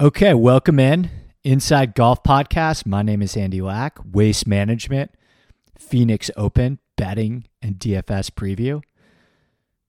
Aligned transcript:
Okay, 0.00 0.32
welcome 0.32 0.78
in 0.78 1.10
Inside 1.42 1.96
Golf 1.96 2.22
Podcast. 2.22 2.86
My 2.86 3.02
name 3.02 3.20
is 3.20 3.36
Andy 3.36 3.60
Lack, 3.60 3.98
Waste 4.08 4.46
Management, 4.46 5.10
Phoenix 5.76 6.30
Open, 6.36 6.78
betting, 6.96 7.48
and 7.60 7.80
DFS 7.80 8.30
preview. 8.30 8.80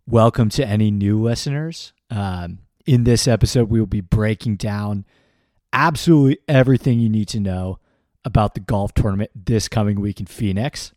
Welcome 0.08 0.50
to 0.50 0.66
any 0.66 0.90
new 0.90 1.22
listeners. 1.22 1.94
Um, 2.10 2.58
in 2.88 3.04
this 3.04 3.28
episode, 3.28 3.70
we 3.70 3.80
will 3.80 3.86
be 3.86 4.02
breaking 4.02 4.56
down 4.56 5.06
absolutely 5.74 6.40
everything 6.48 7.00
you 7.00 7.10
need 7.10 7.28
to 7.28 7.40
know 7.40 7.78
about 8.26 8.56
the 8.56 8.62
golf 8.62 8.96
tournament 8.96 9.30
this 9.36 9.68
coming 9.68 10.02
week 10.02 10.20
in 10.20 10.26
Phoenix. 10.26 10.92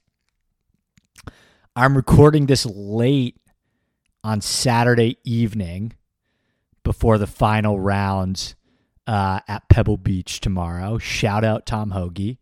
I'm 1.76 1.98
recording 1.98 2.46
this 2.46 2.64
late 2.64 3.36
on 4.24 4.40
Saturday 4.40 5.18
evening 5.22 5.92
before 6.82 7.18
the 7.18 7.26
final 7.26 7.78
rounds 7.78 8.54
uh, 9.06 9.40
at 9.48 9.68
Pebble 9.68 9.96
Beach 9.96 10.40
tomorrow. 10.40 10.98
Shout 10.98 11.44
out 11.44 11.66
Tom 11.66 11.90
Hoge. 11.90 12.38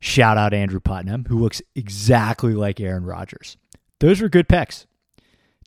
Shout 0.00 0.36
out 0.36 0.52
Andrew 0.52 0.80
Putnam, 0.80 1.26
who 1.26 1.38
looks 1.38 1.62
exactly 1.74 2.54
like 2.54 2.80
Aaron 2.80 3.04
Rodgers. 3.04 3.56
Those 4.00 4.20
were 4.20 4.28
good 4.28 4.48
picks. 4.48 4.86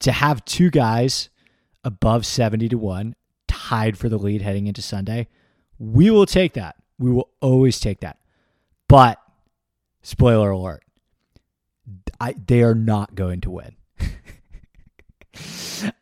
To 0.02 0.12
have 0.12 0.44
two 0.44 0.70
guys 0.70 1.30
above 1.84 2.26
70 2.26 2.68
to 2.70 2.78
1 2.78 3.16
tied 3.48 3.98
for 3.98 4.10
the 4.10 4.18
lead 4.18 4.42
heading 4.42 4.68
into 4.68 4.82
Sunday, 4.82 5.30
we 5.80 6.10
will 6.10 6.26
take 6.26 6.54
that. 6.54 6.76
We 7.00 7.12
will 7.12 7.30
always 7.40 7.80
take 7.80 8.02
that. 8.02 8.18
But, 8.90 9.20
spoiler 10.02 10.52
alert, 10.52 10.84
I, 12.20 12.34
they 12.34 12.62
are 12.62 12.76
not 12.76 13.16
going 13.16 13.42
to 13.42 13.52
win. 13.52 13.76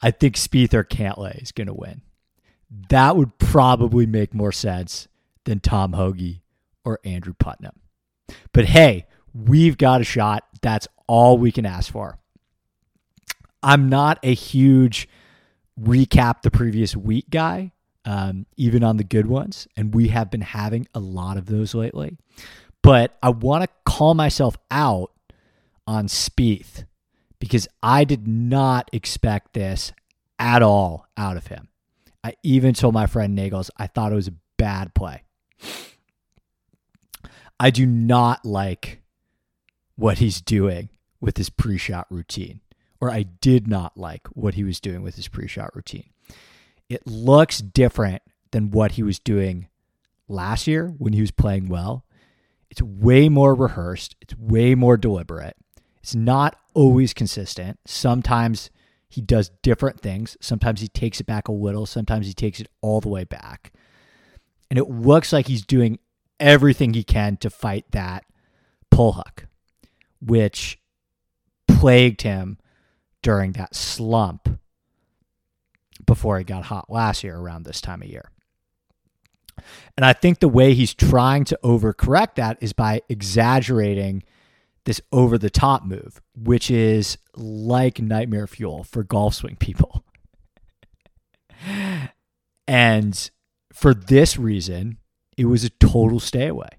I 0.02 0.12
think 0.12 0.36
Spieth 0.36 0.74
or 0.74 0.84
Cantlay 0.84 1.42
is 1.42 1.52
going 1.52 1.68
to 1.68 1.74
win 1.74 2.02
that 2.90 3.16
would 3.16 3.38
probably 3.38 4.06
make 4.06 4.34
more 4.34 4.52
sense 4.52 5.08
than 5.46 5.60
Tom 5.60 5.94
Hoge 5.94 6.42
or 6.84 7.00
Andrew 7.04 7.34
Putnam. 7.38 7.80
But 8.52 8.66
hey, 8.66 9.06
we've 9.34 9.78
got 9.78 10.02
a 10.02 10.06
shot. 10.06 10.46
That's 10.62 10.88
all 11.08 11.38
we 11.38 11.52
can 11.52 11.66
ask 11.66 11.92
for. 11.92 12.18
I'm 13.62 13.90
not 13.90 14.20
a 14.24 14.34
huge 14.34 15.08
recap 15.80 16.42
the 16.42 16.52
previous 16.52 16.96
week 16.96 17.30
guy, 17.30 17.72
um, 18.06 18.46
even 18.58 18.84
on 18.84 18.98
the 18.98 19.04
good 19.04 19.28
ones. 19.28 19.68
And 19.78 19.94
we 19.94 20.10
have 20.10 20.30
been 20.32 20.42
having 20.42 20.88
a 20.94 21.00
lot 21.00 21.38
of 21.38 21.46
those 21.46 21.74
lately. 21.74 22.18
But 22.82 23.18
I 23.24 23.30
want 23.30 23.64
to 23.64 23.70
call 23.86 24.14
myself 24.14 24.58
out 24.70 25.12
on 25.88 26.08
Spieth 26.08 26.86
because 27.40 27.68
I 27.82 28.04
did 28.04 28.28
not 28.28 28.90
expect 28.92 29.54
this 29.54 29.94
at 30.38 30.62
all 30.62 31.06
out 31.16 31.38
of 31.38 31.48
him. 31.48 31.70
I 32.24 32.36
even 32.44 32.74
told 32.74 32.94
my 32.94 33.06
friend 33.08 33.38
Nagels 33.38 33.70
I 33.78 33.88
thought 33.88 34.12
it 34.12 34.16
was 34.16 34.28
a 34.28 34.36
bad 34.58 34.94
play. 34.94 35.24
I 37.60 37.70
do 37.70 37.86
not 37.86 38.46
like 38.46 39.02
what 39.96 40.18
he's 40.18 40.42
doing 40.42 40.90
with 41.20 41.38
his 41.38 41.50
pre 41.50 41.78
shot 41.78 42.08
routine, 42.10 42.62
or 43.00 43.12
I 43.12 43.24
did 43.24 43.68
not 43.68 43.98
like 43.98 44.28
what 44.28 44.56
he 44.56 44.64
was 44.64 44.80
doing 44.80 45.02
with 45.02 45.16
his 45.16 45.28
pre 45.28 45.48
shot 45.48 45.76
routine. 45.76 46.10
It 46.90 47.08
looks 47.08 47.60
different 47.60 48.22
than 48.52 48.72
what 48.72 48.94
he 48.94 49.04
was 49.04 49.20
doing 49.20 49.68
last 50.28 50.68
year 50.68 50.94
when 50.98 51.14
he 51.14 51.22
was 51.22 51.32
playing 51.32 51.70
well. 51.70 52.06
It's 52.70 52.82
way 52.82 53.30
more 53.30 53.54
rehearsed, 53.54 54.16
it's 54.22 54.36
way 54.38 54.76
more 54.76 54.98
deliberate. 54.98 55.56
It's 56.02 56.16
not 56.16 56.58
always 56.74 57.14
consistent. 57.14 57.80
Sometimes 57.86 58.70
he 59.14 59.22
does 59.22 59.50
different 59.62 60.00
things. 60.02 60.36
Sometimes 60.42 60.82
he 60.82 60.88
takes 60.88 61.20
it 61.20 61.28
back 61.28 61.48
a 61.48 61.52
little, 61.52 61.86
sometimes 61.86 62.26
he 62.26 62.34
takes 62.34 62.60
it 62.60 62.68
all 62.82 63.00
the 63.00 63.10
way 63.10 63.24
back. 63.24 63.72
And 64.72 64.80
it 64.80 64.90
looks 64.90 65.32
like 65.32 65.48
he's 65.48 65.64
doing 65.64 66.00
everything 66.40 66.96
he 66.96 67.04
can 67.04 67.38
to 67.38 67.52
fight 67.52 67.86
that 67.92 68.26
pull 68.90 69.14
hook, 69.14 69.46
which 70.20 70.80
plagued 71.68 72.24
him 72.24 72.58
during 73.22 73.52
that 73.52 73.76
slump 73.76 74.60
before 76.08 76.40
he 76.40 76.44
got 76.44 76.66
hot 76.66 76.90
last 76.90 77.24
year 77.24 77.38
around 77.38 77.64
this 77.64 77.82
time 77.82 78.02
of 78.02 78.08
year. 78.08 78.32
And 79.96 80.04
I 80.04 80.14
think 80.14 80.40
the 80.40 80.50
way 80.50 80.74
he's 80.74 80.96
trying 80.96 81.44
to 81.46 81.60
overcorrect 81.64 82.36
that 82.36 82.58
is 82.62 82.74
by 82.74 83.02
exaggerating 83.10 84.24
this 84.86 85.02
over 85.12 85.38
the 85.38 85.50
top 85.50 85.86
move, 85.86 86.22
which 86.36 86.70
is 86.70 87.18
like 87.36 88.02
nightmare 88.02 88.48
fuel 88.48 88.84
for 88.84 89.04
golf 89.04 89.36
swing 89.36 89.56
people. 89.56 90.04
and 92.68 93.32
for 93.72 93.94
this 93.94 94.38
reason, 94.38 94.98
it 95.38 95.46
was 95.46 95.64
a 95.64 95.70
total 95.70 96.20
stay 96.20 96.48
away. 96.48 96.70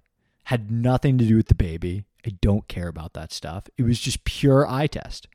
Had 0.44 0.70
nothing 0.70 1.18
to 1.18 1.24
do 1.24 1.36
with 1.36 1.48
the 1.48 1.54
baby. 1.54 2.04
I 2.26 2.30
don't 2.40 2.68
care 2.68 2.88
about 2.88 3.14
that 3.14 3.32
stuff. 3.32 3.64
It 3.76 3.82
was 3.82 3.98
just 3.98 4.24
pure 4.24 4.66
eye 4.68 4.86
test. 4.86 5.26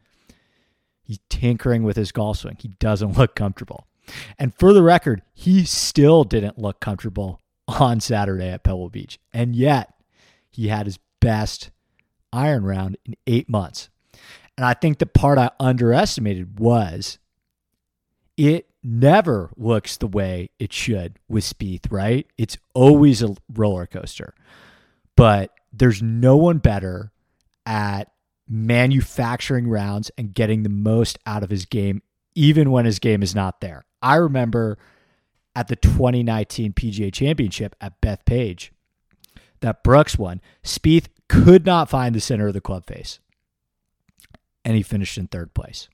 He's 1.04 1.20
tinkering 1.30 1.84
with 1.84 1.98
his 1.98 2.12
golf 2.12 2.38
swing. 2.38 2.58
He 2.60 2.68
doesn't 2.68 3.14
look 3.18 3.36
comfortable. 3.36 3.88
And 4.38 4.54
for 4.56 4.74
the 4.74 4.84
record, 4.84 5.22
he 5.34 5.66
still 5.66 6.24
didn't 6.24 6.58
look 6.58 6.80
comfortable 6.80 7.42
on 7.68 8.00
Saturday 8.00 8.50
at 8.50 8.64
Pebble 8.64 8.90
Beach. 8.90 9.20
And 9.34 9.56
yet, 9.56 9.94
he 10.50 10.68
had 10.68 10.86
his 10.86 11.00
best 11.20 11.72
iron 12.32 12.64
round 12.64 12.98
in 13.06 13.16
eight 13.28 13.50
months. 13.50 13.90
And 14.58 14.66
I 14.66 14.74
think 14.74 14.98
the 14.98 15.06
part 15.06 15.38
I 15.38 15.52
underestimated 15.60 16.60
was 16.60 17.18
it 18.38 18.68
never 18.84 19.50
looks 19.56 19.98
the 19.98 20.08
way 20.08 20.50
it 20.60 20.74
should 20.74 21.18
with 21.28 21.44
Spieth, 21.44 21.92
right? 21.92 22.28
It's 22.38 22.58
always 22.74 23.22
a 23.22 23.36
roller 23.54 23.86
coaster. 23.86 24.34
But 25.16 25.52
there's 25.74 26.02
no 26.02 26.38
one 26.38 26.60
better 26.60 27.12
at 27.66 28.12
manufacturing 28.48 29.68
rounds 29.68 30.12
and 30.18 30.34
getting 30.34 30.64
the 30.64 30.70
most 30.70 31.20
out 31.26 31.44
of 31.44 31.50
his 31.50 31.66
game, 31.66 32.02
even 32.36 32.72
when 32.72 32.86
his 32.86 33.00
game 33.00 33.22
is 33.22 33.36
not 33.36 33.62
there. 33.62 33.86
I 34.02 34.16
remember 34.16 34.78
at 35.56 35.68
the 35.68 35.76
2019 35.76 36.74
PGA 36.74 37.14
Championship 37.14 37.76
at 37.82 38.00
Bethpage 38.02 38.70
that 39.60 39.84
Brooks 39.84 40.18
won, 40.18 40.42
Spieth 40.64 41.08
could 41.30 41.66
not 41.66 41.90
find 41.90 42.14
the 42.14 42.20
center 42.20 42.48
of 42.48 42.54
the 42.54 42.62
club 42.62 42.86
face. 42.86 43.20
And 44.66 44.76
he 44.76 44.84
finished 44.84 45.18
in 45.18 45.28
third 45.28 45.54
place. 45.54 45.88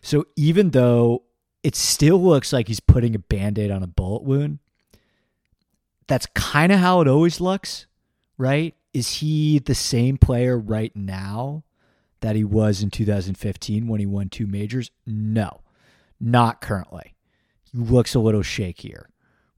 So 0.00 0.26
even 0.36 0.70
though 0.70 1.24
it 1.62 1.74
still 1.74 2.22
looks 2.22 2.52
like 2.52 2.68
he's 2.68 2.80
putting 2.80 3.14
a 3.14 3.18
band 3.18 3.58
aid 3.58 3.70
on 3.70 3.82
a 3.82 3.88
bullet 3.88 4.22
wound, 4.22 4.58
that's 6.06 6.26
kind 6.34 6.70
of 6.70 6.78
how 6.78 7.00
it 7.00 7.08
always 7.08 7.40
looks, 7.40 7.86
right? 8.36 8.74
Is 8.92 9.16
he 9.16 9.58
the 9.58 9.74
same 9.74 10.18
player 10.18 10.58
right 10.58 10.94
now 10.94 11.64
that 12.20 12.36
he 12.36 12.44
was 12.44 12.82
in 12.82 12.90
2015 12.90 13.88
when 13.88 13.98
he 13.98 14.06
won 14.06 14.28
two 14.28 14.46
majors? 14.46 14.90
No, 15.06 15.62
not 16.20 16.60
currently. 16.60 17.14
He 17.64 17.78
looks 17.78 18.14
a 18.14 18.20
little 18.20 18.42
shakier 18.42 19.04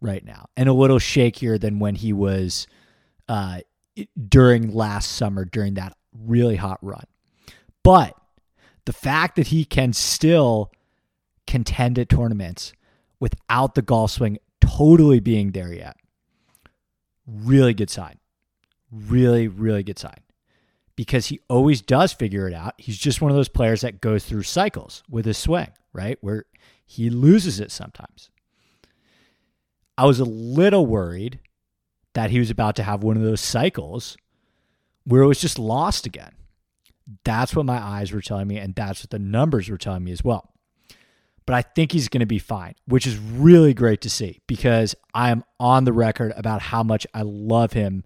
right 0.01 0.25
now 0.25 0.49
and 0.57 0.69
a 0.69 0.73
little 0.73 0.99
shakier 0.99 1.61
than 1.61 1.81
when 1.81 1.97
he 1.97 2.13
was 2.13 2.67
uh, 3.29 3.61
during 4.29 4.73
last 4.73 5.13
summer 5.13 5.45
during 5.45 5.75
that 5.75 5.97
really 6.13 6.57
hot 6.57 6.79
run. 6.83 7.05
But 7.83 8.17
the 8.85 8.93
fact 8.93 9.37
that 9.37 9.49
he 9.49 9.65
can 9.65 9.93
still 9.93 10.73
contend 11.47 11.99
at 11.99 12.09
tournaments 12.09 12.73
without 13.21 13.75
the 13.75 13.83
golf 13.83 14.13
swing 14.13 14.39
totally 14.61 15.21
being 15.21 15.53
there 15.53 15.73
yet, 15.73 15.97
really 17.27 17.75
good 17.75 17.91
sign. 17.91 18.19
Really, 18.91 19.49
really 19.49 19.83
good 19.83 19.99
sign. 19.99 20.21
Because 20.95 21.27
he 21.27 21.41
always 21.49 21.83
does 21.83 22.13
figure 22.13 22.49
it 22.49 22.55
out. 22.55 22.75
He's 22.79 22.97
just 22.97 23.21
one 23.21 23.31
of 23.31 23.37
those 23.37 23.49
players 23.49 23.83
that 23.83 24.01
goes 24.01 24.25
through 24.25 24.45
cycles 24.45 25.03
with 25.11 25.25
his 25.27 25.37
swing, 25.37 25.69
right? 25.93 26.19
Where 26.21 26.45
he 26.85 27.11
loses 27.11 27.61
it 27.61 27.71
sometimes. 27.71 28.31
I 29.99 30.07
was 30.07 30.21
a 30.21 30.25
little 30.25 30.87
worried 30.87 31.41
that 32.17 32.31
he 32.31 32.39
was 32.39 32.49
about 32.49 32.77
to 32.77 32.83
have 32.83 33.03
one 33.03 33.15
of 33.15 33.23
those 33.23 33.43
cycles 33.43 34.17
where 35.05 35.21
it 35.21 35.27
was 35.27 35.39
just 35.39 35.59
lost 35.59 36.07
again. 36.07 36.33
That's 37.25 37.55
what 37.55 37.67
my 37.67 37.77
eyes 37.77 38.11
were 38.11 38.23
telling 38.23 38.49
me, 38.49 38.57
and 38.57 38.75
that's 38.75 39.03
what 39.03 39.11
the 39.11 39.19
numbers 39.19 39.69
were 39.69 39.77
telling 39.77 40.03
me 40.03 40.13
as 40.13 40.25
well. 40.25 40.51
But 41.45 41.57
I 41.57 41.61
think 41.61 41.93
he's 41.93 42.09
going 42.09 42.21
to 42.21 42.27
be 42.27 42.39
fine, 42.39 42.75
which 42.87 43.07
is 43.07 43.19
really 43.19 43.75
great 43.75 44.01
to 44.01 44.09
see 44.09 44.41
because 44.47 44.95
I 45.13 45.29
am 45.29 45.45
on 45.61 45.85
the 45.85 45.93
record 45.93 46.33
about 46.39 46.63
how 46.63 46.83
much 46.83 47.07
I 47.13 47.21
love 47.21 47.75
him 47.75 48.03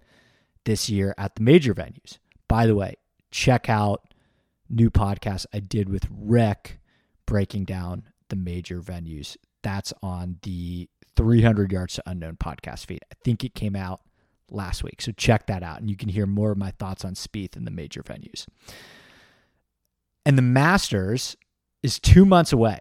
this 0.64 0.90
year 0.90 1.14
at 1.16 1.36
the 1.36 1.42
major 1.44 1.72
venues. 1.72 2.18
By 2.48 2.66
the 2.66 2.74
way, 2.74 2.96
check 3.30 3.68
out 3.68 4.12
new 4.68 4.90
podcast 4.90 5.46
I 5.54 5.60
did 5.60 5.88
with 5.88 6.08
Rick 6.10 6.80
breaking 7.26 7.64
down 7.64 8.08
the 8.28 8.34
major 8.34 8.80
venues. 8.80 9.36
That's 9.62 9.92
on 10.02 10.38
the 10.42 10.88
300 11.20 11.70
Yards 11.70 11.94
to 11.94 12.02
Unknown 12.06 12.36
podcast 12.36 12.86
feed. 12.86 13.00
I 13.12 13.14
think 13.22 13.44
it 13.44 13.54
came 13.54 13.76
out 13.76 14.00
last 14.50 14.82
week. 14.82 15.02
So 15.02 15.12
check 15.12 15.46
that 15.48 15.62
out 15.62 15.78
and 15.78 15.90
you 15.90 15.96
can 15.96 16.08
hear 16.08 16.24
more 16.24 16.50
of 16.50 16.56
my 16.56 16.70
thoughts 16.70 17.04
on 17.04 17.12
Spieth 17.12 17.56
in 17.58 17.66
the 17.66 17.70
major 17.70 18.02
venues. 18.02 18.46
And 20.24 20.38
the 20.38 20.42
Masters 20.42 21.36
is 21.82 21.98
two 22.00 22.24
months 22.24 22.54
away. 22.54 22.78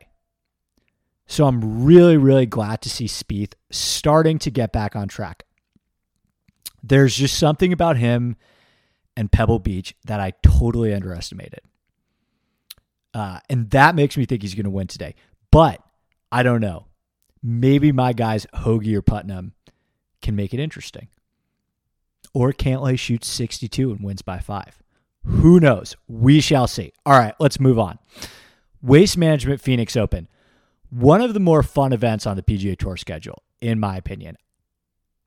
So 1.27 1.47
I'm 1.47 1.83
really, 1.83 2.15
really 2.15 2.45
glad 2.45 2.81
to 2.83 2.89
see 2.89 3.05
Spieth 3.05 3.55
starting 3.71 4.39
to 4.39 4.49
get 4.49 4.71
back 4.71 4.95
on 4.95 5.09
track. 5.09 5.43
There's 6.81 7.15
just 7.15 7.37
something 7.37 7.73
about 7.73 7.97
him 7.97 8.37
and 9.17 9.29
Pebble 9.29 9.59
Beach 9.59 9.93
that 10.05 10.21
I 10.21 10.31
totally 10.43 10.93
underestimated. 10.93 11.59
Uh, 13.13 13.39
and 13.49 13.69
that 13.71 13.95
makes 13.95 14.15
me 14.15 14.25
think 14.25 14.43
he's 14.43 14.55
going 14.55 14.63
to 14.63 14.69
win 14.69 14.87
today. 14.87 15.15
But 15.51 15.81
I 16.31 16.41
don't 16.41 16.61
know. 16.61 16.85
Maybe 17.41 17.91
my 17.91 18.13
guys, 18.13 18.45
Hoge 18.53 18.87
or 18.89 19.01
Putnam, 19.01 19.53
can 20.21 20.35
make 20.35 20.53
it 20.53 20.59
interesting. 20.59 21.07
Or 22.33 22.51
Cantlay 22.53 22.99
shoots 22.99 23.27
62 23.27 23.91
and 23.91 24.03
wins 24.03 24.21
by 24.21 24.39
five. 24.39 24.81
Who 25.23 25.59
knows? 25.59 25.95
We 26.07 26.41
shall 26.41 26.67
see. 26.67 26.93
All 27.05 27.17
right, 27.17 27.33
let's 27.39 27.59
move 27.59 27.79
on. 27.79 27.99
Waste 28.81 29.17
Management 29.17 29.61
Phoenix 29.61 29.95
Open. 29.95 30.27
One 30.89 31.21
of 31.21 31.33
the 31.33 31.39
more 31.39 31.63
fun 31.63 31.93
events 31.93 32.25
on 32.25 32.35
the 32.35 32.43
PGA 32.43 32.77
Tour 32.77 32.97
schedule, 32.97 33.43
in 33.61 33.79
my 33.79 33.95
opinion. 33.97 34.37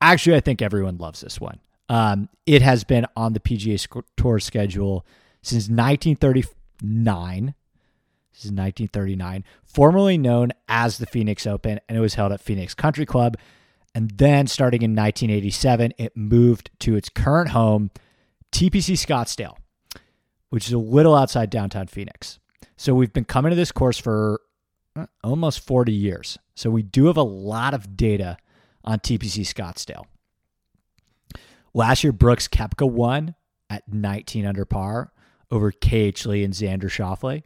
Actually, 0.01 0.35
I 0.35 0.41
think 0.41 0.61
everyone 0.61 0.97
loves 0.97 1.21
this 1.21 1.39
one. 1.39 1.59
Um, 1.89 2.29
it 2.45 2.61
has 2.61 2.83
been 2.83 3.05
on 3.15 3.33
the 3.33 3.39
PGA 3.39 4.03
Tour 4.17 4.39
schedule 4.39 5.05
since 5.41 5.69
1939. 5.69 7.53
This 8.33 8.45
is 8.45 8.51
1939, 8.51 9.43
formerly 9.63 10.17
known 10.17 10.53
as 10.67 10.97
the 10.97 11.05
Phoenix 11.05 11.45
Open, 11.45 11.79
and 11.87 11.97
it 11.97 12.01
was 12.01 12.15
held 12.15 12.31
at 12.31 12.41
Phoenix 12.41 12.73
Country 12.73 13.05
Club. 13.05 13.37
And 13.93 14.09
then 14.09 14.47
starting 14.47 14.81
in 14.81 14.95
1987, 14.95 15.93
it 15.99 16.17
moved 16.17 16.71
to 16.79 16.95
its 16.95 17.09
current 17.09 17.49
home, 17.49 17.91
TPC 18.51 18.95
Scottsdale, 18.95 19.57
which 20.49 20.65
is 20.65 20.73
a 20.73 20.79
little 20.79 21.15
outside 21.15 21.51
downtown 21.51 21.85
Phoenix. 21.85 22.39
So 22.75 22.95
we've 22.95 23.13
been 23.13 23.25
coming 23.25 23.51
to 23.51 23.55
this 23.55 23.71
course 23.71 23.99
for 23.99 24.41
uh, 24.95 25.05
almost 25.23 25.59
40 25.59 25.93
years. 25.93 26.39
So 26.55 26.71
we 26.71 26.81
do 26.81 27.05
have 27.05 27.17
a 27.17 27.23
lot 27.23 27.75
of 27.75 27.95
data 27.95 28.37
on 28.83 28.99
TPC 28.99 29.41
Scottsdale. 29.41 30.05
Last 31.75 32.03
year, 32.03 32.13
Brooks 32.13 32.47
Koepka 32.47 32.89
won 32.89 33.35
at 33.69 33.91
19 33.91 34.45
under 34.45 34.65
par 34.65 35.11
over 35.51 35.71
KH 35.71 36.25
Lee 36.25 36.43
and 36.43 36.53
Xander 36.53 36.89
Schauffele. 36.89 37.43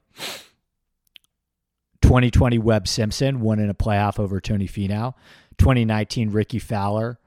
2020 2.08 2.58
Webb 2.60 2.88
Simpson 2.88 3.42
won 3.42 3.60
in 3.60 3.70
a 3.70 3.74
playoff 3.74 4.18
over 4.18 4.40
Tony 4.40 4.66
Finau. 4.66 5.14
2019 5.58 6.32
Rickie 6.32 6.58
Fowler 6.58 7.20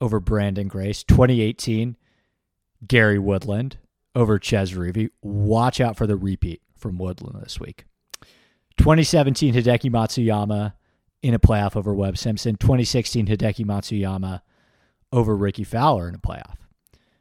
over 0.00 0.22
Branden 0.22 0.68
Grace. 0.68 1.02
2018 1.02 1.98
Gary 2.88 3.18
Woodland 3.18 3.76
over 4.14 4.38
Chez 4.38 4.72
Reavie. 4.72 5.10
Watch 5.20 5.82
out 5.82 5.98
for 5.98 6.06
the 6.06 6.16
repeat 6.16 6.62
from 6.78 6.96
Woodland 6.96 7.44
this 7.44 7.60
week. 7.60 7.84
2017 8.78 9.52
Hideki 9.52 9.90
Matsuyama 9.90 10.72
in 11.22 11.34
a 11.34 11.38
playoff 11.38 11.76
over 11.76 11.92
Webb 11.92 12.16
Simpson. 12.16 12.56
2016 12.56 13.26
Hideki 13.26 13.66
Matsuyama 13.66 14.40
over 15.12 15.36
Rickie 15.36 15.62
Fowler 15.62 16.08
in 16.08 16.14
a 16.14 16.18
playoff. 16.18 16.56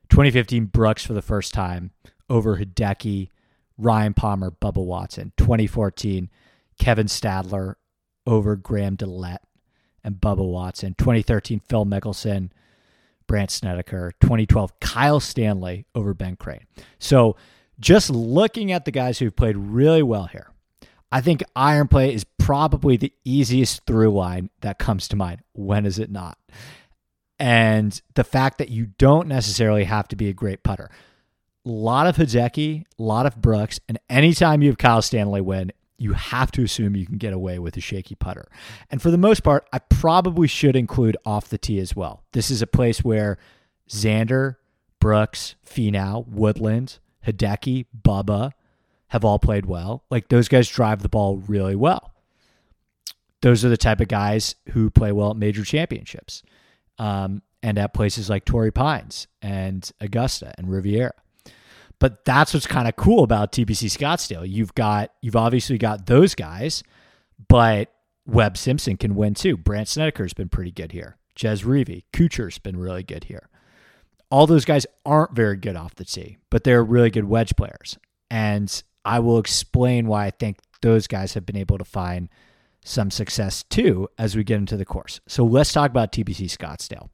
2015 0.07 0.67
Brooks 0.67 1.05
for 1.05 1.11
the 1.11 1.21
first 1.21 1.53
time 1.53 1.91
over 2.29 2.57
Hideki, 2.57 3.31
Ryan 3.77 4.13
Palmer, 4.13 4.49
Bubba 4.49 4.85
Watson. 4.85 5.33
2014 5.35 6.29
Kevin 6.79 7.07
Stadler 7.07 7.75
over 8.25 8.55
Graham 8.55 8.97
DeLaet 8.97 9.39
and 10.03 10.15
Bubba 10.15 10.47
Watson. 10.49 10.95
2013, 10.97 11.61
Phil 11.67 11.85
Mickelson, 11.85 12.49
Brandt 13.27 13.51
Snedeker. 13.51 14.13
2012, 14.21 14.79
Kyle 14.79 15.19
Stanley 15.19 15.85
over 15.95 16.13
Ben 16.13 16.35
Crane. 16.35 16.65
So 16.99 17.35
just 17.79 18.09
looking 18.09 18.71
at 18.71 18.85
the 18.85 18.91
guys 18.91 19.19
who've 19.19 19.35
played 19.35 19.57
really 19.57 20.03
well 20.03 20.25
here, 20.25 20.51
I 21.11 21.21
think 21.21 21.43
iron 21.55 21.87
play 21.87 22.13
is 22.13 22.23
probably 22.23 22.97
the 22.97 23.13
easiest 23.25 23.85
through 23.85 24.11
line 24.13 24.49
that 24.61 24.79
comes 24.79 25.07
to 25.09 25.15
mind. 25.15 25.41
When 25.53 25.85
is 25.85 25.99
it 25.99 26.09
not? 26.11 26.37
And 27.39 27.99
the 28.13 28.23
fact 28.23 28.59
that 28.59 28.69
you 28.69 28.87
don't 28.97 29.27
necessarily 29.27 29.83
have 29.85 30.07
to 30.09 30.15
be 30.15 30.29
a 30.29 30.33
great 30.33 30.63
putter. 30.63 30.89
A 31.65 31.69
lot 31.69 32.07
of 32.07 32.15
Hideki, 32.15 32.83
a 32.97 33.03
lot 33.03 33.25
of 33.25 33.41
Brooks, 33.41 33.79
and 33.87 33.99
anytime 34.09 34.61
you 34.61 34.69
have 34.69 34.77
Kyle 34.77 35.01
Stanley 35.01 35.41
win, 35.41 35.71
you 36.01 36.13
have 36.13 36.51
to 36.51 36.63
assume 36.63 36.95
you 36.95 37.05
can 37.05 37.19
get 37.19 37.31
away 37.31 37.59
with 37.59 37.77
a 37.77 37.79
shaky 37.79 38.15
putter. 38.15 38.47
And 38.89 38.99
for 38.99 39.11
the 39.11 39.19
most 39.19 39.43
part, 39.43 39.67
I 39.71 39.77
probably 39.77 40.47
should 40.47 40.75
include 40.75 41.15
off 41.27 41.49
the 41.49 41.59
tee 41.59 41.79
as 41.79 41.95
well. 41.95 42.23
This 42.31 42.49
is 42.49 42.63
a 42.63 42.67
place 42.67 43.03
where 43.03 43.37
Xander, 43.87 44.55
Brooks, 44.99 45.55
Finau, 45.63 46.27
Woodland, 46.27 46.97
Hideki, 47.27 47.85
Bubba 48.03 48.53
have 49.09 49.23
all 49.23 49.37
played 49.37 49.67
well. 49.67 50.03
Like 50.09 50.29
those 50.29 50.47
guys 50.47 50.67
drive 50.67 51.03
the 51.03 51.09
ball 51.09 51.37
really 51.37 51.75
well. 51.75 52.11
Those 53.41 53.63
are 53.63 53.69
the 53.69 53.77
type 53.77 54.01
of 54.01 54.07
guys 54.07 54.55
who 54.69 54.89
play 54.89 55.11
well 55.11 55.31
at 55.31 55.37
major 55.37 55.63
championships 55.63 56.41
um, 56.97 57.43
and 57.61 57.77
at 57.77 57.93
places 57.93 58.27
like 58.27 58.45
Torrey 58.45 58.71
Pines 58.71 59.27
and 59.41 59.89
Augusta 59.99 60.55
and 60.57 60.71
Riviera. 60.71 61.13
But 62.01 62.25
that's 62.25 62.51
what's 62.55 62.65
kind 62.65 62.87
of 62.87 62.95
cool 62.95 63.23
about 63.23 63.51
TPC 63.51 63.85
Scottsdale. 63.85 64.49
You've 64.49 64.73
got 64.73 65.13
you've 65.21 65.35
obviously 65.35 65.77
got 65.77 66.07
those 66.07 66.33
guys, 66.33 66.81
but 67.47 67.93
Webb 68.25 68.57
Simpson 68.57 68.97
can 68.97 69.15
win 69.15 69.35
too. 69.35 69.55
Brandt 69.55 69.87
Snedeker's 69.87 70.33
been 70.33 70.49
pretty 70.49 70.71
good 70.71 70.93
here. 70.93 71.17
Chez 71.35 71.61
Reavie, 71.61 72.05
Kuchar's 72.11 72.57
been 72.57 72.77
really 72.77 73.03
good 73.03 73.25
here. 73.25 73.49
All 74.31 74.47
those 74.47 74.65
guys 74.65 74.87
aren't 75.05 75.35
very 75.35 75.57
good 75.57 75.75
off 75.75 75.93
the 75.93 76.03
tee, 76.03 76.37
but 76.49 76.63
they're 76.63 76.83
really 76.83 77.11
good 77.11 77.25
wedge 77.25 77.55
players. 77.55 77.99
And 78.31 78.81
I 79.05 79.19
will 79.19 79.37
explain 79.37 80.07
why 80.07 80.25
I 80.25 80.31
think 80.31 80.57
those 80.81 81.05
guys 81.05 81.35
have 81.35 81.45
been 81.45 81.57
able 81.57 81.77
to 81.77 81.85
find 81.85 82.29
some 82.83 83.11
success 83.11 83.61
too 83.69 84.09
as 84.17 84.35
we 84.35 84.43
get 84.43 84.57
into 84.57 84.75
the 84.75 84.85
course. 84.85 85.19
So 85.27 85.45
let's 85.45 85.71
talk 85.71 85.91
about 85.91 86.11
TPC 86.11 86.45
Scottsdale. 86.45 87.09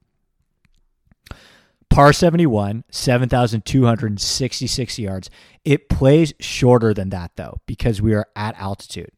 Par 1.90 2.14
71, 2.14 2.84
7,266 2.92 5.00
yards. 5.00 5.30
It 5.66 5.90
plays 5.90 6.34
shorter 6.40 6.94
than 6.94 7.10
that, 7.10 7.32
though, 7.36 7.60
because 7.66 8.02
we 8.02 8.14
are 8.14 8.28
at 8.36 8.56
altitude. 8.60 9.12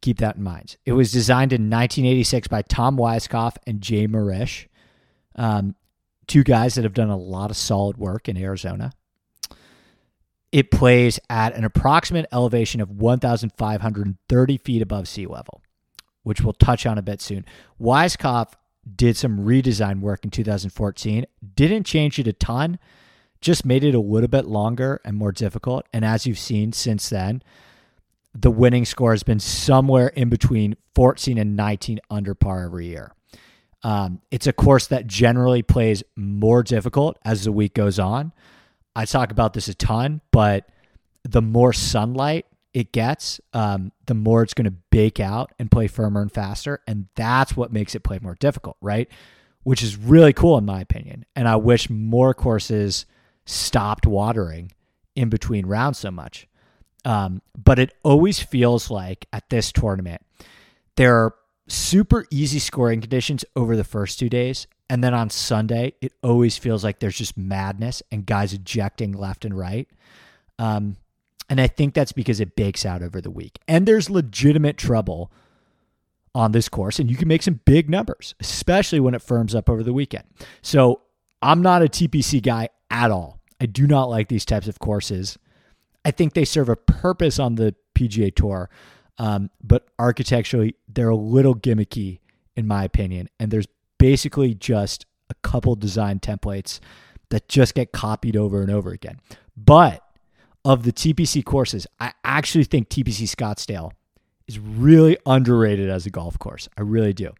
Keep 0.00 0.18
that 0.18 0.36
in 0.36 0.42
mind. 0.42 0.76
It 0.86 0.92
was 0.92 1.12
designed 1.12 1.52
in 1.52 1.68
1986 1.68 2.48
by 2.48 2.62
Tom 2.62 2.96
Weiskopf 2.96 3.56
and 3.66 3.82
Jay 3.82 4.08
Morrish, 4.08 4.66
um, 5.36 5.76
two 6.26 6.42
guys 6.42 6.74
that 6.74 6.84
have 6.84 6.94
done 6.94 7.10
a 7.10 7.16
lot 7.16 7.50
of 7.50 7.56
solid 7.56 7.98
work 7.98 8.28
in 8.28 8.38
Arizona. 8.38 8.92
It 10.52 10.70
plays 10.70 11.20
at 11.28 11.54
an 11.54 11.64
approximate 11.64 12.26
elevation 12.32 12.80
of 12.80 12.90
1,530 12.90 14.58
feet 14.58 14.82
above 14.82 15.06
sea 15.06 15.26
level, 15.26 15.62
which 16.22 16.40
we'll 16.40 16.54
touch 16.54 16.86
on 16.86 16.98
a 16.98 17.02
bit 17.02 17.20
soon. 17.20 17.44
Weiskopf 17.80 18.54
did 18.96 19.16
some 19.16 19.40
redesign 19.40 20.00
work 20.00 20.24
in 20.24 20.30
2014. 20.30 21.26
Didn't 21.54 21.84
change 21.84 22.18
it 22.18 22.26
a 22.26 22.32
ton, 22.32 22.78
just 23.40 23.64
made 23.64 23.84
it 23.84 23.94
a 23.94 24.00
little 24.00 24.28
bit 24.28 24.46
longer 24.46 25.00
and 25.04 25.16
more 25.16 25.32
difficult. 25.32 25.86
And 25.92 26.04
as 26.04 26.26
you've 26.26 26.38
seen 26.38 26.72
since 26.72 27.08
then, 27.08 27.42
the 28.34 28.50
winning 28.50 28.84
score 28.84 29.12
has 29.12 29.22
been 29.22 29.40
somewhere 29.40 30.08
in 30.08 30.28
between 30.28 30.76
14 30.94 31.38
and 31.38 31.56
19 31.56 32.00
under 32.10 32.34
par 32.34 32.64
every 32.64 32.86
year. 32.86 33.12
Um, 33.82 34.20
it's 34.30 34.46
a 34.46 34.52
course 34.52 34.86
that 34.88 35.06
generally 35.06 35.62
plays 35.62 36.02
more 36.14 36.62
difficult 36.62 37.18
as 37.24 37.44
the 37.44 37.52
week 37.52 37.74
goes 37.74 37.98
on. 37.98 38.32
I 38.94 39.04
talk 39.06 39.32
about 39.32 39.54
this 39.54 39.68
a 39.68 39.74
ton, 39.74 40.20
but 40.32 40.68
the 41.24 41.40
more 41.42 41.72
sunlight 41.72 42.46
it 42.72 42.92
gets, 42.92 43.40
um, 43.52 43.92
the 44.06 44.14
more 44.14 44.42
it's 44.42 44.54
going 44.54 44.66
to 44.66 44.76
bake 44.90 45.18
out 45.20 45.52
and 45.58 45.70
play 45.70 45.86
firmer 45.86 46.22
and 46.22 46.32
faster. 46.32 46.80
And 46.86 47.08
that's 47.16 47.56
what 47.56 47.72
makes 47.72 47.94
it 47.94 48.04
play 48.04 48.18
more 48.22 48.36
difficult, 48.36 48.76
right? 48.80 49.08
Which 49.62 49.82
is 49.82 49.96
really 49.96 50.32
cool, 50.32 50.56
in 50.58 50.64
my 50.64 50.80
opinion. 50.80 51.24
And 51.34 51.48
I 51.48 51.56
wish 51.56 51.90
more 51.90 52.32
courses 52.32 53.06
stopped 53.44 54.06
watering 54.06 54.72
in 55.16 55.28
between 55.28 55.66
rounds 55.66 55.98
so 55.98 56.10
much. 56.10 56.46
Um, 57.04 57.42
but 57.56 57.78
it 57.78 57.94
always 58.04 58.40
feels 58.40 58.90
like 58.90 59.26
at 59.32 59.48
this 59.50 59.72
tournament, 59.72 60.22
there 60.96 61.16
are 61.16 61.34
super 61.66 62.26
easy 62.30 62.58
scoring 62.58 63.00
conditions 63.00 63.44
over 63.56 63.76
the 63.76 63.84
first 63.84 64.18
two 64.18 64.28
days. 64.28 64.66
And 64.88 65.02
then 65.02 65.14
on 65.14 65.30
Sunday, 65.30 65.94
it 66.00 66.12
always 66.22 66.58
feels 66.58 66.82
like 66.84 66.98
there's 66.98 67.16
just 67.16 67.38
madness 67.38 68.02
and 68.10 68.26
guys 68.26 68.52
ejecting 68.52 69.12
left 69.12 69.44
and 69.44 69.56
right. 69.56 69.88
Um, 70.58 70.96
and 71.50 71.60
I 71.60 71.66
think 71.66 71.94
that's 71.94 72.12
because 72.12 72.38
it 72.38 72.54
bakes 72.54 72.86
out 72.86 73.02
over 73.02 73.20
the 73.20 73.30
week. 73.30 73.58
And 73.66 73.84
there's 73.84 74.08
legitimate 74.08 74.78
trouble 74.78 75.32
on 76.32 76.52
this 76.52 76.68
course, 76.68 77.00
and 77.00 77.10
you 77.10 77.16
can 77.16 77.26
make 77.26 77.42
some 77.42 77.58
big 77.64 77.90
numbers, 77.90 78.36
especially 78.38 79.00
when 79.00 79.14
it 79.14 79.20
firms 79.20 79.52
up 79.52 79.68
over 79.68 79.82
the 79.82 79.92
weekend. 79.92 80.24
So 80.62 81.02
I'm 81.42 81.60
not 81.60 81.82
a 81.82 81.86
TPC 81.86 82.40
guy 82.40 82.68
at 82.88 83.10
all. 83.10 83.40
I 83.60 83.66
do 83.66 83.88
not 83.88 84.04
like 84.04 84.28
these 84.28 84.44
types 84.44 84.68
of 84.68 84.78
courses. 84.78 85.38
I 86.04 86.12
think 86.12 86.34
they 86.34 86.44
serve 86.44 86.68
a 86.68 86.76
purpose 86.76 87.40
on 87.40 87.56
the 87.56 87.74
PGA 87.96 88.34
Tour, 88.34 88.70
um, 89.18 89.50
but 89.62 89.88
architecturally, 89.98 90.76
they're 90.88 91.08
a 91.08 91.16
little 91.16 91.56
gimmicky, 91.56 92.20
in 92.54 92.68
my 92.68 92.84
opinion. 92.84 93.28
And 93.40 93.50
there's 93.50 93.66
basically 93.98 94.54
just 94.54 95.04
a 95.28 95.34
couple 95.42 95.74
design 95.74 96.20
templates 96.20 96.78
that 97.30 97.48
just 97.48 97.74
get 97.74 97.90
copied 97.92 98.36
over 98.36 98.62
and 98.62 98.70
over 98.70 98.90
again. 98.92 99.20
But 99.56 100.02
of 100.64 100.82
the 100.82 100.92
TPC 100.92 101.44
courses, 101.44 101.86
I 101.98 102.12
actually 102.24 102.64
think 102.64 102.88
TPC 102.88 103.34
Scottsdale 103.34 103.92
is 104.46 104.58
really 104.58 105.16
underrated 105.26 105.88
as 105.88 106.06
a 106.06 106.10
golf 106.10 106.38
course. 106.38 106.68
I 106.76 106.82
really 106.82 107.12
do. 107.12 107.32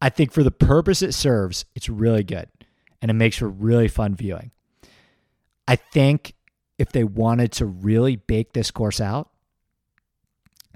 I 0.00 0.08
think 0.08 0.32
for 0.32 0.42
the 0.42 0.50
purpose 0.50 1.02
it 1.02 1.12
serves, 1.12 1.64
it's 1.74 1.88
really 1.88 2.22
good 2.22 2.48
and 3.02 3.10
it 3.10 3.14
makes 3.14 3.36
for 3.36 3.48
really 3.48 3.88
fun 3.88 4.14
viewing. 4.14 4.52
I 5.66 5.76
think 5.76 6.34
if 6.78 6.92
they 6.92 7.04
wanted 7.04 7.52
to 7.52 7.66
really 7.66 8.16
bake 8.16 8.52
this 8.52 8.70
course 8.70 9.00
out, 9.00 9.30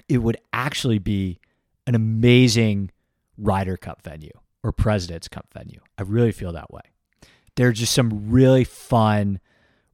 it 0.08 0.18
would 0.18 0.36
actually 0.52 0.98
be 0.98 1.38
an 1.86 1.94
amazing 1.94 2.90
Ryder 3.38 3.76
Cup 3.76 4.02
venue 4.02 4.32
or 4.62 4.72
President's 4.72 5.28
Cup 5.28 5.46
venue. 5.54 5.80
I 5.98 6.02
really 6.02 6.32
feel 6.32 6.52
that 6.52 6.70
way. 6.70 6.82
There 7.56 7.68
are 7.68 7.72
just 7.72 7.94
some 7.94 8.30
really 8.30 8.64
fun 8.64 9.40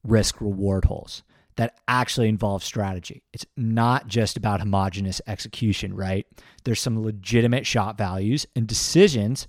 risk 0.03 0.41
reward 0.41 0.87
holes 0.87 1.23
that 1.59 1.77
actually 1.89 2.29
involves 2.29 2.65
strategy. 2.65 3.25
It's 3.33 3.45
not 3.57 4.07
just 4.07 4.37
about 4.37 4.61
homogenous 4.61 5.21
execution, 5.27 5.93
right? 5.93 6.25
There's 6.63 6.81
some 6.81 7.03
legitimate 7.03 7.67
shot 7.67 7.99
values 7.99 8.47
and 8.55 8.65
decisions 8.65 9.49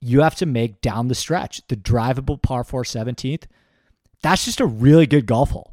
you 0.00 0.22
have 0.22 0.34
to 0.36 0.46
make 0.46 0.80
down 0.80 1.06
the 1.06 1.14
stretch. 1.14 1.62
The 1.68 1.76
drivable 1.76 2.42
par 2.42 2.64
4 2.64 2.82
17th, 2.82 3.44
that's 4.22 4.44
just 4.44 4.58
a 4.58 4.66
really 4.66 5.06
good 5.06 5.26
golf 5.26 5.50
hole. 5.50 5.72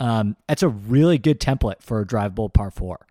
Um, 0.00 0.36
that's 0.48 0.64
a 0.64 0.68
really 0.68 1.18
good 1.18 1.38
template 1.38 1.82
for 1.82 2.00
a 2.00 2.04
drivable 2.04 2.52
par 2.52 2.72
4. 2.72 3.06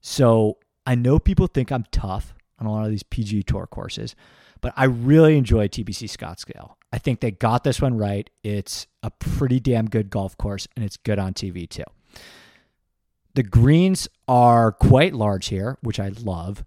So 0.00 0.58
I 0.84 0.96
know 0.96 1.20
people 1.20 1.46
think 1.46 1.70
I'm 1.70 1.84
tough 1.92 2.34
on 2.58 2.66
a 2.66 2.72
lot 2.72 2.86
of 2.86 2.90
these 2.90 3.04
PGA 3.04 3.46
Tour 3.46 3.68
courses, 3.68 4.16
but 4.60 4.72
I 4.76 4.84
really 4.84 5.36
enjoy 5.36 5.68
TPC 5.68 6.08
Scottsdale. 6.08 6.74
I 6.92 6.98
think 6.98 7.20
they 7.20 7.30
got 7.30 7.64
this 7.64 7.80
one 7.80 7.96
right. 7.96 8.28
It's 8.42 8.86
a 9.02 9.10
pretty 9.10 9.60
damn 9.60 9.88
good 9.88 10.10
golf 10.10 10.36
course, 10.36 10.66
and 10.76 10.84
it's 10.84 10.96
good 10.96 11.18
on 11.18 11.34
TV 11.34 11.68
too. 11.68 11.84
The 13.34 13.42
greens 13.42 14.08
are 14.26 14.72
quite 14.72 15.14
large 15.14 15.48
here, 15.48 15.78
which 15.82 16.00
I 16.00 16.08
love. 16.08 16.64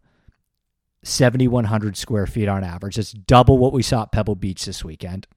7,100 1.03 1.97
square 1.97 2.25
feet 2.25 2.47
on 2.47 2.63
average. 2.63 2.97
It's 2.97 3.11
double 3.11 3.57
what 3.57 3.73
we 3.73 3.83
saw 3.83 4.03
at 4.03 4.13
Pebble 4.13 4.35
Beach 4.35 4.63
this 4.65 4.85
weekend. 4.85 5.27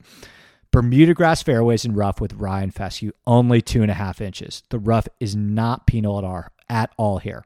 Bermuda 0.70 1.14
grass 1.14 1.42
fairways 1.42 1.84
and 1.84 1.96
rough 1.96 2.20
with 2.20 2.34
rye 2.34 2.62
and 2.62 2.72
fescue, 2.72 3.10
only 3.26 3.60
two 3.60 3.82
and 3.82 3.90
a 3.90 3.94
half 3.94 4.20
inches. 4.20 4.62
The 4.70 4.78
rough 4.78 5.08
is 5.18 5.34
not 5.34 5.86
penal 5.86 6.18
at 6.18 6.25
all, 6.25 6.44
at 6.68 6.90
all 6.96 7.18
here. 7.18 7.44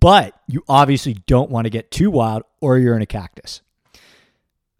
But 0.00 0.34
you 0.46 0.64
obviously 0.68 1.14
don't 1.26 1.50
want 1.50 1.66
to 1.66 1.70
get 1.70 1.90
too 1.90 2.10
wild 2.10 2.42
or 2.60 2.78
you're 2.78 2.96
in 2.96 3.02
a 3.02 3.06
cactus. 3.06 3.60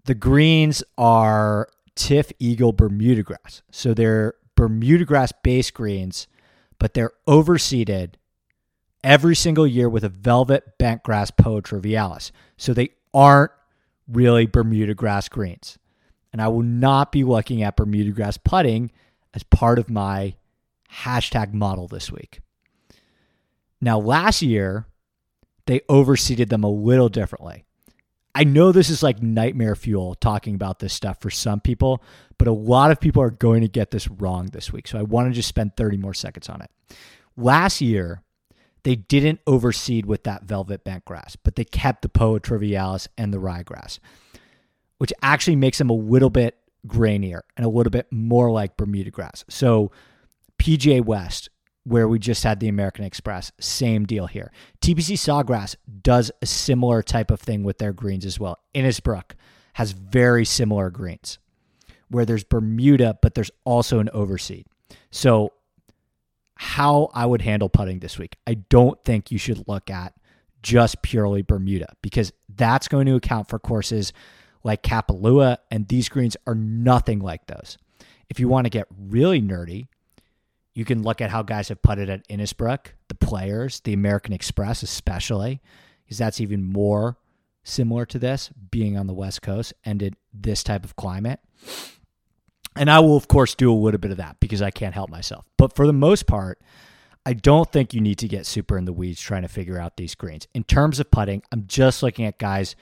The 0.04 0.14
greens 0.14 0.82
are 0.96 1.68
TifEagle 1.94 2.76
Bermuda 2.76 3.22
grass. 3.22 3.62
So 3.70 3.92
they're 3.92 4.34
Bermuda 4.56 5.04
grass 5.04 5.32
base 5.42 5.70
greens, 5.70 6.26
but 6.78 6.94
they're 6.94 7.12
overseeded 7.28 8.14
every 9.04 9.36
single 9.36 9.66
year 9.66 9.88
with 9.88 10.04
a 10.04 10.08
velvet 10.08 10.78
bent 10.78 11.02
grass 11.02 11.30
Poa 11.30 11.62
trivialis. 11.62 12.30
So 12.56 12.72
they 12.72 12.90
aren't 13.12 13.52
really 14.08 14.46
Bermuda 14.46 14.94
grass 14.94 15.28
greens. 15.28 15.78
And 16.32 16.40
I 16.40 16.48
will 16.48 16.62
not 16.62 17.12
be 17.12 17.24
looking 17.24 17.62
at 17.62 17.76
Bermuda 17.76 18.12
grass 18.12 18.36
putting 18.36 18.90
as 19.34 19.42
part 19.42 19.78
of 19.78 19.90
my 19.90 20.34
hashtag 21.02 21.52
model 21.52 21.88
this 21.88 22.10
week. 22.10 22.40
Now, 23.80 23.98
last 23.98 24.42
year, 24.42 24.86
they 25.66 25.80
overseeded 25.80 26.48
them 26.48 26.64
a 26.64 26.70
little 26.70 27.08
differently. 27.08 27.64
I 28.34 28.44
know 28.44 28.70
this 28.70 28.90
is 28.90 29.02
like 29.02 29.22
nightmare 29.22 29.74
fuel 29.74 30.14
talking 30.14 30.54
about 30.54 30.78
this 30.78 30.92
stuff 30.92 31.20
for 31.20 31.30
some 31.30 31.60
people, 31.60 32.02
but 32.38 32.46
a 32.48 32.52
lot 32.52 32.90
of 32.90 33.00
people 33.00 33.22
are 33.22 33.30
going 33.30 33.62
to 33.62 33.68
get 33.68 33.90
this 33.90 34.08
wrong 34.08 34.46
this 34.46 34.72
week. 34.72 34.86
So 34.86 34.98
I 34.98 35.02
want 35.02 35.28
to 35.28 35.34
just 35.34 35.48
spend 35.48 35.76
30 35.76 35.96
more 35.96 36.14
seconds 36.14 36.48
on 36.48 36.62
it. 36.62 36.70
Last 37.36 37.80
year, 37.80 38.22
they 38.84 38.96
didn't 38.96 39.44
overseed 39.46 40.06
with 40.06 40.24
that 40.24 40.44
velvet 40.44 40.84
bent 40.84 41.04
grass, 41.04 41.36
but 41.36 41.56
they 41.56 41.64
kept 41.64 42.02
the 42.02 42.08
Poa 42.08 42.40
trivialis 42.40 43.08
and 43.18 43.34
the 43.34 43.38
ryegrass, 43.38 43.98
which 44.98 45.12
actually 45.22 45.56
makes 45.56 45.78
them 45.78 45.90
a 45.90 45.94
little 45.94 46.30
bit 46.30 46.56
grainier 46.86 47.40
and 47.56 47.66
a 47.66 47.68
little 47.68 47.90
bit 47.90 48.06
more 48.10 48.50
like 48.50 48.76
Bermuda 48.76 49.10
grass. 49.10 49.44
So 49.48 49.90
PGA 50.58 51.04
West 51.04 51.50
where 51.84 52.08
we 52.08 52.18
just 52.18 52.44
had 52.44 52.60
the 52.60 52.68
American 52.68 53.04
Express. 53.04 53.52
Same 53.58 54.04
deal 54.04 54.26
here. 54.26 54.52
TPC 54.80 55.16
Sawgrass 55.16 55.76
does 56.02 56.30
a 56.42 56.46
similar 56.46 57.02
type 57.02 57.30
of 57.30 57.40
thing 57.40 57.62
with 57.62 57.78
their 57.78 57.92
greens 57.92 58.26
as 58.26 58.38
well. 58.38 58.58
Innisbrook 58.74 59.32
has 59.74 59.92
very 59.92 60.44
similar 60.44 60.90
greens 60.90 61.38
where 62.08 62.24
there's 62.24 62.44
Bermuda, 62.44 63.18
but 63.22 63.34
there's 63.34 63.50
also 63.64 63.98
an 63.98 64.10
overseed. 64.12 64.66
So, 65.10 65.52
how 66.56 67.08
I 67.14 67.24
would 67.24 67.40
handle 67.40 67.70
putting 67.70 68.00
this 68.00 68.18
week, 68.18 68.36
I 68.46 68.54
don't 68.54 69.02
think 69.04 69.30
you 69.30 69.38
should 69.38 69.66
look 69.66 69.88
at 69.88 70.12
just 70.62 71.00
purely 71.00 71.40
Bermuda 71.40 71.94
because 72.02 72.32
that's 72.54 72.86
going 72.86 73.06
to 73.06 73.14
account 73.14 73.48
for 73.48 73.58
courses 73.58 74.12
like 74.62 74.82
Kapalua, 74.82 75.56
and 75.70 75.88
these 75.88 76.10
greens 76.10 76.36
are 76.46 76.54
nothing 76.54 77.20
like 77.20 77.46
those. 77.46 77.78
If 78.28 78.38
you 78.38 78.48
want 78.48 78.66
to 78.66 78.70
get 78.70 78.86
really 78.98 79.40
nerdy, 79.40 79.88
you 80.74 80.84
can 80.84 81.02
look 81.02 81.20
at 81.20 81.30
how 81.30 81.42
guys 81.42 81.68
have 81.68 81.82
putted 81.82 82.08
at 82.08 82.26
Innisbrook, 82.28 82.86
the 83.08 83.14
players, 83.14 83.80
the 83.80 83.92
American 83.92 84.32
Express, 84.32 84.82
especially, 84.82 85.60
because 86.04 86.18
that's 86.18 86.40
even 86.40 86.62
more 86.62 87.18
similar 87.64 88.06
to 88.06 88.18
this, 88.18 88.50
being 88.70 88.96
on 88.96 89.06
the 89.06 89.12
West 89.12 89.42
Coast 89.42 89.74
and 89.84 90.02
in 90.02 90.14
this 90.32 90.62
type 90.62 90.84
of 90.84 90.96
climate. 90.96 91.40
And 92.76 92.90
I 92.90 93.00
will, 93.00 93.16
of 93.16 93.28
course, 93.28 93.54
do 93.54 93.72
a 93.72 93.74
little 93.74 93.98
bit 93.98 94.12
of 94.12 94.16
that 94.18 94.38
because 94.40 94.62
I 94.62 94.70
can't 94.70 94.94
help 94.94 95.10
myself. 95.10 95.44
But 95.56 95.74
for 95.74 95.86
the 95.86 95.92
most 95.92 96.26
part, 96.26 96.60
I 97.26 97.34
don't 97.34 97.70
think 97.70 97.92
you 97.92 98.00
need 98.00 98.18
to 98.18 98.28
get 98.28 98.46
super 98.46 98.78
in 98.78 98.84
the 98.84 98.92
weeds 98.92 99.20
trying 99.20 99.42
to 99.42 99.48
figure 99.48 99.78
out 99.78 99.96
these 99.96 100.14
greens. 100.14 100.46
In 100.54 100.64
terms 100.64 101.00
of 101.00 101.10
putting, 101.10 101.42
I'm 101.52 101.66
just 101.66 102.02
looking 102.02 102.24
at 102.24 102.38
guys 102.38 102.76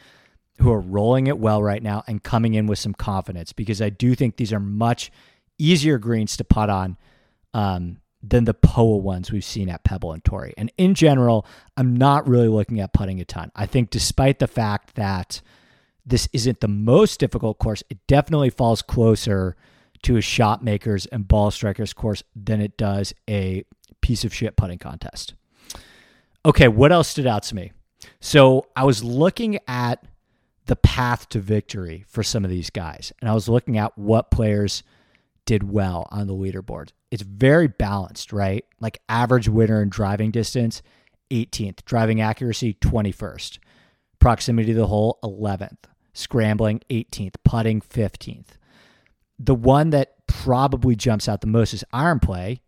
who 0.61 0.71
are 0.73 0.81
rolling 0.81 1.27
it 1.27 1.39
well 1.39 1.63
right 1.63 1.83
now 1.83 2.05
and 2.07 2.23
coming 2.23 2.55
in 2.55 2.67
with 2.67 2.79
some 2.79 2.95
confidence 2.95 3.53
because 3.53 3.81
I 3.81 3.91
do 3.91 4.15
think 4.15 4.37
these 4.37 4.53
are 4.53 4.61
much 4.61 5.11
easier 5.59 5.99
greens 5.99 6.37
to 6.37 6.45
putt 6.45 6.71
on 6.71 6.97
um, 7.55 7.99
than 8.23 8.45
the 8.45 8.55
POA 8.55 8.97
ones 8.97 9.31
we've 9.31 9.45
seen 9.45 9.69
at 9.69 9.85
Pebble 9.85 10.13
and 10.13 10.25
Torrey. 10.25 10.55
And 10.57 10.73
in 10.77 10.95
general, 10.95 11.47
I'm 11.77 11.97
not 11.97 12.29
really 12.29 12.49
looking 12.49 12.81
at 12.81 12.93
putting 12.93 13.21
a 13.21 13.25
ton. 13.25 13.53
I 13.55 13.67
think 13.67 13.91
despite 13.91 14.39
the 14.39 14.49
fact 14.49 14.97
that 14.97 15.41
this 16.05 16.29
isn't 16.33 16.61
the 16.61 16.69
most 16.69 17.21
difficult 17.21 17.59
course, 17.59 17.83
it 17.91 17.99
definitely 18.07 18.51
falls 18.51 18.83
closer 18.83 19.57
to 20.03 20.17
a 20.17 20.21
shot 20.21 20.65
makers 20.65 21.07
and 21.07 21.29
ball 21.29 21.51
strikers 21.51 21.93
course 21.93 22.23
than 22.35 22.61
it 22.61 22.77
does 22.77 23.13
a 23.29 23.65
piece 24.01 24.25
of 24.25 24.35
shit 24.35 24.57
putting 24.57 24.79
contest. 24.79 25.35
Okay, 26.47 26.69
what 26.69 26.93
else 26.93 27.09
stood 27.09 27.27
out 27.27 27.43
to 27.45 27.55
me? 27.55 27.73
So 28.21 28.67
I 28.77 28.85
was 28.85 29.03
looking 29.05 29.59
at 29.67 30.05
the 30.67 30.77
path 30.77 31.29
to 31.31 31.41
victory 31.41 32.05
for 32.09 32.23
some 32.23 32.45
of 32.45 32.51
these 32.51 32.71
guys, 32.71 33.13
and 33.21 33.29
I 33.29 33.35
was 33.35 33.49
looking 33.49 33.77
at 33.77 33.97
what 33.99 34.31
players 34.31 34.83
did 35.49 35.71
well 35.71 36.07
on 36.11 36.27
the 36.27 36.35
leaderboard 36.35 36.91
it's 37.11 37.23
very 37.23 37.69
balanced, 37.69 38.33
right? 38.33 38.65
Like 38.81 39.01
average 39.09 39.49
winner 39.49 39.83
in 39.83 39.89
driving 39.89 40.31
distance, 40.31 40.83
18th, 41.31 41.85
driving 41.85 42.21
accuracy, 42.21 42.75
21st, 42.75 43.59
proximity 44.19 44.73
to 44.73 44.79
the 44.79 44.87
hole, 44.87 45.19
11th, 45.23 45.85
scrambling, 46.13 46.81
18th, 46.91 47.37
putting, 47.45 47.81
15th. 47.81 48.57
The 49.39 49.55
one 49.55 49.91
that 49.91 50.27
probably 50.27 50.97
jumps 50.97 51.29
out 51.29 51.41
the 51.41 51.47
most 51.47 51.73
is 51.73 51.85
iron 51.93 52.21
play. 52.21 52.61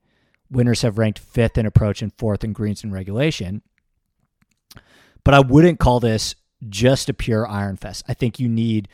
Winners 0.50 0.82
have 0.82 0.98
ranked 0.98 1.18
fifth 1.18 1.58
in 1.58 1.66
approach 1.66 2.02
and 2.02 2.12
fourth 2.16 2.44
in 2.44 2.52
greens 2.52 2.82
and 2.82 2.92
regulation. 2.92 3.62
But 5.22 5.34
I 5.34 5.40
wouldn't 5.40 5.80
call 5.80 6.00
this 6.00 6.34
just 6.68 7.08
a 7.08 7.14
pure 7.14 7.46
iron 7.46 7.76
fest. 7.76 8.04
I 8.08 8.14
think 8.14 8.38
you 8.38 8.48
need 8.48 8.88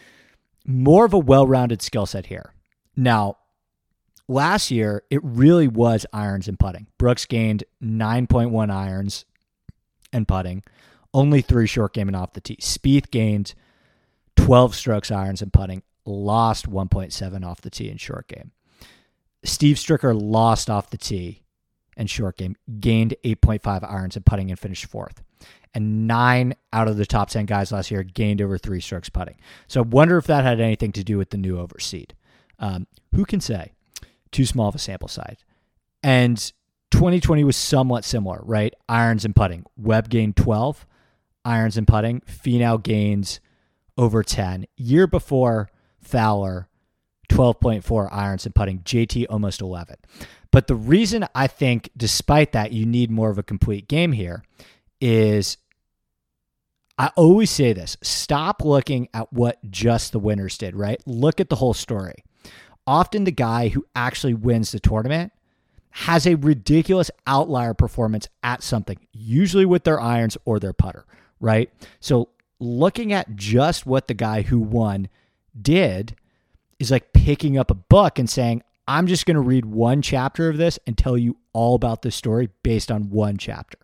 more 0.67 1.05
of 1.05 1.13
a 1.13 1.19
well 1.19 1.47
rounded 1.47 1.83
skill 1.83 2.07
set 2.07 2.27
here. 2.27 2.53
Now, 2.97 3.37
last 4.29 4.71
year, 4.71 5.03
it 5.11 5.21
really 5.23 5.69
was 5.69 6.07
irons 6.13 6.49
and 6.49 6.59
putting. 6.59 6.87
Brooks 6.99 7.27
gained 7.27 7.65
9.1 7.83 8.71
irons 8.71 9.25
and 10.13 10.27
putting, 10.27 10.63
only 11.15 11.41
three 11.41 11.67
short 11.67 11.95
game 11.95 12.09
and 12.09 12.17
off 12.17 12.33
the 12.33 12.41
tee. 12.41 12.59
Spieth 12.61 13.11
gained 13.11 13.55
12 14.37 14.75
strokes 14.75 15.11
irons 15.11 15.43
and 15.43 15.53
putting, 15.53 15.83
lost 16.05 16.71
1.7 16.71 17.45
off 17.45 17.61
the 17.61 17.71
tee 17.71 17.91
in 17.91 17.97
short 17.97 18.29
game. 18.29 18.53
Steve 19.45 19.77
Stricker 19.77 20.19
lost 20.21 20.69
off 20.69 20.91
the 20.91 20.97
tee 20.97 21.43
and 21.97 22.11
short 22.11 22.37
game, 22.37 22.57
gained 22.81 23.15
8.5 23.25 23.91
irons 23.91 24.17
and 24.17 24.27
putting 24.27 24.51
and 24.51 24.59
finished 24.59 24.87
fourth. 24.87 25.23
And 25.75 26.07
nine 26.07 26.55
out 26.73 26.89
of 26.89 26.97
the 26.97 27.07
top 27.07 27.29
10 27.29 27.47
guys 27.47 27.71
last 27.71 27.91
year 27.91 28.03
gained 28.03 28.41
over 28.41 28.57
three 28.59 28.81
strokes 28.81 29.09
putting. 29.09 29.37
So 29.69 29.81
I 29.81 29.85
wonder 29.85 30.17
if 30.17 30.27
that 30.27 30.45
had 30.45 30.61
anything 30.61 30.93
to 30.93 31.05
do 31.05 31.19
with 31.19 31.31
the 31.31 31.37
new 31.37 31.57
overseed. 31.57 32.11
Um, 32.59 32.87
who 33.15 33.25
can 33.25 33.41
say? 33.41 33.73
Too 34.37 34.45
small 34.45 34.69
of 34.69 34.75
a 34.75 34.79
sample 34.79 35.09
size. 35.09 35.39
And 36.03 36.37
2020 36.91 37.43
was 37.43 37.57
somewhat 37.57 38.05
similar, 38.05 38.41
right? 38.43 38.75
Irons 38.87 39.25
and 39.25 39.35
putting. 39.35 39.65
Webb 39.77 40.11
gained 40.11 40.37
12 40.37 40.87
irons 41.45 41.79
and 41.79 41.89
putting. 41.89 42.21
Finau 42.21 42.83
gains 42.83 43.41
over 43.97 44.23
10. 44.23 44.67
Year 44.77 45.07
before 45.07 45.71
Fowler, 46.01 46.69
12.4 47.31 48.09
irons 48.13 48.45
and 48.45 48.55
putting. 48.55 48.81
JT 48.81 49.27
almost 49.31 49.63
11. 49.63 49.97
But 50.53 50.67
the 50.67 50.75
reason 50.75 51.27
I 51.35 51.47
think, 51.47 51.89
despite 51.97 52.53
that, 52.53 52.73
you 52.73 52.85
need 52.85 53.11
more 53.11 53.31
of 53.31 53.39
a 53.39 53.43
complete 53.43 53.89
game 53.89 54.13
here 54.13 54.43
is 55.01 55.57
I 56.99 57.11
always 57.17 57.51
say 57.51 57.73
this 57.73 57.97
stop 58.03 58.63
looking 58.63 59.09
at 59.15 59.33
what 59.33 59.59
just 59.71 60.13
the 60.13 60.19
winners 60.19 60.59
did, 60.59 60.77
right? 60.77 61.01
Look 61.07 61.41
at 61.41 61.49
the 61.49 61.57
whole 61.57 61.75
story. 61.75 62.25
Often 62.87 63.25
the 63.25 63.33
guy 63.33 63.69
who 63.69 63.85
actually 63.95 64.35
wins 64.35 64.73
the 64.73 64.81
tournament 64.81 65.33
has 65.91 66.27
a 66.27 66.35
ridiculous 66.35 67.11
outlier 67.27 67.75
performance 67.75 68.29
at 68.43 68.63
something, 68.63 68.99
usually 69.13 69.65
with 69.65 69.85
their 69.85 70.01
irons 70.01 70.37
or 70.45 70.61
their 70.61 70.75
putter, 70.75 71.07
right? 71.41 71.71
So 72.01 72.29
looking 72.61 73.13
at 73.13 73.35
just 73.35 73.87
what 73.87 74.07
the 74.07 74.15
guy 74.15 74.43
who 74.43 74.59
won 74.61 75.09
did 75.61 76.15
is 76.79 76.91
like 76.91 77.13
picking 77.13 77.57
up 77.57 77.71
a 77.71 77.75
book 77.75 78.19
and 78.19 78.29
saying, 78.29 78.63
I'm 78.87 79.07
just 79.07 79.27
going 79.27 79.37
to 79.37 79.41
read 79.41 79.65
one 79.65 80.03
chapter 80.03 80.49
of 80.49 80.59
this 80.59 80.79
and 80.87 80.97
tell 80.97 81.17
you 81.17 81.39
all 81.53 81.75
about 81.75 82.03
this 82.03 82.15
story 82.15 82.51
based 82.63 82.91
on 82.91 83.11
one 83.11 83.37
chapter. 83.37 83.79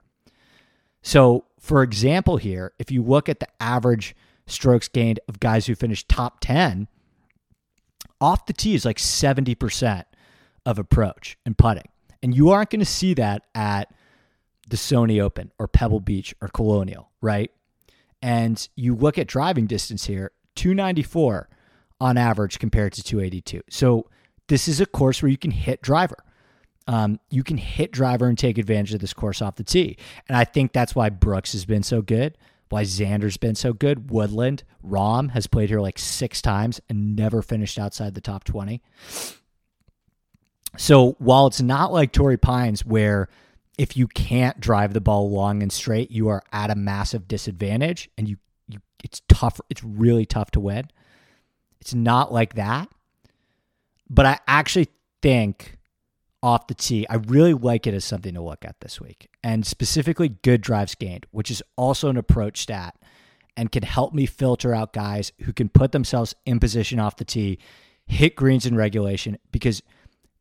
So, 1.03 1.47
for 1.59 1.83
example, 1.83 2.37
here, 2.37 2.73
if 2.79 2.91
you 2.91 3.03
look 3.03 3.29
at 3.29 3.41
the 3.41 3.49
average 3.61 4.15
strokes 4.47 4.89
gained 4.89 5.19
of 5.29 5.41
guys 5.41 5.67
who 5.67 5.75
finished 5.75 6.09
top 6.09 6.41
10, 6.41 6.89
off 8.21 8.47
the 8.47 8.53
tee 8.53 8.75
is 8.75 8.85
like 8.85 8.99
70% 8.99 10.05
of 10.65 10.79
approach 10.79 11.37
and 11.45 11.57
putting. 11.57 11.89
And 12.23 12.35
you 12.35 12.51
aren't 12.51 12.71
going 12.71 12.81
to 12.81 12.87
see 12.87 13.15
that 13.15 13.43
at 13.55 13.93
the 14.69 14.77
Sony 14.77 15.21
Open 15.21 15.51
or 15.59 15.67
Pebble 15.67 16.01
Beach 16.01 16.35
or 16.41 16.49
Colonial, 16.49 17.11
right? 17.21 17.51
And 18.23 18.67
you 18.77 18.95
look 18.95 19.19
at 19.19 19.27
driving 19.27 19.67
distance 19.67 20.07
here, 20.07 20.31
294 20.55 21.49
on 22.01 22.17
average 22.17 22.59
compared 22.59 22.93
to 22.93 23.03
282. 23.03 23.63
So 23.69 24.09
this 24.49 24.69
is 24.69 24.81
a 24.81 24.87
course 24.87 25.23
where 25.23 25.31
you 25.31 25.39
can 25.39 25.51
hit 25.51 25.83
driver. 25.83 26.17
Um, 26.87 27.21
you 27.31 27.45
can 27.45 27.59
hit 27.59 27.93
driver 27.93 28.27
and 28.27 28.37
take 28.37 28.59
advantage 28.59 28.95
of 28.95 29.01
this 29.01 29.13
course 29.13 29.41
off 29.41 29.57
the 29.57 29.65
tee. 29.65 29.97
And 30.29 30.37
I 30.37 30.45
think 30.45 30.73
that's 30.73 30.95
why 30.95 31.11
Brooks 31.11 31.53
has 31.53 31.65
been 31.65 31.83
so 31.83 32.03
good, 32.03 32.37
why 32.73 32.85
Xander's 32.85 33.37
been 33.37 33.55
so 33.55 33.75
good. 33.75 34.11
Woodland, 34.11 34.65
Rahm 34.83 35.33
has 35.33 35.47
played 35.47 35.69
here 35.69 35.81
like 35.81 35.99
six 35.99 36.41
times 36.41 36.81
and 36.89 37.15
never 37.15 37.43
finished 37.43 37.79
outside 37.79 38.15
the 38.15 38.23
top 38.23 38.45
20. 38.45 38.81
So 40.79 41.17
while 41.19 41.47
it's 41.47 41.61
not 41.61 41.93
like 41.93 42.13
Torrey 42.13 42.39
Pines, 42.39 42.83
where 42.83 43.29
if 43.77 43.95
you 43.95 44.07
can't 44.07 44.59
drive 44.59 44.95
the 44.95 45.03
ball 45.03 45.31
long 45.31 45.63
and 45.63 45.71
straight, 45.71 46.11
you 46.11 46.29
are 46.29 46.43
at 46.51 46.71
a 46.71 46.75
massive 46.75 47.29
disadvantage 47.29 48.09
and 48.17 48.27
you, 48.27 48.39
you 48.69 48.79
it's 49.05 49.21
tough. 49.29 49.61
It's 49.69 49.85
really 49.85 50.25
tough 50.25 50.51
to 50.53 50.61
win. 50.61 50.91
It's 51.83 51.93
not 51.93 52.33
like 52.33 52.55
that. 52.55 52.89
But 54.09 54.25
I 54.25 54.39
actually 54.49 54.89
think 55.21 55.77
off 56.43 56.67
the 56.67 56.75
tee, 56.75 57.07
I 57.09 57.17
really 57.17 57.55
like 57.55 57.87
it 57.87 57.95
as 57.95 58.05
something 58.05 58.35
to 58.35 58.43
look 58.43 58.65
at 58.65 58.81
this 58.81 59.01
week. 59.01 59.29
And 59.45 59.67
specifically 59.67 60.29
good 60.29 60.61
drives 60.61 60.95
gained, 60.95 61.27
which 61.31 61.51
is 61.51 61.63
also 61.77 62.09
an 62.09 62.17
approach 62.17 62.63
stat 62.63 62.97
and 63.57 63.71
can 63.71 63.83
help 63.83 64.15
me 64.15 64.27
filter 64.27 64.75
out 64.75 64.93
guys 64.93 65.33
who 65.43 65.53
can 65.53 65.69
put 65.69 65.93
themselves 65.93 66.35
in 66.47 66.59
position 66.59 66.99
off 66.99 67.17
the 67.17 67.25
tee, 67.25 67.59
hit 68.07 68.35
greens 68.37 68.67
in 68.67 68.77
regulation 68.77 69.39
because– 69.51 69.83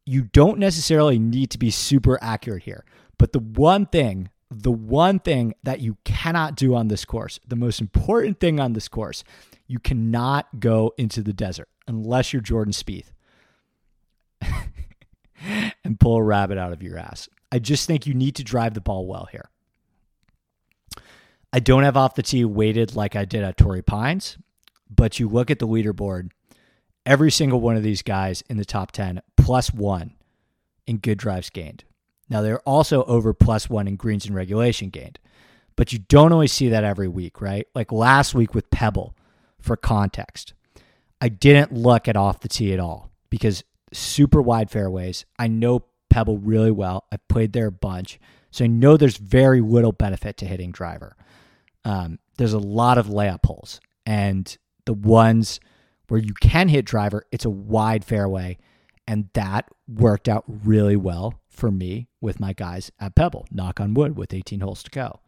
you 0.05 0.24
don't 0.24 0.60
necessarily 0.60 1.20
need 1.20 1.50
to 1.51 1.58
be 1.58 1.70
super 1.70 2.17
accurate 2.22 2.63
here. 2.63 2.86
But 3.17 3.34
the 3.34 3.39
one 3.39 3.86
thing, 3.86 4.29
the 4.50 4.72
one 4.72 5.20
thing 5.20 5.53
that 5.63 5.79
you 5.79 5.98
cannot 6.03 6.55
do 6.55 6.75
on 6.75 6.88
this 6.88 7.05
course, 7.05 7.39
the 7.48 7.55
most 7.55 7.79
important 7.79 8.39
thing 8.39 8.60
on 8.60 8.74
this 8.74 8.88
course, 8.88 9.24
you 9.67 9.79
cannot 9.79 10.60
go 10.60 10.93
into 10.98 11.22
the 11.22 11.34
desert 11.34 11.70
unless 11.88 12.34
you're 12.34 12.41
Jordan 12.41 12.74
Spieth 12.74 13.12
and 15.83 16.00
pull 16.00 16.17
a 16.17 16.24
rabbit 16.24 16.57
out 16.57 16.74
of 16.74 16.83
your 16.83 16.98
ass. 16.98 17.29
I 17.51 17.60
just 17.60 17.88
think 17.88 18.05
you 18.05 18.13
need 18.13 18.36
to 18.36 18.43
drive 18.43 18.74
the 18.74 18.81
ball 18.81 19.05
well 19.05 19.27
here. 19.31 19.50
I 21.53 21.60
don't 21.60 21.83
have 21.83 21.98
off 21.98 22.15
the 22.15 22.24
tee 22.24 22.45
weighted 22.45 22.95
like 22.95 23.15
I 23.15 23.25
did 23.25 23.43
at 23.43 23.57
Torrey 23.57 23.81
Pines, 23.81 24.38
but 24.89 25.19
you 25.19 25.27
look 25.27 25.51
at 25.51 25.60
the 25.60 25.67
leaderboard 25.67 26.29
every 27.05 27.31
single 27.31 27.60
one 27.60 27.75
of 27.75 27.83
these 27.83 28.01
guys 28.01 28.41
in 28.49 28.58
the 28.58 28.65
top 28.65 28.91
10 28.91 29.21
plus 29.36 29.73
one 29.73 30.13
in 30.88 30.97
good 30.97 31.17
drives 31.17 31.49
gained. 31.49 31.84
Now, 32.30 32.41
they're 32.41 32.62
also 32.62 33.04
over 33.04 33.34
plus 33.34 33.69
one 33.69 33.88
in 33.88 33.97
greens 33.97 34.25
and 34.25 34.34
regulation 34.34 34.89
gained, 34.89 35.19
but 35.75 35.91
you 35.91 35.99
don't 35.99 36.32
always 36.32 36.54
see 36.54 36.69
that 36.69 36.86
every 36.86 37.10
week, 37.10 37.41
right? 37.41 37.67
Like 37.75 37.91
last 37.91 38.34
week 38.34 38.54
with 38.54 38.69
Pebble, 38.69 39.15
for 39.60 39.75
context, 39.75 40.54
I 41.19 41.30
didn't 41.30 41.73
look 41.73 42.08
at 42.08 42.17
off 42.17 42.39
the 42.39 42.47
tee 42.47 42.73
at 42.73 42.80
all 42.80 43.12
because 43.30 43.63
super 43.93 44.41
wide 44.41 44.69
fairways. 44.69 45.25
I 45.38 45.47
know 45.47 45.86
Pebble 46.10 46.38
really 46.38 46.71
well. 46.71 47.06
I've 47.12 47.27
played 47.27 47.54
there 47.54 47.67
a 47.67 47.71
bunch. 47.71 48.19
So 48.51 48.65
I 48.65 48.67
know 48.67 48.97
there's 48.97 49.17
very 49.17 49.62
little 49.62 49.93
benefit 49.93 50.38
to 50.38 50.45
hitting 50.45 50.71
driver. 50.71 51.15
Um, 51.86 52.19
there's 52.38 52.54
a 52.54 52.60
lot 52.60 52.97
of 52.97 53.08
layup 53.08 53.45
holes, 53.45 53.80
and 54.06 54.56
the 54.86 54.93
ones 54.93 55.60
where 56.10 56.19
you 56.19 56.34
can 56.34 56.67
hit 56.67 56.86
driver, 56.86 57.25
it's 57.32 57.45
a 57.45 57.49
wide 57.49 58.04
fairway. 58.04 58.58
And 59.08 59.30
that 59.34 59.69
worked 59.88 60.30
out 60.30 60.43
really 60.47 60.95
well 60.95 61.41
for 61.49 61.71
me 61.71 62.08
with 62.19 62.39
my 62.39 62.54
guys 62.54 62.91
at 62.99 63.15
Pebble, 63.15 63.45
knock 63.51 63.80
on 63.80 63.93
wood, 63.93 64.17
with 64.17 64.34
18 64.34 64.60
holes 64.60 64.84
to 64.84 64.91
go. 64.91 65.19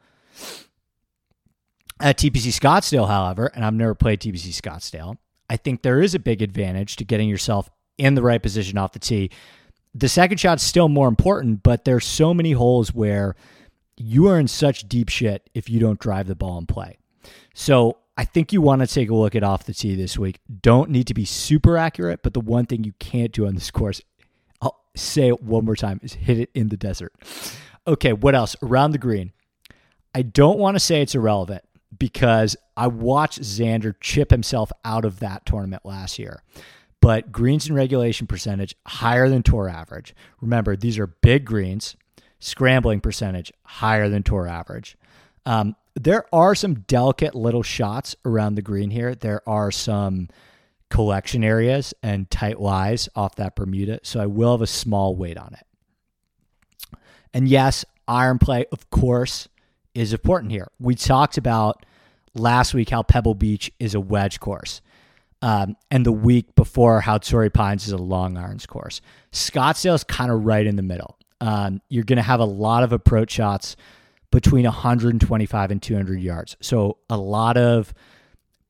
At 1.99 2.17
TPC 2.17 2.60
Scottsdale, 2.60 3.08
however, 3.08 3.52
and 3.56 3.63
I've 3.63 3.73
never 3.73 3.95
played 3.95 4.19
TPC 4.19 4.49
Scottsdale, 4.49 5.17
I 5.49 5.58
think 5.58 5.82
there 5.82 6.02
is 6.02 6.15
a 6.15 6.19
big 6.19 6.41
advantage 6.41 6.95
to 6.97 7.06
getting 7.06 7.30
yourself 7.30 7.69
in 7.97 8.15
the 8.15 8.21
right 8.21 8.41
position 8.41 8.77
off 8.77 8.93
the 8.93 8.99
tee. 8.99 9.29
The 9.95 10.10
second 10.10 10.39
shot's 10.39 10.63
still 10.63 10.89
more 10.89 11.08
important, 11.08 11.63
but 11.63 11.86
there's 11.86 12.06
so 12.06 12.34
many 12.34 12.53
holes 12.53 12.93
where 12.93 13.36
you 13.95 14.27
are 14.27 14.39
in 14.39 14.47
such 14.47 14.88
deep 14.88 15.10
shit 15.10 15.49
if 15.53 15.69
you 15.69 15.79
don't 15.79 15.99
drive 15.99 16.27
the 16.27 16.36
ball 16.36 16.58
and 16.58 16.67
play. 16.67 16.97
So 17.53 17.97
I 18.17 18.25
think 18.25 18.51
you 18.51 18.62
want 18.62 18.82
to 18.82 18.88
take 18.88 19.10
a 19.10 19.15
look 19.15 19.36
at 19.36 19.43
off 19.43 19.65
the 19.65 19.73
tee 19.73 19.95
this 19.95 20.17
week. 20.17 20.39
Don't 20.62 20.89
need 20.89 21.08
to 21.08 21.13
be 21.13 21.25
super 21.25 21.77
accurate, 21.77 22.21
but 22.23 22.34
the 22.34 22.41
one 22.41 22.65
thing 22.65 22.84
you 22.84 22.93
can't 22.99 23.32
do 23.32 23.45
on 23.45 23.56
this 23.56 23.71
course, 23.71 24.01
I'll 24.62 24.79
say 24.95 25.27
it 25.27 25.43
one 25.43 25.65
more 25.65 25.75
time, 25.75 25.99
is 26.03 26.13
hit 26.13 26.39
it 26.39 26.49
in 26.53 26.69
the 26.69 26.77
desert. 26.77 27.13
Okay, 27.86 28.13
what 28.13 28.36
else? 28.36 28.56
Around 28.62 28.91
the 28.91 28.97
green. 28.97 29.32
I 30.15 30.21
don't 30.21 30.60
want 30.60 30.75
to 30.75 30.79
say 30.79 31.01
it's 31.01 31.15
irrelevant 31.15 31.63
because 31.97 32.56
I 32.77 32.88
watched 32.88 33.41
Xander 33.41 33.95
chip 33.99 34.32
himself 34.32 34.71
out 34.86 35.06
of 35.06 35.19
that 35.19 35.45
tournament 35.45 35.86
last 35.86 36.17
year. 36.17 36.43
But 37.04 37.34
greens 37.34 37.68
and 37.68 37.76
regulation 37.76 38.28
percentage 38.28 38.78
higher 38.88 39.28
than 39.28 39.44
tour 39.44 39.68
average. 39.68 40.16
Remember, 40.39 40.78
these 40.78 40.98
are 40.98 41.08
big 41.08 41.44
greens. 41.44 41.98
Scrambling 42.39 43.02
percentage 43.02 43.52
higher 43.63 44.08
than 44.08 44.24
tour 44.24 44.48
average. 44.48 44.96
Um, 45.46 45.76
there 45.96 46.24
are 46.34 46.56
some 46.56 46.76
delicate 46.76 47.36
little 47.36 47.62
shots 47.62 48.16
around 48.24 48.56
the 48.56 48.62
green 48.62 48.89
here. 48.89 49.16
There 49.16 49.42
are 49.46 49.70
some 49.70 50.30
collection 50.89 51.44
areas 51.44 51.94
and 52.02 52.30
tight 52.30 52.62
lies 52.62 53.10
off 53.18 53.36
that 53.36 53.58
Bermuda. 53.58 54.00
So 54.04 54.22
I 54.22 54.26
will 54.26 54.52
have 54.52 54.62
a 54.62 54.68
small 54.68 55.13
weight 55.13 55.38
on 55.38 55.56
it. 55.56 56.98
And 57.34 57.50
yes, 57.50 57.84
iron 58.08 58.39
play, 58.39 58.66
of 58.72 58.89
course, 58.92 59.50
is 59.94 60.13
important 60.13 60.54
here. 60.54 60.70
We 60.80 60.96
talked 60.96 61.38
about 61.38 61.86
last 62.34 62.74
week 62.74 62.92
how 62.92 63.04
Pebble 63.04 63.36
Beach 63.36 63.70
is 63.78 63.94
a 63.94 64.00
wedge 64.00 64.39
course. 64.39 64.82
Um, 65.43 65.75
and 65.91 66.06
the 66.06 66.12
week 66.13 66.56
before 66.56 67.01
how 67.01 67.17
Torrey 67.17 67.49
Pines 67.49 67.86
is 67.86 67.91
a 67.91 67.97
long 67.97 68.38
irons 68.38 68.65
course. 68.65 69.01
Scottsdale 69.34 69.93
is 69.93 70.06
kind 70.06 70.32
of 70.32 70.45
right 70.45 70.65
in 70.65 70.77
the 70.77 70.82
middle. 70.82 71.19
Um, 71.41 71.82
you're 71.89 72.06
going 72.06 72.15
to 72.15 72.23
have 72.23 72.39
a 72.39 72.45
lot 72.45 72.82
of 72.84 72.93
approach 72.93 73.32
shots 73.32 73.75
between 74.32 74.63
125 74.63 75.71
and 75.71 75.82
200 75.82 76.21
yards. 76.21 76.56
So 76.62 76.99
a 77.10 77.17
lot 77.17 77.58
of 77.58 77.93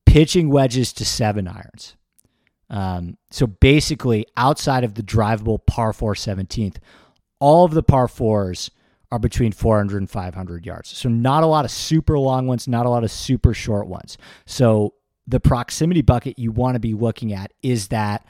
pitching 0.08 0.50
wedges 0.50 0.92
to 0.94 1.06
seven 1.06 1.48
irons. 1.48 1.96
Um, 2.72 3.20
so 3.30 3.46
basically, 3.46 4.26
outside 4.36 4.84
of 4.84 4.96
the 4.96 5.04
drivable 5.04 5.64
par 5.64 5.94
4 5.94 6.16
17th, 6.16 6.78
all 7.40 7.66
of 7.66 7.76
the 7.76 7.84
par 7.84 8.08
4s 8.08 8.72
are 9.12 9.20
between 9.20 9.52
400 9.52 9.98
and 9.98 10.10
500 10.10 10.66
yards. 10.66 10.90
So 10.90 11.08
not 11.08 11.44
a 11.44 11.46
lot 11.46 11.66
of 11.66 11.72
super 11.72 12.18
long 12.18 12.48
ones, 12.48 12.68
not 12.68 12.88
a 12.88 12.90
lot 12.90 13.04
of 13.04 13.12
super 13.12 13.54
short 13.54 13.86
ones. 13.86 14.18
So 14.48 14.96
the 15.28 15.40
proximity 15.40 16.02
bucket 16.02 16.38
you 16.38 16.52
want 16.52 16.76
to 16.76 16.80
be 16.80 16.94
looking 16.94 17.34
at 17.34 17.54
is 17.62 17.90
that 17.90 18.26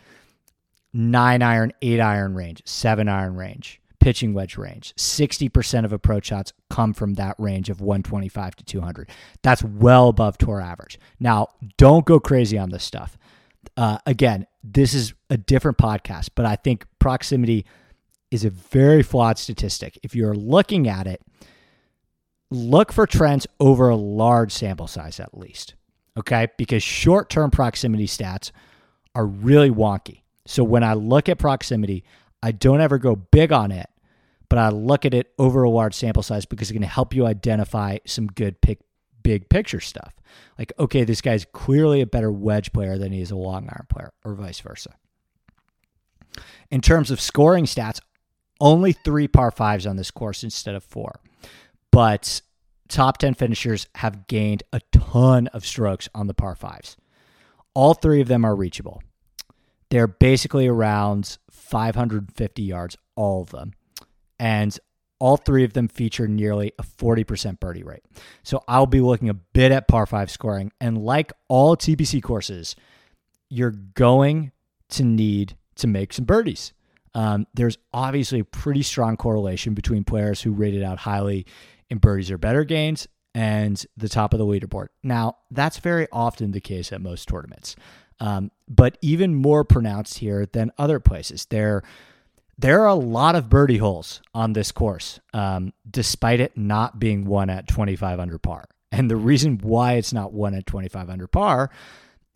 nine 0.94 1.42
iron, 1.42 1.74
eight 1.82 2.00
iron 2.00 2.36
range, 2.36 2.62
seven 2.66 3.08
iron 3.08 3.36
range 3.36 3.82
pitching 4.04 4.34
wedge 4.34 4.58
range. 4.58 4.94
60% 4.96 5.86
of 5.86 5.94
approach 5.94 6.26
shots 6.26 6.52
come 6.70 6.94
from 6.94 7.14
that 7.14 7.36
range 7.40 7.70
of 7.70 7.80
125 7.80 8.58
to 8.58 8.66
200. 8.66 9.10
That's 9.42 9.64
well 9.64 10.10
above 10.10 10.38
tour 10.38 10.60
average. 10.60 11.00
Now, 11.22 11.48
don't 11.78 12.06
go 12.06 12.20
crazy 12.20 12.58
on 12.58 12.70
this 12.70 12.84
stuff. 12.84 13.18
Uh, 13.78 14.00
again, 14.06 14.46
this 14.62 14.94
is 14.94 15.14
a 15.30 15.38
different 15.38 15.78
podcast, 15.78 16.32
but 16.36 16.46
I 16.46 16.58
think 16.58 16.86
proximity 17.00 17.66
is 18.30 18.44
a 18.44 18.50
very 18.50 19.04
flawed 19.04 19.38
statistic. 19.38 19.98
If 20.04 20.16
you're 20.16 20.36
looking 20.36 20.90
at 20.90 21.08
it, 21.08 21.22
look 22.52 22.92
for 22.92 23.08
trends 23.08 23.48
over 23.58 23.88
a 23.88 23.96
large 23.96 24.52
sample 24.52 24.88
size 24.88 25.22
at 25.22 25.38
least. 25.38 25.76
Okay? 26.18 26.48
Because 26.58 26.84
short 26.84 27.30
term 27.30 27.52
proximity 27.52 28.08
stats 28.08 28.52
are 29.16 29.26
really 29.26 29.70
wonky. 29.70 30.22
So 30.46 30.64
when 30.64 30.84
I 30.84 30.94
look 30.94 31.30
at 31.30 31.38
proximity, 31.38 32.04
I 32.42 32.52
don't 32.52 32.82
ever 32.82 32.98
go 32.98 33.16
big 33.16 33.52
on 33.52 33.72
it 33.72 33.90
but 34.54 34.60
I 34.60 34.70
look 34.70 35.04
at 35.04 35.16
it 35.16 35.34
over 35.40 35.64
a 35.64 35.70
large 35.72 35.96
sample 35.96 36.22
size 36.22 36.46
because 36.46 36.70
it's 36.70 36.78
going 36.78 36.84
to 36.84 36.88
help 36.88 37.16
you 37.16 37.26
identify 37.26 37.98
some 38.06 38.28
good 38.28 38.62
pick, 38.62 38.82
big 39.24 39.50
picture 39.50 39.80
stuff. 39.80 40.14
Like, 40.60 40.72
okay, 40.78 41.04
this 41.06 41.22
guy's 41.22 41.44
clearly 41.44 42.02
a 42.02 42.06
better 42.06 42.32
wedge 42.32 42.72
player 42.72 43.00
than 43.00 43.12
he 43.12 43.20
is 43.20 43.32
a 43.32 43.36
long 43.36 43.64
iron 43.64 43.88
player, 43.90 44.14
or 44.24 44.36
vice 44.36 44.60
versa. 44.60 44.94
In 46.70 46.82
terms 46.82 47.10
of 47.10 47.20
scoring 47.20 47.66
stats, 47.66 48.00
only 48.62 48.92
three 48.92 49.28
par 49.28 49.50
fives 49.50 49.88
on 49.88 49.96
this 49.96 50.12
course 50.12 50.44
instead 50.44 50.76
of 50.76 50.84
four. 50.84 51.20
But 51.92 52.44
top 52.94 53.18
10 53.18 53.34
finishers 53.34 53.88
have 53.96 54.28
gained 54.28 54.62
a 54.72 54.80
ton 54.92 55.48
of 55.48 55.66
strokes 55.66 56.08
on 56.14 56.28
the 56.28 56.34
par 56.34 56.56
fives. 56.56 56.96
All 57.74 57.96
three 57.96 58.22
of 58.22 58.28
them 58.28 58.46
are 58.46 58.56
reachable. 58.56 59.02
They're 59.90 60.08
basically 60.08 60.68
around 60.68 61.40
550 61.50 62.62
yards, 62.62 62.96
all 63.16 63.42
of 63.42 63.50
them. 63.50 63.74
And 64.40 64.78
all 65.20 65.38
three 65.38 65.64
of 65.64 65.74
them 65.74 65.88
feature 65.88 66.28
nearly 66.28 66.72
a 66.78 66.84
40% 66.84 67.60
birdie 67.60 67.84
rate. 67.84 68.04
So 68.44 68.64
I'll 68.68 68.86
be 68.86 69.02
looking 69.02 69.30
a 69.30 69.34
bit 69.34 69.72
at 69.72 69.88
par 69.88 70.06
five 70.06 70.30
scoring. 70.30 70.72
And 70.80 70.98
like 70.98 71.34
all 71.48 71.76
TPC 71.76 72.22
courses, 72.22 72.76
you're 73.50 73.72
going 73.72 74.52
to 74.90 75.04
need 75.04 75.58
to 75.78 75.88
make 75.88 76.14
some 76.14 76.26
birdies. 76.26 76.74
Um, 77.16 77.48
there's 77.56 77.78
obviously 77.92 78.40
a 78.40 78.46
pretty 78.46 78.84
strong 78.84 79.18
correlation 79.18 79.74
between 79.74 80.04
players 80.04 80.42
who 80.42 80.52
rated 80.52 80.84
out 80.84 81.00
highly 81.00 81.46
in 81.94 82.00
birdies 82.00 82.30
or 82.30 82.38
better 82.38 82.66
gains 82.66 83.08
and 83.34 83.86
the 83.96 84.10
top 84.10 84.34
of 84.34 84.40
the 84.40 84.46
leaderboard. 84.46 84.88
Now, 85.02 85.38
that's 85.50 85.80
very 85.80 86.08
often 86.12 86.52
the 86.52 86.60
case 86.60 86.92
at 86.92 87.02
most 87.02 87.28
tournaments, 87.28 87.76
um, 88.20 88.52
but 88.68 88.98
even 89.02 89.34
more 89.34 89.64
pronounced 89.64 90.18
here 90.18 90.46
than 90.46 90.72
other 90.78 91.00
places. 91.00 91.46
There, 91.46 91.84
there 92.58 92.82
are 92.82 92.88
a 92.88 92.96
lot 92.96 93.36
of 93.36 93.50
birdie 93.50 93.78
holes 93.78 94.22
on 94.34 94.54
this 94.54 94.72
course, 94.72 95.20
um, 95.34 95.74
despite 95.90 96.42
it 96.42 96.58
not 96.58 97.00
being 97.00 97.26
one 97.26 97.50
at 97.50 97.68
25 97.68 98.20
under 98.20 98.38
par. 98.38 98.66
And 98.92 99.10
the 99.10 99.16
reason 99.16 99.58
why 99.64 99.94
it's 99.94 100.14
not 100.14 100.34
one 100.34 100.54
at 100.54 100.68
25 100.68 101.10
under 101.10 101.28
par 101.28 101.72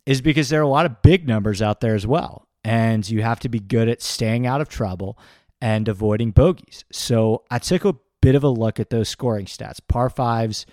is 0.06 0.20
because 0.20 0.48
there 0.48 0.60
are 0.60 0.64
a 0.64 0.68
lot 0.68 0.86
of 0.86 1.02
big 1.02 1.28
numbers 1.28 1.62
out 1.62 1.80
there 1.80 1.94
as 1.94 2.06
well 2.06 2.48
and 2.64 3.08
you 3.08 3.22
have 3.22 3.40
to 3.40 3.48
be 3.48 3.60
good 3.60 3.88
at 3.88 4.02
staying 4.02 4.46
out 4.46 4.60
of 4.60 4.68
trouble 4.68 5.18
and 5.60 5.88
avoiding 5.88 6.30
bogeys. 6.30 6.84
So 6.92 7.44
I 7.50 7.58
took 7.58 7.84
a 7.84 7.96
bit 8.20 8.34
of 8.34 8.44
a 8.44 8.48
look 8.48 8.80
at 8.80 8.90
those 8.90 9.08
scoring 9.08 9.46
stats. 9.46 9.80
Par 9.86 10.10
fives, 10.10 10.66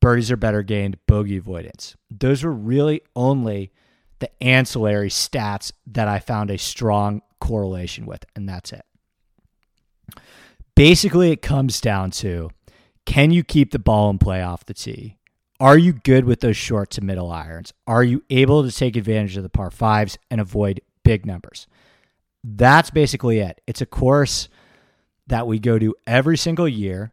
birdies 0.00 0.30
are 0.30 0.36
better 0.36 0.62
gained, 0.62 0.98
bogey 1.06 1.36
avoidance. 1.36 1.96
Those 2.10 2.44
were 2.44 2.52
really 2.52 3.02
only 3.14 3.72
the 4.18 4.30
ancillary 4.42 5.10
stats 5.10 5.72
that 5.86 6.08
I 6.08 6.18
found 6.18 6.50
a 6.50 6.58
strong 6.58 7.22
correlation 7.40 8.06
with, 8.06 8.24
and 8.34 8.48
that's 8.48 8.72
it. 8.72 8.84
Basically, 10.74 11.30
it 11.32 11.42
comes 11.42 11.80
down 11.80 12.10
to 12.12 12.50
can 13.04 13.30
you 13.30 13.42
keep 13.42 13.70
the 13.70 13.78
ball 13.78 14.10
in 14.10 14.18
play 14.18 14.42
off 14.42 14.66
the 14.66 14.74
tee? 14.74 15.16
Are 15.60 15.78
you 15.78 15.92
good 15.92 16.24
with 16.24 16.40
those 16.40 16.56
short 16.56 16.90
to 16.90 17.00
middle 17.00 17.32
irons? 17.32 17.72
Are 17.86 18.04
you 18.04 18.22
able 18.30 18.62
to 18.62 18.70
take 18.70 18.96
advantage 18.96 19.36
of 19.36 19.42
the 19.42 19.48
par 19.48 19.70
fives 19.72 20.18
and 20.30 20.40
avoid 20.40 20.80
big 21.08 21.24
numbers. 21.24 21.66
That's 22.44 22.90
basically 22.90 23.38
it. 23.38 23.62
It's 23.66 23.80
a 23.80 23.86
course 23.86 24.50
that 25.28 25.46
we 25.46 25.58
go 25.58 25.78
to 25.78 25.94
every 26.06 26.36
single 26.36 26.68
year. 26.68 27.12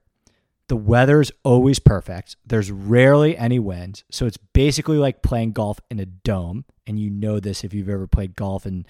The 0.67 0.75
weather's 0.75 1.31
always 1.43 1.77
perfect. 1.77 2.37
There's 2.45 2.71
rarely 2.71 3.37
any 3.37 3.59
wind. 3.59 4.03
So 4.09 4.25
it's 4.25 4.37
basically 4.37 4.97
like 4.97 5.21
playing 5.21 5.51
golf 5.51 5.79
in 5.91 5.99
a 5.99 6.05
dome. 6.05 6.65
And 6.87 6.99
you 6.99 7.09
know 7.09 7.39
this 7.39 7.63
if 7.63 7.73
you've 7.73 7.89
ever 7.89 8.07
played 8.07 8.35
golf 8.35 8.65
in 8.65 8.85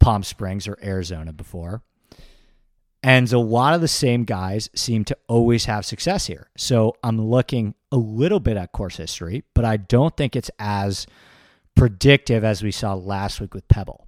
Palm 0.00 0.24
Springs 0.24 0.66
or 0.66 0.78
Arizona 0.82 1.32
before. 1.32 1.82
And 3.04 3.32
a 3.32 3.38
lot 3.38 3.74
of 3.74 3.80
the 3.80 3.88
same 3.88 4.24
guys 4.24 4.70
seem 4.74 5.04
to 5.06 5.18
always 5.28 5.64
have 5.64 5.84
success 5.84 6.26
here. 6.26 6.48
So 6.56 6.94
I'm 7.02 7.20
looking 7.20 7.74
a 7.90 7.96
little 7.96 8.40
bit 8.40 8.56
at 8.56 8.72
course 8.72 8.96
history, 8.96 9.44
but 9.54 9.64
I 9.64 9.76
don't 9.76 10.16
think 10.16 10.36
it's 10.36 10.50
as 10.58 11.06
predictive 11.74 12.44
as 12.44 12.62
we 12.62 12.70
saw 12.70 12.94
last 12.94 13.40
week 13.40 13.54
with 13.54 13.66
Pebble. 13.68 14.06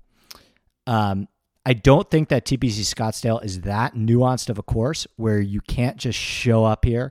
Um, 0.87 1.29
I 1.67 1.73
don't 1.73 2.11
think 2.11 2.29
that 2.29 2.45
TPC 2.45 2.81
Scottsdale 2.81 3.43
is 3.43 3.63
that 3.63 3.95
nuanced 3.95 4.51
of 4.51 4.59
a 4.59 4.63
course 4.63 5.07
where 5.17 5.41
you 5.41 5.61
can't 5.63 5.97
just 5.97 6.19
show 6.19 6.65
up 6.65 6.85
here 6.85 7.11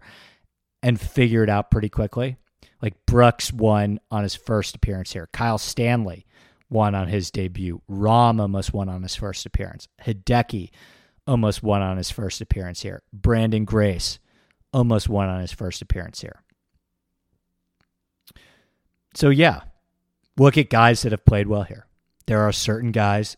and 0.84 1.00
figure 1.00 1.44
it 1.44 1.50
out 1.50 1.72
pretty 1.72 1.90
quickly. 1.90 2.38
Like 2.82 3.06
Brooks 3.06 3.52
won 3.52 4.00
on 4.12 4.24
his 4.24 4.36
first 4.36 4.76
appearance 4.76 5.14
here. 5.14 5.28
Kyle 5.32 5.58
Stanley 5.58 6.26
won 6.70 6.94
on 6.94 7.08
his 7.08 7.32
debut. 7.32 7.82
Rahm 7.90 8.40
almost 8.40 8.74
won 8.74 8.90
on 8.90 9.02
his 9.02 9.16
first 9.16 9.46
appearance. 9.46 9.88
Hideki 10.04 10.70
almost 11.26 11.64
won 11.64 11.82
on 11.82 11.98
his 11.98 12.12
first 12.12 12.42
appearance 12.42 12.82
here. 12.82 13.02
Branden 13.18 13.66
Grace 13.66 14.20
almost 14.72 15.08
won 15.08 15.30
on 15.30 15.40
his 15.40 15.54
first 15.54 15.82
appearance 15.82 16.22
here. 16.22 16.44
So, 19.16 19.30
yeah, 19.30 19.62
look 20.38 20.58
at 20.58 20.70
guys 20.70 21.04
that 21.04 21.12
have 21.12 21.26
played 21.26 21.48
well 21.48 21.64
here. 21.64 21.86
There 22.26 22.42
are 22.42 22.52
certain 22.52 22.92
guys 22.92 23.38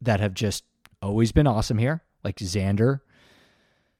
that 0.00 0.20
have 0.20 0.34
just 0.34 0.64
always 1.02 1.32
been 1.32 1.46
awesome 1.46 1.78
here, 1.78 2.02
like 2.24 2.36
Xander, 2.36 3.00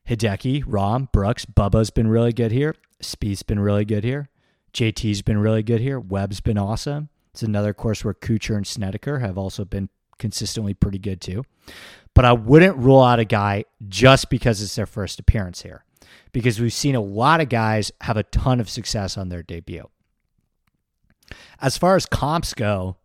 Hideki, 0.09 0.64
Rahm, 0.64 1.11
Brooks, 1.12 1.44
Bubba's 1.44 1.90
been 1.90 2.09
really 2.09 2.32
good 2.32 2.52
here. 2.52 2.74
Spieth's 3.02 3.42
been 3.42 3.61
really 3.61 3.85
good 3.85 4.04
here. 4.04 4.28
JT's 4.72 5.22
been 5.22 5.38
really 5.38 5.62
good 5.62 5.80
here. 5.80 6.00
Webb's 6.00 6.40
been 6.40 6.59
awesome. 6.59 7.09
It's 7.32 7.42
another 7.42 7.74
course 7.74 8.04
where 8.04 8.14
Kuchar 8.14 8.56
and 8.56 8.66
Snedeker 8.66 9.18
have 9.18 9.37
also 9.37 9.64
been 9.64 9.88
consistently 10.18 10.74
pretty 10.74 10.98
good 10.98 11.20
too. 11.20 11.44
But 12.14 12.24
I 12.24 12.32
wouldn't 12.32 12.76
rule 12.76 13.02
out 13.02 13.18
a 13.18 13.24
guy 13.24 13.64
just 13.88 14.30
because 14.30 14.62
it's 14.62 14.74
their 14.74 14.87
first 14.87 15.18
appearance 15.18 15.62
here, 15.62 15.85
because 16.32 16.61
we've 16.61 16.72
seen 16.72 16.94
a 16.94 17.00
lot 17.00 17.40
of 17.40 17.48
guys 17.48 17.92
have 18.02 18.16
a 18.16 18.22
ton 18.22 18.61
of 18.61 18.70
success 18.70 19.18
on 19.18 19.28
their 19.28 19.42
debut. 19.42 19.88
As 21.61 21.76
far 21.76 21.96
as 21.96 22.06
comps 22.06 22.54
go, 22.54 22.96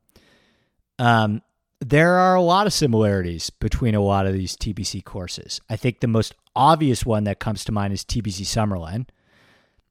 um, 0.99 1.41
there 1.81 2.13
are 2.13 2.35
a 2.35 2.41
lot 2.41 2.67
of 2.67 2.73
similarities 2.73 3.49
between 3.49 3.95
a 3.95 4.01
lot 4.01 4.27
of 4.27 4.33
these 4.33 4.55
TPC 4.55 5.03
courses. 5.03 5.59
I 5.67 5.75
think 5.75 5.99
the 5.99 6.07
most 6.07 6.35
obvious 6.55 7.05
one 7.05 7.23
that 7.23 7.39
comes 7.39 7.65
to 7.65 7.71
mind 7.71 7.91
is 7.91 8.05
TPC 8.05 8.41
Summerlin 8.45 9.07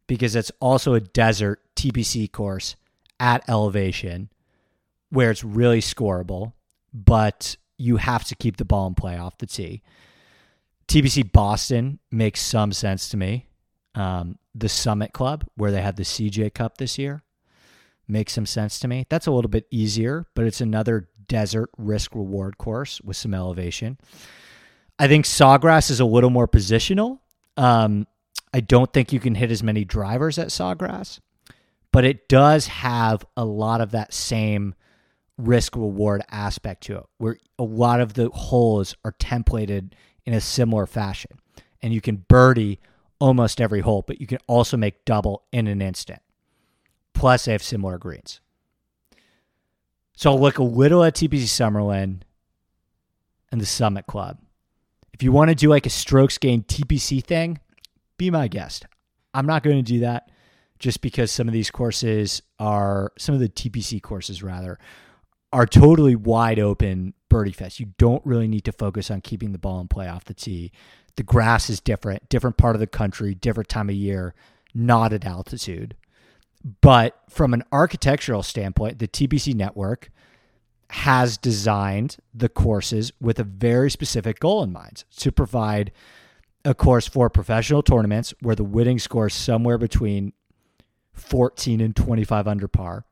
because 0.07 0.37
it's 0.37 0.53
also 0.61 0.95
a 0.95 1.01
desert 1.01 1.61
TPC 1.75 2.31
course 2.31 2.77
at 3.19 3.49
elevation 3.49 4.31
where 5.11 5.33
it's 5.33 5.43
really 5.43 5.81
scoreable, 5.81 6.53
but 6.95 7.57
you 7.77 7.97
have 7.97 8.25
to 8.25 8.37
keep 8.37 8.57
the 8.57 8.65
ball 8.65 8.87
in 8.87 8.95
play 8.95 9.19
off 9.19 9.39
the 9.39 9.47
tee. 9.47 9.83
TPC 10.87 11.31
Boston 11.31 11.99
makes 12.11 12.41
some 12.41 12.73
sense 12.73 13.09
to 13.09 13.17
me. 13.17 13.47
Um, 13.97 14.39
the 14.55 14.69
Summit 14.69 15.13
Club, 15.13 15.45
where 15.57 15.73
they 15.73 15.83
had 15.83 15.97
the 15.97 16.05
CJ 16.05 16.55
Cup 16.55 16.79
this 16.79 16.99
year, 16.99 17.23
makes 18.07 18.33
some 18.33 18.47
sense 18.47 18.79
to 18.81 18.89
me. 18.89 19.07
That's 19.09 19.27
a 19.27 19.33
little 19.33 19.51
bit 19.51 19.67
easier, 19.71 20.27
but 20.35 20.45
it's 20.45 20.61
another 20.61 21.09
desert 21.31 21.71
risk 21.79 22.15
reward 22.17 22.59
course 22.59 23.01
with 23.03 23.17
some 23.17 23.33
elevation. 23.33 23.97
I 24.99 25.07
think 25.07 25.25
Sawgrass 25.25 25.89
is 25.89 26.01
a 26.01 26.05
little 26.05 26.29
more 26.29 26.49
positional. 26.49 27.21
Um, 27.57 28.09
I 28.53 28.59
don't 28.59 28.93
think 28.93 29.13
you 29.13 29.21
can 29.21 29.37
hit 29.37 29.53
as 29.53 29.63
many 29.63 29.85
drivers 29.85 30.39
at 30.39 30.49
Sawgrass, 30.49 31.21
but 31.93 32.05
it 32.05 32.29
does 32.29 32.67
have 32.67 33.25
a 33.37 33.45
lot 33.45 33.81
of 33.81 33.93
that 33.93 34.13
same 34.13 34.75
risk 35.39 35.77
reward 35.77 36.23
aspect 36.33 36.83
to 36.83 36.99
it, 36.99 37.05
where 37.19 37.39
a 37.61 37.63
lot 37.63 38.01
of 38.01 38.15
the 38.15 38.29
holes 38.31 38.97
are 39.05 39.13
templated 39.13 39.93
in 40.27 40.35
a 40.35 40.41
similar 40.41 40.85
fashion. 40.85 41.39
And 41.81 41.95
you 41.95 42.01
can 42.01 42.27
birdie 42.29 42.81
almost 43.21 43.61
every 43.61 43.81
hole, 43.81 44.03
but 44.05 44.21
you 44.21 44.27
can 44.27 44.41
also 44.49 44.77
make 44.77 45.05
double 45.05 45.45
in 45.53 45.69
an 45.69 45.81
instant. 45.81 46.21
Plus, 47.15 47.45
they 47.45 47.53
have 47.53 47.63
similar 47.63 47.99
greens. 47.99 48.41
So 50.21 50.31
I'll 50.31 50.39
look 50.39 50.59
a 50.59 50.63
little 50.63 51.03
at 51.03 51.15
TPC 51.15 51.45
Summerlin 51.45 52.21
and 53.51 53.59
the 53.59 53.65
Summit 53.65 54.07
Club. 54.07 54.37
If 55.15 55.23
you 55.23 55.33
want 55.33 55.49
to 55.49 55.55
do 55.55 55.71
like 55.71 55.87
a 55.87 55.91
strokes 55.91 56.37
gain 56.37 56.63
TPC 56.63 57.25
thing, 57.25 57.59
be 58.19 58.31
my 58.31 58.47
guest. 58.47 58.85
I'm 59.33 59.47
not 59.47 59.63
going 59.63 59.77
to 59.77 59.83
do 59.83 60.01
that 60.01 60.31
just 60.79 61.01
because 61.01 61.31
some 61.33 61.49
of 61.49 61.55
these 61.55 61.71
courses 61.71 62.43
are, 62.59 63.15
some 63.17 63.35
of 63.35 63.41
the 63.41 63.49
TPC 63.49 64.03
courses 64.03 64.43
rather, 64.43 64.79
are 65.55 65.65
totally 65.65 66.17
wide 66.17 66.59
open 66.59 67.15
birdie 67.31 67.53
fest. 67.53 67.81
You 67.81 67.95
don't 67.97 68.25
really 68.27 68.47
need 68.47 68.67
to 68.67 68.73
focus 68.73 69.11
on 69.11 69.23
keeping 69.23 69.53
the 69.53 69.59
ball 69.59 69.81
in 69.81 69.89
play 69.89 70.07
off 70.07 70.27
the 70.27 70.35
tee. 70.35 70.71
The 71.17 71.23
grass 71.23 71.71
is 71.71 71.81
different, 71.81 72.29
different 72.29 72.59
part 72.59 72.77
of 72.77 72.81
the 72.81 72.87
country, 72.87 73.35
different 73.35 73.71
time 73.71 73.89
of 73.89 73.95
year, 73.95 74.35
not 74.75 75.15
at 75.15 75.25
altitude. 75.25 75.97
But 76.63 77.19
from 77.29 77.55
an 77.55 77.65
architectural 77.73 78.43
standpoint, 78.43 78.99
the 78.99 79.09
TPC 79.09 79.55
network 79.55 80.11
has 80.91 81.39
designed 81.39 82.17
the 82.35 82.49
courses 82.49 83.13
with 83.21 83.39
a 83.39 83.45
very 83.45 83.91
specific 83.91 84.41
goal 84.41 84.63
in 84.63 84.73
mind 84.73 85.05
to 85.17 85.31
provide 85.31 85.93
a 86.65 86.75
course 86.75 87.07
for 87.07 87.31
professional 87.31 87.83
tournaments 87.83 88.35
where 88.41 88.57
the 88.57 88.65
winning 88.65 88.99
score 88.99 89.29
is 89.29 89.35
somewhere 89.35 89.79
between 89.79 90.33
14 91.13 91.81
and 91.81 91.95
25 91.95 92.49
under 92.49 92.69
par. 92.69 93.05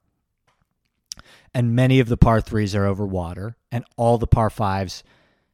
And 1.54 1.74
many 1.74 2.00
of 2.00 2.08
the 2.08 2.16
par 2.16 2.40
threes 2.40 2.74
are 2.74 2.84
over 2.84 3.06
water, 3.06 3.56
and 3.72 3.84
all 3.96 4.18
the 4.18 4.26
par 4.26 4.50
fives 4.50 5.02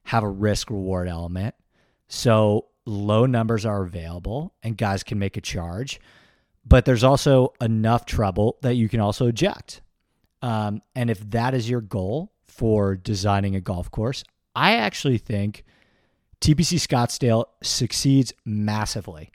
have 0.05 0.23
a 0.23 0.29
risk 0.29 0.71
reward 0.71 1.09
element. 1.09 1.55
So 2.09 2.67
low 2.85 3.27
numbers 3.27 3.65
are 3.65 3.83
available 3.83 4.55
and 4.63 4.77
guys 4.77 5.03
can 5.03 5.19
make 5.19 5.37
a 5.37 5.41
charge, 5.41 6.01
but 6.67 6.85
there's 6.85 7.05
also 7.05 7.53
enough 7.61 8.07
trouble 8.07 8.59
that 8.63 8.75
you 8.75 8.89
can 8.89 9.01
also 9.01 9.27
eject. 9.27 9.83
Um, 10.43 10.83
and 10.95 11.11
if 11.11 11.21
that 11.31 11.55
is 11.55 11.69
your 11.69 11.81
goal 11.81 12.33
for 12.45 12.97
designing 12.97 13.57
a 13.57 13.61
golf 13.61 13.91
course, 13.91 14.25
I 14.55 14.75
actually 14.75 15.19
think 15.19 15.65
TPC 16.41 16.79
Scottsdale 16.79 17.47
succeeds 17.63 18.33
massively. 18.45 19.31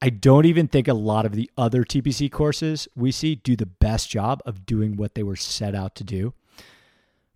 I 0.00 0.10
don't 0.10 0.46
even 0.46 0.68
think 0.68 0.86
a 0.86 0.94
lot 0.94 1.26
of 1.26 1.32
the 1.32 1.50
other 1.58 1.82
TPC 1.82 2.30
courses 2.30 2.88
we 2.94 3.10
see 3.10 3.34
do 3.34 3.56
the 3.56 3.66
best 3.66 4.08
job 4.08 4.40
of 4.46 4.64
doing 4.64 4.96
what 4.96 5.14
they 5.14 5.22
were 5.22 5.36
set 5.36 5.74
out 5.74 5.94
to 5.96 6.04
do. 6.04 6.34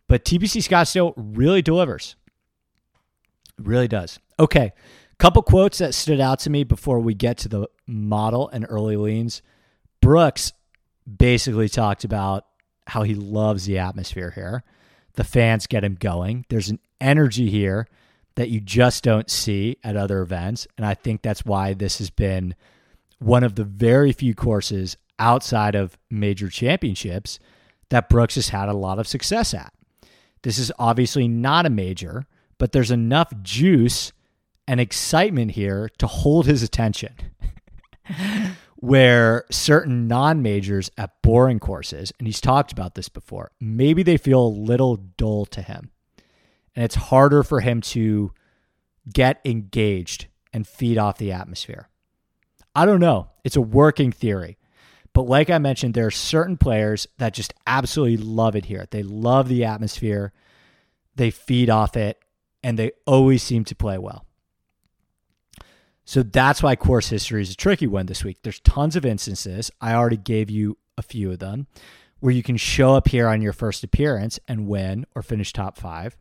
But 0.06 0.24
TPC 0.24 0.66
Scottsdale 0.66 1.12
really 1.16 1.62
delivers. 1.62 2.16
Really 3.58 3.88
does. 3.88 4.18
Okay. 4.38 4.72
Couple 5.22 5.42
quotes 5.42 5.78
that 5.78 5.94
stood 5.94 6.18
out 6.18 6.40
to 6.40 6.50
me 6.50 6.64
before 6.64 6.98
we 6.98 7.14
get 7.14 7.38
to 7.38 7.48
the 7.48 7.68
model 7.86 8.48
and 8.48 8.66
early 8.68 8.96
leans. 8.96 9.40
Brooks 10.00 10.52
basically 11.06 11.68
talked 11.68 12.02
about 12.02 12.44
how 12.88 13.04
he 13.04 13.14
loves 13.14 13.64
the 13.64 13.78
atmosphere 13.78 14.32
here. 14.32 14.64
The 15.12 15.22
fans 15.22 15.68
get 15.68 15.84
him 15.84 15.94
going. 15.94 16.44
There's 16.48 16.70
an 16.70 16.80
energy 17.00 17.48
here 17.48 17.86
that 18.34 18.48
you 18.48 18.58
just 18.58 19.04
don't 19.04 19.30
see 19.30 19.76
at 19.84 19.96
other 19.96 20.22
events. 20.22 20.66
And 20.76 20.84
I 20.84 20.94
think 20.94 21.22
that's 21.22 21.44
why 21.44 21.72
this 21.72 21.98
has 21.98 22.10
been 22.10 22.56
one 23.20 23.44
of 23.44 23.54
the 23.54 23.62
very 23.62 24.10
few 24.10 24.34
courses 24.34 24.96
outside 25.20 25.76
of 25.76 25.96
major 26.10 26.48
championships 26.48 27.38
that 27.90 28.08
Brooks 28.08 28.34
has 28.34 28.48
had 28.48 28.68
a 28.68 28.74
lot 28.74 28.98
of 28.98 29.06
success 29.06 29.54
at. 29.54 29.72
This 30.42 30.58
is 30.58 30.72
obviously 30.80 31.28
not 31.28 31.64
a 31.64 31.70
major, 31.70 32.26
but 32.58 32.72
there's 32.72 32.90
enough 32.90 33.32
juice 33.40 34.12
and 34.66 34.80
excitement 34.80 35.52
here 35.52 35.90
to 35.98 36.06
hold 36.06 36.46
his 36.46 36.62
attention. 36.62 37.14
Where 38.76 39.44
certain 39.48 40.08
non 40.08 40.42
majors 40.42 40.90
at 40.98 41.22
boring 41.22 41.60
courses, 41.60 42.12
and 42.18 42.26
he's 42.26 42.40
talked 42.40 42.72
about 42.72 42.96
this 42.96 43.08
before, 43.08 43.52
maybe 43.60 44.02
they 44.02 44.16
feel 44.16 44.44
a 44.44 44.48
little 44.48 44.96
dull 44.96 45.46
to 45.46 45.62
him 45.62 45.92
and 46.74 46.84
it's 46.84 46.94
harder 46.94 47.42
for 47.42 47.60
him 47.60 47.80
to 47.80 48.32
get 49.12 49.40
engaged 49.44 50.26
and 50.52 50.66
feed 50.66 50.98
off 50.98 51.18
the 51.18 51.32
atmosphere. 51.32 51.88
I 52.74 52.86
don't 52.86 53.00
know. 53.00 53.28
It's 53.44 53.56
a 53.56 53.60
working 53.60 54.12
theory. 54.12 54.58
But 55.12 55.22
like 55.22 55.50
I 55.50 55.58
mentioned, 55.58 55.92
there 55.92 56.06
are 56.06 56.10
certain 56.10 56.56
players 56.56 57.06
that 57.18 57.34
just 57.34 57.52
absolutely 57.66 58.16
love 58.16 58.56
it 58.56 58.66
here. 58.66 58.86
They 58.90 59.02
love 59.02 59.48
the 59.48 59.64
atmosphere, 59.64 60.32
they 61.14 61.30
feed 61.30 61.68
off 61.68 61.96
it, 61.96 62.18
and 62.62 62.78
they 62.78 62.92
always 63.06 63.42
seem 63.42 63.64
to 63.64 63.74
play 63.74 63.98
well. 63.98 64.24
So 66.04 66.22
that's 66.22 66.62
why 66.62 66.76
course 66.76 67.08
history 67.08 67.42
is 67.42 67.52
a 67.52 67.56
tricky 67.56 67.86
one 67.86 68.06
this 68.06 68.24
week. 68.24 68.38
There's 68.42 68.60
tons 68.60 68.96
of 68.96 69.04
instances. 69.04 69.70
I 69.80 69.94
already 69.94 70.16
gave 70.16 70.50
you 70.50 70.76
a 70.98 71.02
few 71.02 71.30
of 71.30 71.38
them 71.38 71.66
where 72.20 72.32
you 72.32 72.42
can 72.42 72.56
show 72.56 72.94
up 72.94 73.08
here 73.08 73.28
on 73.28 73.42
your 73.42 73.52
first 73.52 73.82
appearance 73.82 74.38
and 74.46 74.68
win 74.68 75.06
or 75.14 75.22
finish 75.22 75.52
top 75.52 75.76
five. 75.76 76.16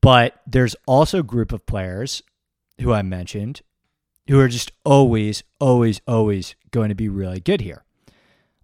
But 0.00 0.40
there's 0.46 0.76
also 0.86 1.18
a 1.18 1.22
group 1.22 1.52
of 1.52 1.66
players 1.66 2.22
who 2.80 2.92
I 2.92 3.02
mentioned 3.02 3.62
who 4.28 4.40
are 4.40 4.48
just 4.48 4.72
always, 4.84 5.42
always, 5.58 6.00
always 6.06 6.54
going 6.70 6.88
to 6.88 6.94
be 6.94 7.08
really 7.08 7.40
good 7.40 7.60
here. 7.60 7.84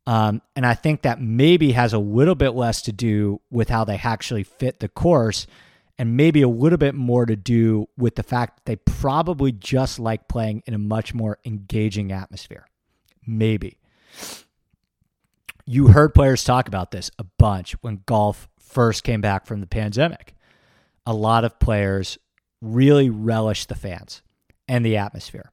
Um, 0.07 0.41
and 0.55 0.65
I 0.65 0.75
think 0.75 1.03
that 1.03 1.21
maybe 1.21 1.73
has 1.73 1.93
a 1.93 1.99
little 1.99 2.37
bit 2.37 2.51
less 2.51 2.83
to 2.83 2.93
do 2.93 3.41
with 3.51 3.69
how 3.69 3.85
they 3.85 3.97
actually 3.97 4.45
fit 4.45 4.79
the 4.79 4.89
course 4.89 5.47
and 5.99 6.17
maybe 6.17 6.43
a 6.43 6.49
little 6.49 6.79
bit 6.79 6.95
more 6.95 7.27
to 7.27 7.37
do 7.37 7.89
with 7.97 8.17
the 8.17 8.23
fact 8.23 8.57
that 8.57 8.65
they 8.67 8.77
probably 8.77 9.53
just 9.53 9.99
like 9.99 10.29
playing 10.29 10.63
in 10.67 10.75
a 10.75 10.79
much 10.79 11.15
more 11.15 11.39
engaging 11.45 12.13
atmosphere. 12.13 12.67
Maybe. 13.27 13.79
You 15.65 15.89
heard 15.89 16.15
players 16.15 16.45
talk 16.45 16.69
about 16.69 16.91
this 16.91 17.11
a 17.19 17.25
bunch 17.25 17.73
when 17.81 18.03
golf 18.07 18.49
first 18.59 19.05
came 19.05 19.21
back 19.21 19.47
from 19.47 19.61
the 19.61 19.67
pandemic 19.67 20.37
a 21.07 21.15
lot 21.15 21.45
of 21.45 21.59
players 21.59 22.19
really 22.61 23.09
relish 23.09 23.67
the 23.67 23.75
fans 23.75 24.23
and 24.69 24.85
the 24.85 24.97
atmosphere. 24.97 25.53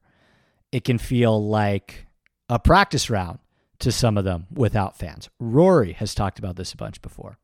It 0.72 0.84
can 0.84 0.98
feel 0.98 1.48
like 1.48 2.06
a 2.48 2.58
practice 2.58 3.08
round 3.08 3.38
to 3.78 3.92
some 3.92 4.18
of 4.18 4.24
them 4.24 4.46
without 4.52 4.98
fans. 4.98 5.30
Rory 5.38 5.92
has 5.92 6.14
talked 6.14 6.38
about 6.38 6.56
this 6.56 6.72
a 6.72 6.76
bunch 6.76 7.00
before. 7.00 7.38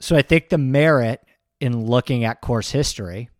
So 0.00 0.14
I 0.14 0.22
think 0.22 0.50
the 0.50 0.58
merit 0.58 1.24
in 1.60 1.86
looking 1.86 2.24
at 2.24 2.40
course 2.40 2.70
history, 2.70 3.30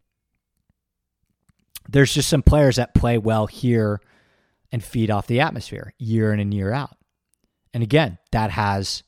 there's 1.88 2.12
just 2.12 2.28
some 2.28 2.42
players 2.42 2.76
that 2.76 2.94
play 2.94 3.18
well 3.18 3.46
here 3.46 4.00
and 4.70 4.84
feed 4.84 5.10
off 5.10 5.26
the 5.26 5.40
atmosphere 5.40 5.94
year 5.98 6.32
in 6.32 6.40
and 6.40 6.52
year 6.52 6.72
out. 6.72 6.96
And 7.72 7.82
again, 7.82 8.18
that 8.32 8.50
has 8.50 9.02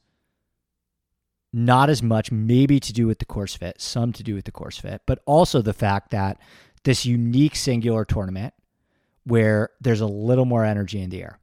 not 1.52 1.90
as 1.90 2.02
much 2.02 2.30
maybe 2.30 2.78
to 2.80 2.92
do 2.92 3.06
with 3.06 3.18
the 3.18 3.24
course 3.24 3.56
fit, 3.56 3.80
some 3.80 4.12
to 4.12 4.22
do 4.22 4.34
with 4.34 4.44
the 4.44 4.52
course 4.52 4.78
fit, 4.78 5.02
but 5.06 5.20
also 5.26 5.60
the 5.60 5.72
fact 5.72 6.10
that 6.10 6.38
this 6.84 7.04
unique 7.04 7.56
singular 7.56 8.04
tournament 8.04 8.54
where 9.24 9.70
there's 9.80 10.00
a 10.00 10.06
little 10.06 10.44
more 10.44 10.64
energy 10.64 11.00
in 11.00 11.10
the 11.10 11.22
air. 11.22 11.38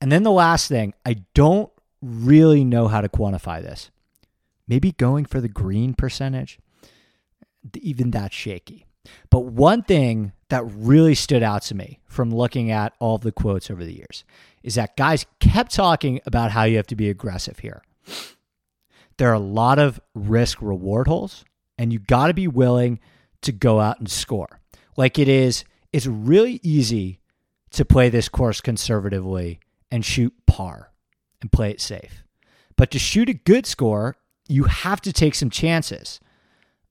And 0.00 0.10
then 0.10 0.22
the 0.22 0.30
last 0.30 0.68
thing, 0.68 0.94
I 1.04 1.24
don't 1.34 1.70
really 2.00 2.64
know 2.64 2.88
how 2.88 3.00
to 3.00 3.08
quantify 3.08 3.62
this. 3.62 3.90
Maybe 4.66 4.92
going 4.92 5.24
for 5.24 5.40
the 5.40 5.48
green 5.48 5.94
percentage, 5.94 6.58
even 7.76 8.10
that's 8.10 8.34
shaky. 8.34 8.86
But 9.30 9.40
one 9.40 9.82
thing 9.82 10.32
that 10.48 10.64
really 10.64 11.14
stood 11.14 11.42
out 11.42 11.62
to 11.62 11.74
me 11.74 12.00
from 12.06 12.34
looking 12.34 12.70
at 12.70 12.94
all 12.98 13.18
the 13.18 13.32
quotes 13.32 13.70
over 13.70 13.84
the 13.84 13.94
years 13.94 14.24
is 14.62 14.76
that 14.76 14.96
guys 14.96 15.26
kept 15.40 15.74
talking 15.74 16.20
about 16.24 16.52
how 16.52 16.64
you 16.64 16.76
have 16.76 16.86
to 16.86 16.96
be 16.96 17.10
aggressive 17.10 17.58
here 17.58 17.82
there 19.16 19.30
are 19.30 19.34
a 19.34 19.38
lot 19.38 19.78
of 19.78 20.00
risk 20.14 20.60
reward 20.60 21.06
holes, 21.06 21.44
and 21.78 21.92
you 21.92 21.98
got 21.98 22.28
to 22.28 22.34
be 22.34 22.48
willing 22.48 23.00
to 23.42 23.52
go 23.52 23.80
out 23.80 23.98
and 23.98 24.10
score. 24.10 24.60
Like 24.96 25.18
it 25.18 25.28
is, 25.28 25.64
it's 25.92 26.06
really 26.06 26.60
easy 26.62 27.20
to 27.70 27.84
play 27.84 28.08
this 28.08 28.28
course 28.28 28.60
conservatively 28.60 29.60
and 29.90 30.04
shoot 30.04 30.32
par 30.46 30.92
and 31.40 31.52
play 31.52 31.70
it 31.70 31.80
safe. 31.80 32.24
But 32.76 32.90
to 32.92 32.98
shoot 32.98 33.28
a 33.28 33.34
good 33.34 33.66
score, 33.66 34.16
you 34.48 34.64
have 34.64 35.00
to 35.02 35.12
take 35.12 35.34
some 35.34 35.50
chances, 35.50 36.20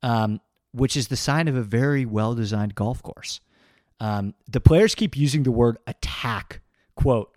um, 0.01 0.41
which 0.71 0.97
is 0.97 1.07
the 1.07 1.15
sign 1.15 1.47
of 1.47 1.55
a 1.55 1.61
very 1.61 2.05
well 2.05 2.33
designed 2.35 2.75
golf 2.75 3.01
course. 3.03 3.39
Um, 3.99 4.33
the 4.49 4.59
players 4.59 4.95
keep 4.95 5.15
using 5.15 5.43
the 5.43 5.51
word 5.51 5.77
attack. 5.87 6.61
Quote, 6.95 7.33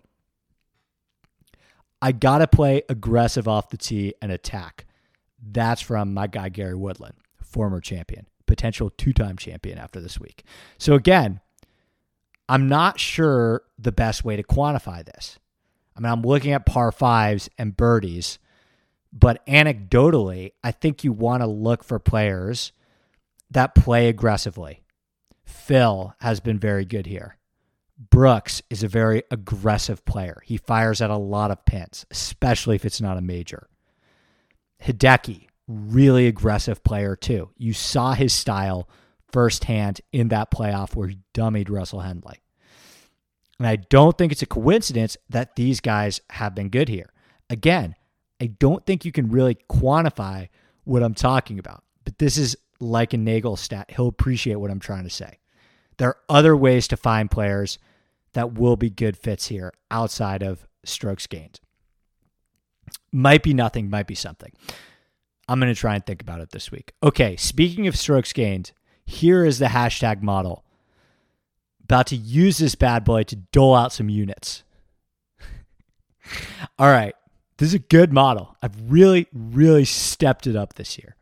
I 2.01 2.11
got 2.11 2.39
to 2.39 2.47
play 2.47 2.83
aggressive 2.89 3.47
off 3.47 3.69
the 3.69 3.77
tee 3.77 4.13
and 4.21 4.31
attack. 4.31 4.85
That's 5.41 5.81
from 5.81 6.13
my 6.13 6.27
guy, 6.27 6.49
Gary 6.49 6.75
Woodland, 6.75 7.15
former 7.41 7.79
champion, 7.79 8.27
potential 8.45 8.89
two 8.89 9.13
time 9.13 9.37
champion 9.37 9.77
after 9.77 9.99
this 9.99 10.19
week. 10.19 10.43
So, 10.77 10.93
again, 10.93 11.39
I'm 12.49 12.67
not 12.67 12.99
sure 12.99 13.63
the 13.77 13.91
best 13.91 14.23
way 14.23 14.35
to 14.35 14.43
quantify 14.43 15.05
this. 15.05 15.39
I 15.95 15.99
mean, 15.99 16.11
I'm 16.11 16.21
looking 16.21 16.51
at 16.51 16.65
par 16.65 16.91
fives 16.91 17.49
and 17.57 17.75
birdies, 17.75 18.39
but 19.11 19.45
anecdotally, 19.45 20.51
I 20.63 20.71
think 20.71 21.03
you 21.03 21.11
want 21.11 21.41
to 21.41 21.47
look 21.47 21.83
for 21.83 21.99
players 21.99 22.71
that 23.51 23.75
play 23.75 24.09
aggressively. 24.09 24.83
Phil 25.45 26.13
has 26.19 26.39
been 26.39 26.59
very 26.59 26.85
good 26.85 27.05
here. 27.05 27.37
Brooks 27.97 28.61
is 28.69 28.83
a 28.83 28.87
very 28.87 29.23
aggressive 29.31 30.05
player. 30.05 30.41
He 30.45 30.57
fires 30.57 31.01
at 31.01 31.09
a 31.09 31.17
lot 31.17 31.51
of 31.51 31.65
pins, 31.65 32.05
especially 32.11 32.75
if 32.75 32.85
it's 32.85 33.01
not 33.01 33.17
a 33.17 33.21
major. 33.21 33.69
Hideki, 34.83 35.47
really 35.67 36.27
aggressive 36.27 36.83
player 36.83 37.15
too. 37.15 37.49
You 37.57 37.73
saw 37.73 38.13
his 38.13 38.33
style 38.33 38.87
firsthand 39.31 40.01
in 40.11 40.27
that 40.27 40.51
playoff 40.51 40.95
where 40.95 41.07
he 41.07 41.17
dummied 41.33 41.69
Russell 41.69 42.01
Henley. 42.01 42.41
And 43.57 43.67
I 43.67 43.77
don't 43.77 44.17
think 44.17 44.31
it's 44.31 44.43
a 44.43 44.47
coincidence 44.47 45.17
that 45.29 45.55
these 45.55 45.79
guys 45.79 46.21
have 46.29 46.53
been 46.53 46.69
good 46.69 46.89
here. 46.89 47.11
Again, 47.49 47.95
I 48.41 48.47
don't 48.47 48.85
think 48.85 49.05
you 49.05 49.11
can 49.11 49.29
really 49.29 49.57
quantify 49.69 50.49
what 50.83 51.03
I'm 51.03 51.13
talking 51.13 51.59
about, 51.59 51.83
but 52.05 52.17
this 52.17 52.37
is 52.37 52.55
like 52.79 53.13
a 53.13 53.17
Nagel 53.17 53.55
stat. 53.55 53.91
He'll 53.95 54.07
appreciate 54.07 54.55
what 54.55 54.71
I'm 54.71 54.79
trying 54.79 55.03
to 55.03 55.09
say. 55.09 55.39
There 55.97 56.09
are 56.09 56.17
other 56.29 56.55
ways 56.55 56.87
to 56.89 56.97
find 56.97 57.31
players 57.31 57.79
that 58.33 58.53
will 58.53 58.75
be 58.75 58.89
good 58.89 59.17
fits 59.17 59.47
here 59.47 59.73
outside 59.89 60.43
of 60.43 60.67
strokes 60.85 61.25
gained. 61.25 61.59
Might 63.11 63.41
be 63.41 63.53
nothing, 63.53 63.89
might 63.89 64.07
be 64.07 64.15
something. 64.15 64.51
I'm 65.47 65.59
going 65.59 65.73
to 65.73 65.79
try 65.79 65.95
and 65.95 66.05
think 66.05 66.21
about 66.21 66.41
it 66.41 66.51
this 66.51 66.71
week. 66.71 66.93
Okay, 67.01 67.35
speaking 67.37 67.87
of 67.87 67.97
strokes 67.97 68.33
gained, 68.33 68.73
here 69.05 69.45
is 69.45 69.59
the 69.59 69.67
hashtag 69.67 70.21
model. 70.21 70.63
About 71.83 72.07
to 72.07 72.17
use 72.17 72.57
this 72.57 72.75
bad 72.75 73.05
boy 73.05 73.23
to 73.23 73.37
dole 73.37 73.73
out 73.73 73.93
some 73.93 74.09
units. 74.09 74.63
All 76.79 76.91
right, 76.91 77.15
this 77.57 77.69
is 77.69 77.73
a 77.73 77.79
good 77.79 78.13
model. 78.13 78.55
I've 78.61 78.75
really, 78.91 79.27
really 79.33 79.85
stepped 79.85 80.47
it 80.47 80.55
up 80.55 80.73
this 80.73 80.97
year. 80.97 81.15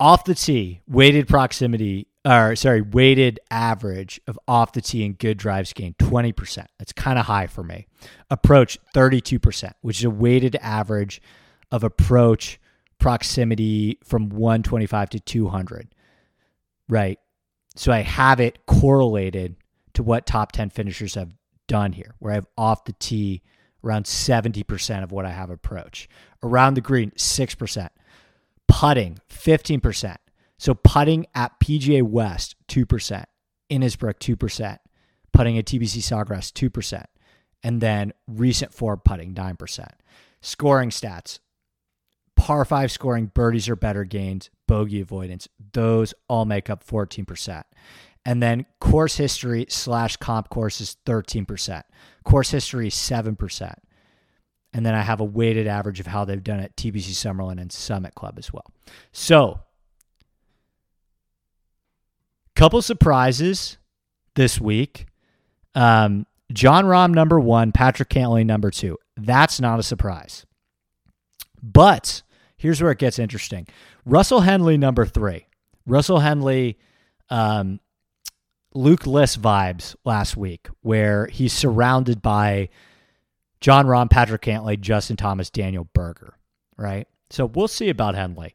Off 0.00 0.24
the 0.24 0.34
tee, 0.34 0.80
weighted 0.86 1.26
proximity 1.26 2.08
or 2.28 2.56
sorry, 2.56 2.82
weighted 2.82 3.40
average 3.50 4.20
of 4.26 4.38
off 4.46 4.72
the 4.72 4.82
tee 4.82 5.04
and 5.04 5.18
good 5.18 5.38
drives 5.38 5.72
gained 5.72 5.96
20%. 5.98 6.66
That's 6.78 6.92
kind 6.92 7.18
of 7.18 7.26
high 7.26 7.46
for 7.46 7.62
me. 7.62 7.86
Approach 8.30 8.78
32%, 8.94 9.72
which 9.80 9.98
is 9.98 10.04
a 10.04 10.10
weighted 10.10 10.56
average 10.56 11.22
of 11.70 11.84
approach 11.84 12.60
proximity 12.98 13.98
from 14.04 14.28
125 14.28 15.10
to 15.10 15.20
200. 15.20 15.94
Right. 16.88 17.18
So 17.76 17.92
I 17.92 18.00
have 18.00 18.40
it 18.40 18.66
correlated 18.66 19.56
to 19.94 20.02
what 20.02 20.26
top 20.26 20.52
10 20.52 20.70
finishers 20.70 21.14
have 21.14 21.32
done 21.66 21.92
here, 21.92 22.14
where 22.18 22.32
I 22.32 22.36
have 22.36 22.46
off 22.58 22.84
the 22.84 22.94
tee 22.94 23.42
around 23.84 24.04
70% 24.04 25.02
of 25.02 25.12
what 25.12 25.24
I 25.24 25.30
have 25.30 25.50
approach. 25.50 26.08
Around 26.42 26.74
the 26.74 26.80
green, 26.80 27.10
6%. 27.12 27.88
Putting, 28.66 29.18
15%. 29.30 30.16
So 30.58 30.74
putting 30.74 31.26
at 31.34 31.58
PGA 31.60 32.02
West, 32.02 32.56
2%. 32.68 33.24
Innisbrook, 33.70 34.18
2%. 34.18 34.78
Putting 35.32 35.58
at 35.58 35.66
TPC 35.66 35.98
Sawgrass, 35.98 36.52
2%. 36.52 37.04
And 37.62 37.80
then 37.80 38.12
recent 38.26 38.72
four 38.72 38.96
putting, 38.96 39.34
9%. 39.34 39.88
Scoring 40.40 40.90
stats, 40.90 41.40
par 42.36 42.64
five 42.64 42.92
scoring, 42.92 43.26
birdies 43.26 43.68
or 43.68 43.76
better 43.76 44.04
gains, 44.04 44.50
bogey 44.66 45.00
avoidance. 45.00 45.48
Those 45.72 46.14
all 46.28 46.44
make 46.44 46.70
up 46.70 46.86
14%. 46.86 47.64
And 48.28 48.42
then 48.42 48.66
course 48.78 49.16
history 49.16 49.64
slash 49.70 50.18
comp 50.18 50.50
course 50.50 50.82
is 50.82 50.98
13%. 51.06 51.82
Course 52.24 52.50
history, 52.50 52.88
is 52.88 52.94
7%. 52.94 53.74
And 54.74 54.84
then 54.84 54.94
I 54.94 55.00
have 55.00 55.20
a 55.20 55.24
weighted 55.24 55.66
average 55.66 55.98
of 55.98 56.06
how 56.06 56.26
they've 56.26 56.44
done 56.44 56.60
at 56.60 56.76
TPC 56.76 57.12
Summerlin 57.12 57.58
and 57.58 57.72
Summit 57.72 58.14
Club 58.14 58.34
as 58.36 58.52
well. 58.52 58.66
So, 59.12 59.60
couple 62.54 62.82
surprises 62.82 63.78
this 64.34 64.60
week. 64.60 65.06
Um, 65.74 66.26
Jon 66.52 66.84
Rahm 66.84 67.14
number 67.14 67.40
one, 67.40 67.72
Patrick 67.72 68.10
Cantlay, 68.10 68.44
number 68.44 68.70
two. 68.70 68.98
That's 69.16 69.58
not 69.58 69.78
a 69.78 69.82
surprise. 69.82 70.44
But 71.62 72.20
here's 72.58 72.82
where 72.82 72.90
it 72.90 72.98
gets 72.98 73.18
interesting. 73.18 73.66
Russell 74.04 74.40
Henley 74.40 74.76
number 74.76 75.06
three. 75.06 75.46
Russell 75.86 76.18
Henley 76.18 76.78
um, 77.30 77.80
Luke 78.78 79.08
List 79.08 79.42
vibes 79.42 79.96
last 80.04 80.36
week, 80.36 80.68
where 80.82 81.26
he's 81.26 81.52
surrounded 81.52 82.22
by 82.22 82.68
Jon 83.60 83.86
Rahm, 83.86 84.08
Patrick 84.08 84.42
Cantlay, 84.42 84.78
Justin 84.78 85.16
Thomas, 85.16 85.50
Daniel 85.50 85.88
Berger, 85.92 86.34
right? 86.76 87.08
So 87.30 87.44
we'll 87.44 87.66
see 87.66 87.88
about 87.88 88.14
Henley. 88.14 88.54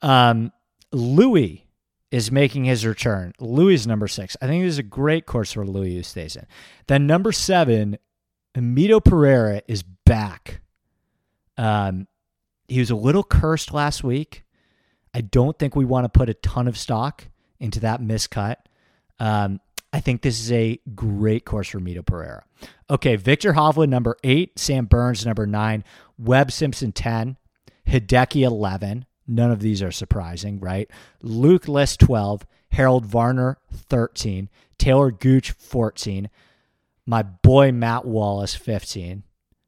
Um, 0.00 0.50
Louis 0.92 1.66
is 2.10 2.32
making 2.32 2.64
his 2.64 2.86
return. 2.86 3.34
Louis 3.38 3.74
is 3.74 3.86
number 3.86 4.08
six. 4.08 4.34
I 4.40 4.46
think 4.46 4.64
this 4.64 4.72
is 4.72 4.78
a 4.78 4.82
great 4.82 5.26
course 5.26 5.52
for 5.52 5.66
Louis 5.66 6.00
Oosthuizen. 6.00 6.46
Then 6.86 7.06
number 7.06 7.30
seven, 7.30 7.98
Mito 8.56 9.04
Pereira 9.04 9.60
is 9.68 9.82
back. 9.82 10.62
Um, 11.58 12.08
he 12.66 12.78
was 12.78 12.90
a 12.90 12.96
little 12.96 13.24
cursed 13.24 13.74
last 13.74 14.02
week. 14.02 14.42
I 15.12 15.20
don't 15.20 15.58
think 15.58 15.76
we 15.76 15.84
want 15.84 16.06
to 16.06 16.18
put 16.18 16.30
a 16.30 16.34
ton 16.34 16.66
of 16.66 16.78
stock 16.78 17.28
into 17.58 17.78
that 17.80 18.00
miscut. 18.00 18.56
Um, 19.20 19.60
I 19.92 20.00
think 20.00 20.22
this 20.22 20.40
is 20.40 20.50
a 20.50 20.80
great 20.94 21.44
course 21.44 21.68
for 21.68 21.78
Mito 21.80 22.04
Pereira. 22.04 22.44
Okay, 22.88 23.16
Victor 23.16 23.52
Hovland, 23.52 23.88
number 23.88 24.16
eight, 24.24 24.58
Sam 24.58 24.86
Burns, 24.86 25.26
number 25.26 25.46
nine, 25.46 25.84
Webb 26.18 26.50
Simpson, 26.50 26.92
10, 26.92 27.36
Hideki, 27.88 28.42
11. 28.42 29.04
None 29.26 29.50
of 29.50 29.60
these 29.60 29.82
are 29.82 29.92
surprising, 29.92 30.58
right? 30.60 30.90
Luke 31.22 31.68
List, 31.68 32.00
12, 32.00 32.46
Harold 32.72 33.04
Varner, 33.04 33.58
13, 33.72 34.48
Taylor 34.78 35.10
Gooch, 35.10 35.52
14, 35.52 36.30
my 37.06 37.22
boy 37.22 37.72
Matt 37.72 38.04
Wallace, 38.04 38.54
15, 38.54 39.24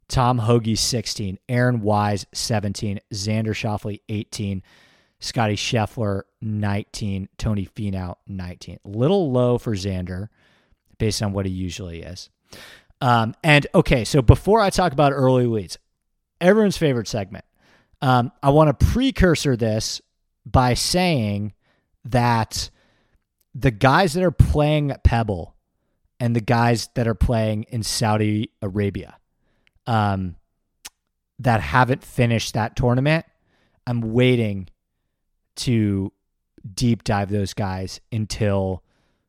Tom 0.09 0.39
Hoge, 0.39 0.79
16, 0.79 1.39
Aaron 1.49 1.81
Wise, 1.81 2.27
17, 2.33 3.01
Xander 3.13 3.55
Schauffele, 3.55 4.01
18, 4.09 4.63
Scotty 5.23 5.55
Scheffler 5.55 6.23
19, 6.41 7.29
Tony 7.39 7.65
Finau 7.65 8.17
19. 8.27 8.81
Little 8.85 9.31
low 9.31 9.57
for 9.57 9.73
Xander 9.75 10.29
based 10.99 11.23
on 11.23 11.33
what 11.33 11.47
he 11.47 11.53
usually 11.53 12.03
is. 12.03 12.29
Um, 13.01 13.37
and 13.45 13.65
okay, 13.73 14.05
so 14.05 14.21
before 14.21 14.61
I 14.61 14.71
talk 14.71 14.93
about 14.93 15.13
early 15.13 15.47
leads, 15.47 15.79
everyone's 16.41 16.77
favorite 16.77 17.07
segment, 17.07 17.45
um, 18.01 18.33
I 18.43 18.51
want 18.51 18.77
to 18.77 18.87
precursor 18.87 19.57
this 19.57 20.03
by 20.45 20.75
saying 20.75 21.55
that 22.05 22.69
the 23.55 23.71
guys 23.71 24.15
that 24.15 24.25
are 24.25 24.33
playing 24.33 24.93
Pebble 25.05 25.55
and 26.19 26.35
the 26.35 26.41
guys 26.41 26.89
that 26.95 27.07
are 27.07 27.15
playing 27.15 27.65
in 27.69 27.85
Saudi 27.85 28.51
Arabia 28.61 29.17
um, 29.87 30.35
that 31.39 31.61
haven't 31.61 32.03
finished 32.03 32.55
that 32.55 32.75
tournament, 32.75 33.25
I'm 33.87 34.13
waiting 34.13 34.69
to 35.57 36.13
deep 36.75 37.05
dive 37.05 37.31
those 37.31 37.55
guys 37.55 38.01
until 38.11 38.83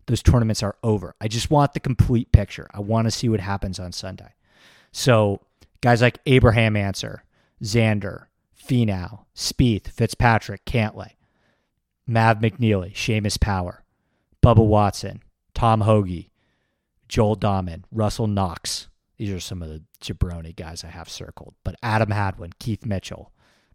those 0.06 0.22
tournaments 0.22 0.64
are 0.64 0.76
over. 0.84 1.16
I 1.22 1.28
just 1.28 1.50
want 1.50 1.74
the 1.74 1.80
complete 1.80 2.32
picture. 2.32 2.68
I 2.74 2.80
want 2.80 3.06
to 3.08 3.12
see 3.12 3.30
what 3.30 3.40
happens 3.40 3.80
on 3.80 3.92
Sunday. 3.92 4.34
So, 4.92 5.42
guys 5.82 6.02
like 6.02 6.20
Abraham 6.26 6.76
Ancer, 6.76 7.24
Xander, 7.62 8.26
Finau, 8.58 9.26
Spieth, 9.36 9.88
Fitzpatrick, 9.88 10.66
Cantlay, 10.66 11.12
Mav 12.06 12.40
McNealy, 12.40 12.94
Seamus 12.94 13.40
Power, 13.40 13.84
Bubba 14.42 14.66
Watson, 14.66 15.22
Tom 15.54 15.82
Hoge, 15.82 16.30
Joel 17.08 17.38
Dahmen, 17.38 17.84
Russell 17.92 18.28
Knox. 18.28 18.88
These 19.18 19.32
are 19.32 19.40
some 19.40 19.62
of 19.62 19.70
the 19.70 19.84
jabroni 20.02 20.56
guys 20.56 20.84
I 20.84 20.88
have 20.88 21.10
circled. 21.10 21.56
But 21.64 21.76
Adam 21.82 22.12
Hadwin, 22.12 22.52
Keith 22.60 22.86
Mitchell, 22.86 23.32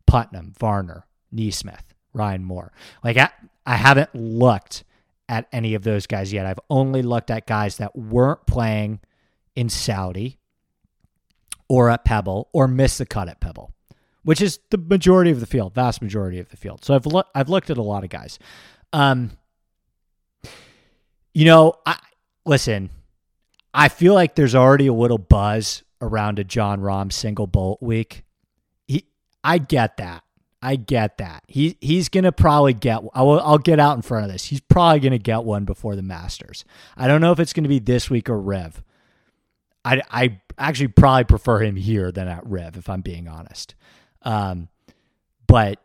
Putnam, 0.06 0.52
Varner, 0.58 1.06
NeSmith, 1.34 1.94
Ryan 2.18 2.44
Moore. 2.44 2.72
Like 3.02 3.16
I, 3.16 3.30
I 3.64 3.76
haven't 3.76 4.14
looked 4.14 4.84
at 5.28 5.46
any 5.52 5.74
of 5.74 5.82
those 5.82 6.06
guys 6.06 6.32
yet. 6.32 6.46
I've 6.46 6.60
only 6.70 7.02
looked 7.02 7.30
at 7.30 7.46
guys 7.46 7.76
that 7.76 7.96
weren't 7.96 8.46
playing 8.46 9.00
in 9.54 9.68
Saudi 9.68 10.38
or 11.68 11.90
at 11.90 12.04
Pebble 12.04 12.48
or 12.52 12.66
missed 12.66 12.98
the 12.98 13.06
cut 13.06 13.28
at 13.28 13.40
Pebble, 13.40 13.72
which 14.22 14.40
is 14.40 14.58
the 14.70 14.78
majority 14.78 15.30
of 15.30 15.40
the 15.40 15.46
field, 15.46 15.74
vast 15.74 16.00
majority 16.00 16.38
of 16.38 16.48
the 16.48 16.56
field. 16.56 16.84
So 16.84 16.94
I've 16.94 17.06
looked 17.06 17.30
I've 17.34 17.48
looked 17.48 17.70
at 17.70 17.78
a 17.78 17.82
lot 17.82 18.04
of 18.04 18.10
guys. 18.10 18.38
Um, 18.92 19.32
you 21.34 21.44
know, 21.44 21.74
I 21.86 21.98
listen. 22.44 22.90
I 23.74 23.88
feel 23.88 24.14
like 24.14 24.34
there's 24.34 24.54
already 24.54 24.86
a 24.86 24.94
little 24.94 25.18
buzz 25.18 25.82
around 26.00 26.38
a 26.38 26.44
Jon 26.44 26.80
Rahm 26.80 27.12
single 27.12 27.46
bolt 27.46 27.82
week. 27.82 28.24
He, 28.86 29.04
I 29.44 29.58
get 29.58 29.98
that. 29.98 30.24
I 30.60 30.76
get 30.76 31.18
that. 31.18 31.44
He 31.46 31.76
he's 31.80 32.08
gonna 32.08 32.32
probably 32.32 32.72
get. 32.74 33.02
I'll, 33.14 33.40
I'll 33.40 33.58
get 33.58 33.78
out 33.78 33.96
in 33.96 34.02
front 34.02 34.26
of 34.26 34.32
this. 34.32 34.44
He's 34.44 34.60
probably 34.60 35.00
gonna 35.00 35.18
get 35.18 35.44
one 35.44 35.64
before 35.64 35.94
the 35.94 36.02
Masters. 36.02 36.64
I 36.96 37.06
don't 37.06 37.20
know 37.20 37.32
if 37.32 37.38
it's 37.38 37.52
gonna 37.52 37.68
be 37.68 37.78
this 37.78 38.10
week 38.10 38.28
or 38.28 38.40
Riv. 38.40 38.82
I 39.84 40.02
I 40.10 40.40
actually 40.58 40.88
probably 40.88 41.24
prefer 41.24 41.62
him 41.62 41.76
here 41.76 42.10
than 42.10 42.26
at 42.26 42.44
Riv, 42.44 42.76
if 42.76 42.88
I'm 42.88 43.02
being 43.02 43.28
honest. 43.28 43.76
Um, 44.22 44.68
but 45.46 45.80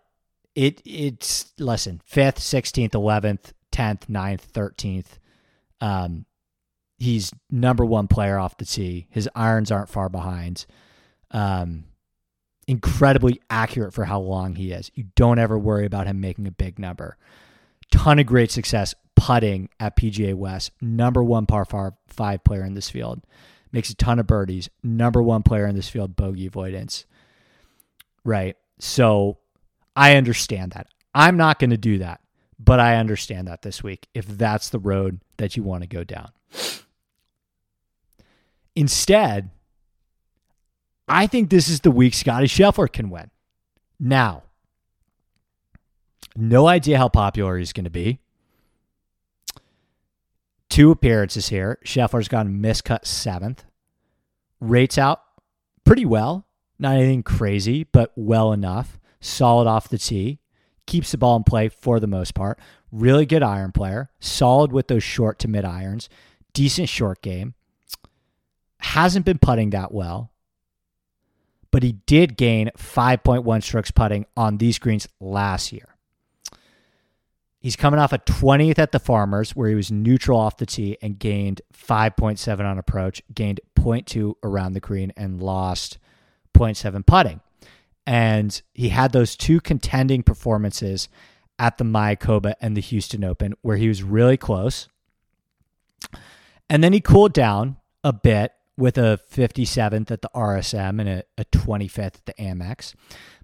it 0.55 0.81
it's 0.85 1.53
listen 1.59 2.01
fifth, 2.03 2.39
sixteenth, 2.39 2.95
eleventh, 2.95 3.53
tenth, 3.71 4.07
9th, 4.07 4.41
thirteenth. 4.41 5.19
Um, 5.81 6.25
he's 6.97 7.31
number 7.51 7.85
one 7.85 8.07
player 8.07 8.39
off 8.39 8.57
the 8.57 8.65
tee. 8.65 9.07
His 9.11 9.29
irons 9.35 9.71
aren't 9.71 9.89
far 9.89 10.09
behind. 10.09 10.65
Um, 11.29 11.85
incredibly 12.67 13.41
accurate 13.49 13.93
for 13.93 14.05
how 14.05 14.19
long 14.19 14.55
he 14.55 14.71
is. 14.71 14.91
You 14.95 15.05
don't 15.15 15.39
ever 15.39 15.57
worry 15.57 15.85
about 15.85 16.07
him 16.07 16.21
making 16.21 16.47
a 16.47 16.51
big 16.51 16.79
number. 16.79 17.17
Ton 17.91 18.19
of 18.19 18.25
great 18.25 18.51
success 18.51 18.95
putting 19.15 19.69
at 19.79 19.95
PGA 19.95 20.33
West. 20.33 20.71
Number 20.81 21.23
one 21.23 21.45
par 21.45 21.65
five 22.07 22.43
player 22.43 22.63
in 22.63 22.73
this 22.73 22.89
field. 22.89 23.21
Makes 23.71 23.89
a 23.89 23.95
ton 23.95 24.19
of 24.19 24.27
birdies. 24.27 24.69
Number 24.83 25.21
one 25.21 25.43
player 25.43 25.65
in 25.65 25.75
this 25.75 25.89
field, 25.89 26.15
bogey 26.15 26.47
avoidance. 26.47 27.05
Right. 28.23 28.55
So 28.79 29.39
I 29.95 30.15
understand 30.15 30.73
that. 30.73 30.87
I'm 31.15 31.37
not 31.37 31.59
going 31.59 31.69
to 31.69 31.77
do 31.77 31.99
that, 31.99 32.21
but 32.59 32.79
I 32.79 32.95
understand 32.95 33.47
that 33.47 33.61
this 33.61 33.83
week 33.83 34.07
if 34.13 34.27
that's 34.27 34.69
the 34.69 34.79
road 34.79 35.21
that 35.37 35.55
you 35.55 35.63
want 35.63 35.83
to 35.83 35.87
go 35.87 36.03
down. 36.03 36.29
Instead, 38.75 39.51
I 41.07 41.27
think 41.27 41.49
this 41.49 41.69
is 41.69 41.81
the 41.81 41.91
week 41.91 42.13
Scotty 42.13 42.47
Scheffler 42.47 42.91
can 42.91 43.09
win. 43.09 43.29
Now, 43.99 44.43
no 46.35 46.67
idea 46.67 46.97
how 46.97 47.09
popular 47.09 47.57
he's 47.57 47.73
going 47.73 47.83
to 47.83 47.89
be. 47.89 48.19
Two 50.69 50.89
appearances 50.91 51.49
here. 51.49 51.77
Scheffler's 51.85 52.27
gone 52.27 52.61
miscut 52.61 53.05
seventh. 53.05 53.63
Rates 54.59 54.97
out 54.97 55.21
pretty 55.83 56.05
well. 56.05 56.47
Not 56.79 56.95
anything 56.95 57.23
crazy, 57.23 57.83
but 57.83 58.11
well 58.15 58.51
enough. 58.51 58.99
Solid 59.21 59.67
off 59.67 59.89
the 59.89 59.97
tee. 59.97 60.39
Keeps 60.85 61.11
the 61.11 61.17
ball 61.17 61.37
in 61.37 61.43
play 61.43 61.69
for 61.69 61.99
the 61.99 62.07
most 62.07 62.33
part. 62.33 62.59
Really 62.91 63.25
good 63.25 63.43
iron 63.43 63.71
player, 63.71 64.09
solid 64.19 64.71
with 64.71 64.87
those 64.87 65.03
short 65.03 65.39
to 65.39 65.47
mid 65.47 65.63
irons, 65.63 66.09
decent 66.53 66.89
short 66.89 67.21
game. 67.21 67.53
Hasn't 68.79 69.25
been 69.25 69.39
putting 69.39 69.69
that 69.69 69.93
well, 69.93 70.32
but 71.73 71.81
he 71.81 71.93
did 72.05 72.37
gain 72.37 72.69
5.1 72.77 73.63
strokes 73.63 73.89
putting 73.89 74.27
on 74.37 74.59
these 74.59 74.77
greens 74.77 75.07
last 75.19 75.73
year. 75.73 75.95
He's 77.59 77.75
coming 77.75 77.99
off 77.99 78.13
a 78.13 78.19
20th 78.19 78.77
at 78.77 78.91
the 78.91 78.99
Farmers, 78.99 79.55
where 79.55 79.69
he 79.69 79.75
was 79.75 79.91
neutral 79.91 80.39
off 80.39 80.57
the 80.57 80.67
tee 80.67 80.99
and 81.01 81.17
gained 81.17 81.63
5.7 81.75 82.59
on 82.59 82.77
approach, 82.77 83.23
gained 83.33 83.59
0.2 83.75 84.35
around 84.43 84.73
the 84.73 84.79
green, 84.79 85.13
and 85.17 85.41
lost 85.41 85.97
0.7 86.53 87.03
putting. 87.07 87.41
And 88.05 88.61
he 88.75 88.89
had 88.89 89.11
those 89.11 89.35
two 89.35 89.59
contending 89.59 90.21
performances 90.21 91.09
at 91.57 91.79
the 91.79 91.85
Mayakoba 91.85 92.53
and 92.61 92.77
the 92.77 92.81
Houston 92.81 93.23
Open, 93.23 93.55
where 93.63 93.77
he 93.77 93.87
was 93.87 94.03
really 94.03 94.37
close. 94.37 94.89
And 96.69 96.83
then 96.83 96.93
he 96.93 97.01
cooled 97.01 97.33
down 97.33 97.77
a 98.03 98.13
bit 98.13 98.53
with 98.77 98.97
a 98.97 99.19
57th 99.31 100.11
at 100.11 100.21
the 100.21 100.29
RSM 100.35 100.99
and 100.99 101.09
a, 101.09 101.23
a 101.37 101.45
25th 101.45 101.99
at 101.99 102.25
the 102.25 102.33
Amex. 102.33 102.95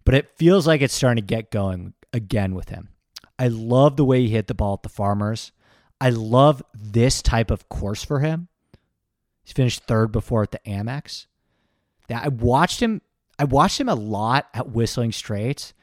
But 0.05 0.15
it 0.15 0.37
feels 0.37 0.65
like 0.65 0.81
it's 0.81 0.93
starting 0.93 1.23
to 1.23 1.27
get 1.27 1.51
going 1.51 1.93
again 2.13 2.55
with 2.55 2.69
him. 2.69 2.89
I 3.37 3.47
love 3.47 3.95
the 3.95 4.05
way 4.05 4.21
he 4.21 4.29
hit 4.29 4.47
the 4.47 4.53
ball 4.55 4.73
at 4.73 4.83
the 4.83 4.89
Farmers. 4.89 5.51
I 6.01 6.09
love 6.09 6.63
this 6.73 7.21
type 7.21 7.51
of 7.51 7.69
course 7.69 8.03
for 8.03 8.19
him. 8.19 8.47
He's 9.43 9.53
finished 9.53 9.83
third 9.83 10.11
before 10.11 10.43
at 10.43 10.51
the 10.51 10.59
Amex. 10.65 11.27
Yeah, 12.09 12.21
I 12.23 12.29
watched 12.29 12.81
him. 12.81 13.01
I 13.37 13.45
watched 13.45 13.79
him 13.79 13.89
a 13.89 13.95
lot 13.95 14.47
at 14.53 14.69
Whistling 14.71 15.11
Straits. 15.11 15.73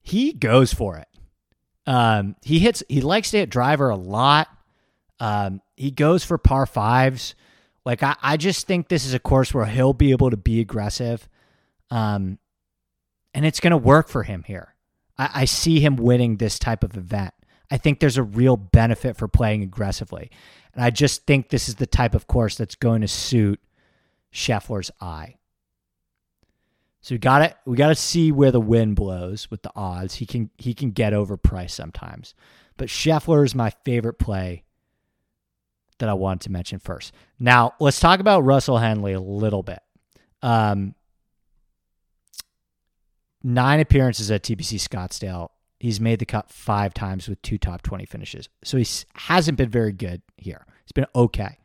He 0.00 0.32
goes 0.32 0.72
for 0.72 0.96
it. 0.96 1.08
Um, 1.86 2.36
he 2.42 2.58
hits. 2.58 2.82
He 2.88 3.00
likes 3.00 3.30
to 3.30 3.38
hit 3.38 3.50
driver 3.50 3.90
a 3.90 3.96
lot. 3.96 4.48
Um, 5.20 5.60
he 5.76 5.90
goes 5.90 6.24
for 6.24 6.38
par 6.38 6.66
fives. 6.66 7.34
Like 7.84 8.02
I, 8.02 8.16
I 8.22 8.36
just 8.36 8.66
think 8.66 8.88
this 8.88 9.04
is 9.04 9.14
a 9.14 9.18
course 9.18 9.52
where 9.52 9.64
he'll 9.66 9.92
be 9.92 10.12
able 10.12 10.30
to 10.30 10.36
be 10.36 10.60
aggressive, 10.60 11.28
um, 11.90 12.38
and 13.34 13.44
it's 13.44 13.60
going 13.60 13.72
to 13.72 13.76
work 13.76 14.08
for 14.08 14.22
him 14.22 14.44
here. 14.46 14.74
I, 15.18 15.30
I 15.34 15.44
see 15.46 15.80
him 15.80 15.96
winning 15.96 16.36
this 16.36 16.58
type 16.58 16.84
of 16.84 16.96
event. 16.96 17.34
I 17.70 17.78
think 17.78 18.00
there's 18.00 18.18
a 18.18 18.22
real 18.22 18.56
benefit 18.56 19.16
for 19.16 19.28
playing 19.28 19.62
aggressively. 19.62 20.30
And 20.74 20.84
I 20.84 20.90
just 20.90 21.26
think 21.26 21.48
this 21.48 21.68
is 21.68 21.76
the 21.76 21.86
type 21.86 22.14
of 22.14 22.26
course 22.26 22.56
that's 22.56 22.74
going 22.74 23.00
to 23.00 23.08
suit 23.08 23.60
Scheffler's 24.32 24.90
eye. 25.00 25.36
So 27.00 27.14
we 27.14 27.18
got 27.18 27.38
to 27.38 27.56
we 27.64 27.76
got 27.76 27.88
to 27.88 27.94
see 27.94 28.30
where 28.30 28.52
the 28.52 28.60
wind 28.60 28.94
blows 28.96 29.50
with 29.50 29.62
the 29.62 29.72
odds. 29.74 30.16
He 30.16 30.26
can 30.26 30.50
he 30.56 30.72
can 30.72 30.92
get 30.92 31.12
overpriced 31.12 31.70
sometimes. 31.70 32.34
But 32.76 32.88
Scheffler 32.88 33.44
is 33.44 33.54
my 33.54 33.70
favorite 33.84 34.18
play 34.18 34.64
that 36.02 36.08
I 36.08 36.14
wanted 36.14 36.40
to 36.40 36.50
mention 36.50 36.80
first. 36.80 37.12
Now, 37.38 37.74
let's 37.78 38.00
talk 38.00 38.18
about 38.18 38.40
Russell 38.40 38.78
Henley 38.78 39.12
a 39.12 39.20
little 39.20 39.62
bit. 39.62 39.78
Um, 40.42 40.96
nine 43.44 43.78
appearances 43.78 44.28
at 44.32 44.42
TPC 44.42 44.80
Scottsdale. 44.80 45.50
He's 45.78 46.00
made 46.00 46.18
the 46.18 46.26
cut 46.26 46.50
five 46.50 46.92
times 46.92 47.28
with 47.28 47.40
two 47.42 47.56
top 47.56 47.82
20 47.82 48.04
finishes. 48.06 48.48
So 48.64 48.78
he 48.78 48.86
hasn't 49.14 49.56
been 49.56 49.70
very 49.70 49.92
good 49.92 50.22
here. 50.36 50.66
He's 50.84 50.90
been 50.92 51.06
okay. 51.14 51.58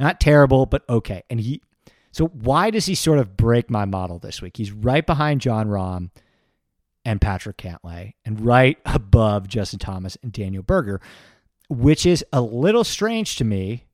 Not 0.00 0.18
terrible, 0.18 0.66
but 0.66 0.82
okay. 0.88 1.22
And 1.30 1.40
he, 1.40 1.62
so 2.10 2.26
why 2.26 2.70
does 2.70 2.86
he 2.86 2.96
sort 2.96 3.20
of 3.20 3.36
break 3.36 3.70
my 3.70 3.84
model 3.84 4.18
this 4.18 4.42
week? 4.42 4.56
He's 4.56 4.72
right 4.72 5.06
behind 5.06 5.42
Jon 5.42 5.68
Rahm 5.68 6.10
and 7.04 7.20
Patrick 7.20 7.56
Cantlay 7.56 8.14
and 8.24 8.44
right 8.44 8.78
above 8.84 9.46
Justin 9.46 9.78
Thomas 9.78 10.18
and 10.24 10.32
Daniel 10.32 10.64
Berger, 10.64 11.00
which 11.68 12.06
is 12.06 12.24
a 12.32 12.40
little 12.40 12.84
strange 12.84 13.36
to 13.36 13.44
me 13.44 13.84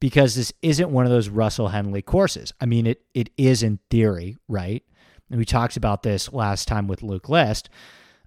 because 0.00 0.34
this 0.34 0.52
isn't 0.62 0.90
one 0.90 1.06
of 1.06 1.10
those 1.10 1.28
Russell 1.28 1.68
Henley 1.68 2.02
courses. 2.02 2.52
I 2.60 2.66
mean, 2.66 2.86
it 2.86 3.02
it 3.14 3.30
is 3.36 3.62
in 3.62 3.78
theory, 3.90 4.36
right? 4.48 4.82
And 5.30 5.38
we 5.38 5.44
talked 5.44 5.76
about 5.76 6.02
this 6.02 6.32
last 6.32 6.68
time 6.68 6.86
with 6.86 7.02
Luke 7.02 7.28
List. 7.28 7.70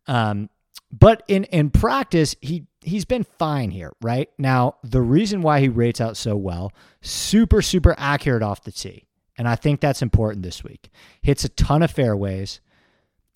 Um, 0.08 0.49
but 0.91 1.24
in 1.28 1.43
in 1.45 1.70
practice, 1.70 2.36
he 2.41 2.66
he's 2.82 3.05
been 3.05 3.26
fine 3.38 3.72
here, 3.72 3.93
right? 4.01 4.30
Now, 4.38 4.78
the 4.84 5.01
reason 5.01 5.41
why 5.41 5.60
he 5.60 5.70
rates 5.70 6.01
out 6.01 6.18
so 6.18 6.36
well, 6.36 6.72
super 7.01 7.62
super 7.62 7.93
accurate 7.97 8.43
off 8.43 8.64
the 8.64 8.72
tee. 8.72 9.05
And 9.38 9.47
I 9.47 9.55
think 9.55 9.80
that's 9.80 10.01
important 10.01 10.43
this 10.43 10.64
week. 10.64 10.89
Hits 11.22 11.43
a 11.43 11.49
ton 11.49 11.84
of 11.84 11.91
fairways, 11.91 12.60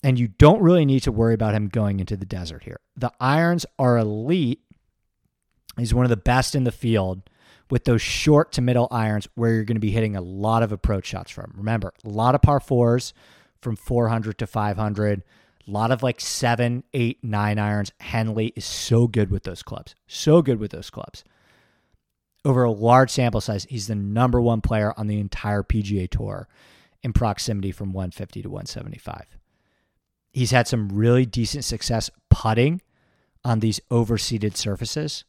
and 0.02 0.18
you 0.18 0.28
don't 0.28 0.60
really 0.60 0.84
need 0.84 1.00
to 1.04 1.12
worry 1.12 1.34
about 1.34 1.54
him 1.54 1.68
going 1.68 2.00
into 2.00 2.16
the 2.16 2.26
desert 2.26 2.64
here. 2.64 2.80
The 2.96 3.12
irons 3.20 3.66
are 3.78 3.98
elite. 3.98 4.60
He's 5.78 5.94
one 5.94 6.04
of 6.04 6.10
the 6.10 6.16
best 6.16 6.54
in 6.54 6.64
the 6.64 6.72
field 6.72 7.22
with 7.70 7.84
those 7.84 8.02
short 8.02 8.52
to 8.52 8.60
middle 8.60 8.88
irons 8.90 9.28
where 9.34 9.52
you're 9.52 9.64
going 9.64 9.76
to 9.76 9.80
be 9.80 9.92
hitting 9.92 10.16
a 10.16 10.20
lot 10.20 10.62
of 10.62 10.72
approach 10.72 11.06
shots 11.06 11.30
from. 11.30 11.54
Remember, 11.56 11.92
a 12.04 12.08
lot 12.08 12.34
of 12.34 12.42
par 12.42 12.60
fours, 12.60 13.14
from 13.62 13.76
400 13.76 14.36
to 14.38 14.46
500. 14.46 15.22
A 15.66 15.70
lot 15.70 15.92
of 15.92 16.02
like 16.02 16.20
seven, 16.20 16.82
eight, 16.92 17.22
nine 17.22 17.58
irons. 17.58 17.92
Henley 18.00 18.52
is 18.56 18.64
so 18.64 19.06
good 19.06 19.30
with 19.30 19.44
those 19.44 19.62
clubs. 19.62 19.94
So 20.06 20.42
good 20.42 20.58
with 20.58 20.72
those 20.72 20.90
clubs. 20.90 21.24
Over 22.44 22.64
a 22.64 22.72
large 22.72 23.10
sample 23.10 23.40
size, 23.40 23.66
he's 23.70 23.86
the 23.86 23.94
number 23.94 24.40
one 24.40 24.60
player 24.60 24.92
on 24.96 25.06
the 25.06 25.20
entire 25.20 25.62
PGA 25.62 26.10
Tour 26.10 26.48
in 27.04 27.12
proximity 27.12 27.70
from 27.70 27.92
150 27.92 28.42
to 28.42 28.48
175. 28.48 29.38
He's 30.32 30.50
had 30.50 30.66
some 30.66 30.88
really 30.88 31.24
decent 31.24 31.64
success 31.64 32.10
putting 32.28 32.82
on 33.44 33.60
these 33.60 33.80
overseeded 33.90 34.56
surfaces. 34.56 35.24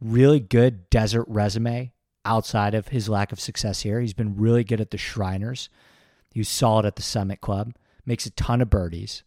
Really 0.00 0.40
good 0.40 0.90
desert 0.90 1.24
resume 1.28 1.92
outside 2.24 2.74
of 2.74 2.88
his 2.88 3.08
lack 3.08 3.32
of 3.32 3.40
success 3.40 3.82
here. 3.82 4.00
He's 4.00 4.12
been 4.12 4.36
really 4.36 4.64
good 4.64 4.80
at 4.80 4.90
the 4.90 4.98
Shriners. 4.98 5.68
He 6.32 6.40
was 6.40 6.48
solid 6.48 6.84
at 6.84 6.96
the 6.96 7.02
Summit 7.02 7.40
Club, 7.40 7.74
makes 8.04 8.26
a 8.26 8.30
ton 8.30 8.60
of 8.60 8.68
birdies. 8.68 9.22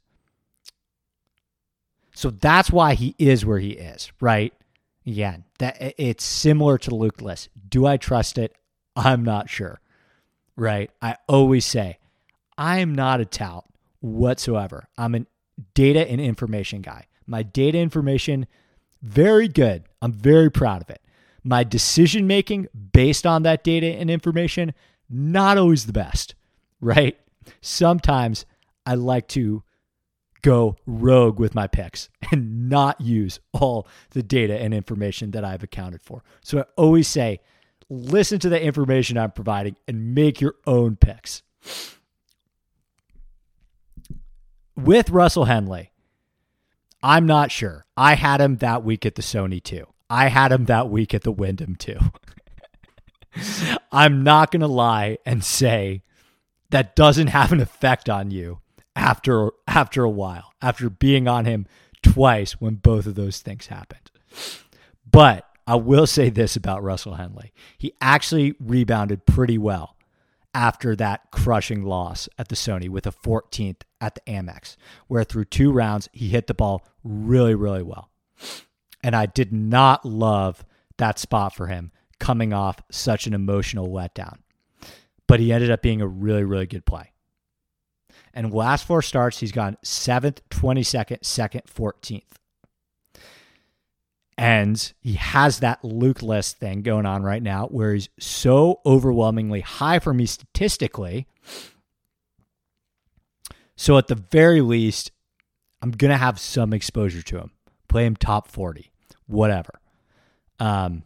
So 2.14 2.30
that's 2.30 2.70
why 2.70 2.94
he 2.94 3.16
is 3.18 3.46
where 3.46 3.60
he 3.60 3.72
is, 3.72 4.12
right? 4.20 4.54
Again, 5.08 5.46
that 5.58 5.78
it's 5.98 6.24
similar 6.24 6.78
to 6.80 6.94
Luke 6.94 7.22
List. 7.22 7.50
Do 7.68 7.88
I 7.88 7.98
trust 7.98 8.38
it? 8.38 8.56
I'm 8.96 9.24
not 9.24 9.50
sure. 9.50 9.80
Right? 10.56 10.92
I 11.02 11.16
always 11.28 11.66
say, 11.66 11.98
I 12.58 12.80
am 12.80 12.94
not 12.94 13.22
a 13.22 13.26
tout 13.26 13.66
whatsoever. 14.02 14.88
I'm 14.98 15.16
a 15.16 15.26
data 15.74 16.08
and 16.08 16.20
information 16.20 16.82
guy. 16.82 17.08
My 17.26 17.42
data 17.42 17.80
information, 17.80 18.46
very 19.02 19.48
good. 19.48 19.86
I'm 20.02 20.14
very 20.14 20.50
proud 20.52 20.82
of 20.82 20.90
it. 20.90 21.02
My 21.44 21.64
decision 21.64 22.28
making 22.28 22.68
based 22.94 23.26
on 23.26 23.44
that 23.44 23.64
data 23.64 23.88
and 23.88 24.10
information, 24.10 24.74
not 25.10 25.58
always 25.58 25.86
the 25.86 25.94
best 25.94 26.36
right? 26.82 27.18
Sometimes 27.62 28.46
I 28.86 28.96
like 28.96 29.28
to 29.30 29.64
go 30.42 30.78
rogue 30.86 31.40
with 31.40 31.54
my 31.54 31.68
picks 31.68 32.10
and 32.32 32.70
not 32.70 33.02
use 33.02 33.40
all 33.54 33.88
the 34.12 34.24
data 34.24 34.58
and 34.58 34.74
information 34.74 35.32
that 35.32 35.44
I've 35.44 35.64
accounted 35.64 36.02
for. 36.02 36.24
So 36.42 36.60
I 36.60 36.64
always 36.78 37.08
say, 37.08 37.40
listen 37.90 38.40
to 38.40 38.50
the 38.50 38.62
information 38.62 39.18
I'm 39.18 39.32
providing 39.32 39.76
and 39.88 40.14
make 40.16 40.40
your 40.40 40.56
own 40.66 40.96
picks. 40.96 41.44
With 44.76 45.10
Russell 45.10 45.46
Henley, 45.46 45.89
I'm 47.02 47.26
not 47.26 47.52
sure. 47.52 47.86
I 47.96 48.16
had 48.16 48.42
him 48.42 48.58
that 48.58 48.84
week 48.84 49.06
at 49.06 49.16
the 49.16 49.22
Sony 49.22 49.62
too. 49.64 49.86
I 50.10 50.28
had 50.28 50.52
him 50.52 50.66
that 50.66 50.90
week 50.90 51.14
at 51.14 51.24
the 51.24 51.32
Wyndham 51.32 51.76
too. 51.76 52.00
I'm 53.92 54.24
not 54.24 54.52
going 54.52 54.62
to 54.62 54.68
lie 54.68 55.18
and 55.26 55.44
say 55.44 56.02
that 56.72 56.96
doesn't 56.96 57.28
have 57.28 57.52
an 57.52 57.62
effect 57.62 58.10
on 58.10 58.32
you 58.32 58.60
after 58.96 59.52
after 59.68 60.04
a 60.04 60.10
while, 60.10 60.54
after 60.62 60.90
being 60.90 61.28
on 61.28 61.46
him 61.46 61.68
twice 62.02 62.54
when 62.54 62.76
both 62.76 63.06
of 63.06 63.16
those 63.16 63.40
things 63.40 63.68
happened. 63.68 64.12
But 65.10 65.46
I 65.68 65.76
will 65.76 66.08
say 66.08 66.30
this 66.30 66.56
about 66.56 66.84
Russell 66.84 67.16
Henley. 67.16 67.52
He 67.78 67.94
actually 68.02 68.56
rebounded 68.60 69.26
pretty 69.26 69.58
well 69.58 69.96
after 70.60 70.96
that 70.96 71.32
crushing 71.32 71.84
loss 71.84 72.28
at 72.38 72.50
the 72.50 72.56
Sony 72.56 72.90
with 72.90 73.08
a 73.08 73.12
14th 73.12 73.82
at 74.02 74.16
the 74.16 74.22
Amex, 74.22 74.76
where 75.08 75.24
through 75.24 75.46
two 75.46 75.72
rounds 75.72 76.10
he 76.12 76.30
hit 76.30 76.48
the 76.48 76.54
ball 76.54 76.86
really, 77.04 77.56
really 77.56 77.84
well. 77.84 78.10
And 79.02 79.16
I 79.16 79.26
did 79.26 79.54
not 79.54 80.06
love 80.06 80.66
that 80.98 81.18
spot 81.18 81.56
for 81.56 81.68
him 81.68 81.92
coming 82.20 82.52
off 82.52 82.82
such 82.92 83.28
an 83.28 83.34
emotional 83.34 83.88
letdown 83.88 84.40
but 85.30 85.40
he 85.40 85.54
ended 85.54 85.70
up 85.70 85.84
being 85.84 86.02
a 86.02 86.08
really, 86.08 86.44
really 86.44 86.66
good 86.66 86.88
play. 86.88 87.12
And 88.34 88.52
last 88.52 88.88
four 88.88 89.04
starts, 89.04 89.40
he's 89.40 89.52
gone 89.52 89.78
seventh, 89.84 90.42
22nd, 90.50 91.24
second, 91.24 91.62
14th. 91.72 92.24
And 94.40 94.94
he 95.02 95.16
has 95.16 95.60
that 95.60 95.84
Luke 95.84 96.22
List 96.22 96.60
thing 96.60 96.82
going 96.82 97.06
on 97.06 97.24
right 97.24 97.44
now 97.44 97.66
where 97.66 97.94
he's 97.94 98.08
so 98.22 98.80
overwhelmingly 98.86 99.60
high 99.60 100.00
for 100.00 100.14
me 100.14 100.26
statistically. 100.26 101.28
So 103.76 103.98
at 103.98 104.08
the 104.08 104.16
very 104.16 104.62
least, 104.62 105.12
I'm 105.82 105.92
going 105.92 106.12
to 106.12 106.18
have 106.18 106.40
some 106.40 106.72
exposure 106.72 107.22
to 107.22 107.38
him. 107.38 107.52
Play 107.90 108.06
him 108.06 108.16
top 108.16 108.48
40. 108.48 108.90
whatever. 109.28 109.82
Um, 110.58 111.04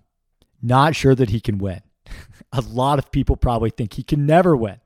not 0.62 0.96
sure 0.96 1.16
that 1.16 1.32
he 1.32 1.40
can 1.40 1.58
win. 1.58 1.82
a 2.52 2.62
lot 2.62 3.00
of 3.00 3.12
people 3.12 3.36
probably 3.36 3.72
think 3.72 3.94
he 3.94 4.04
can 4.04 4.28
never 4.28 4.56
win. 4.56 4.80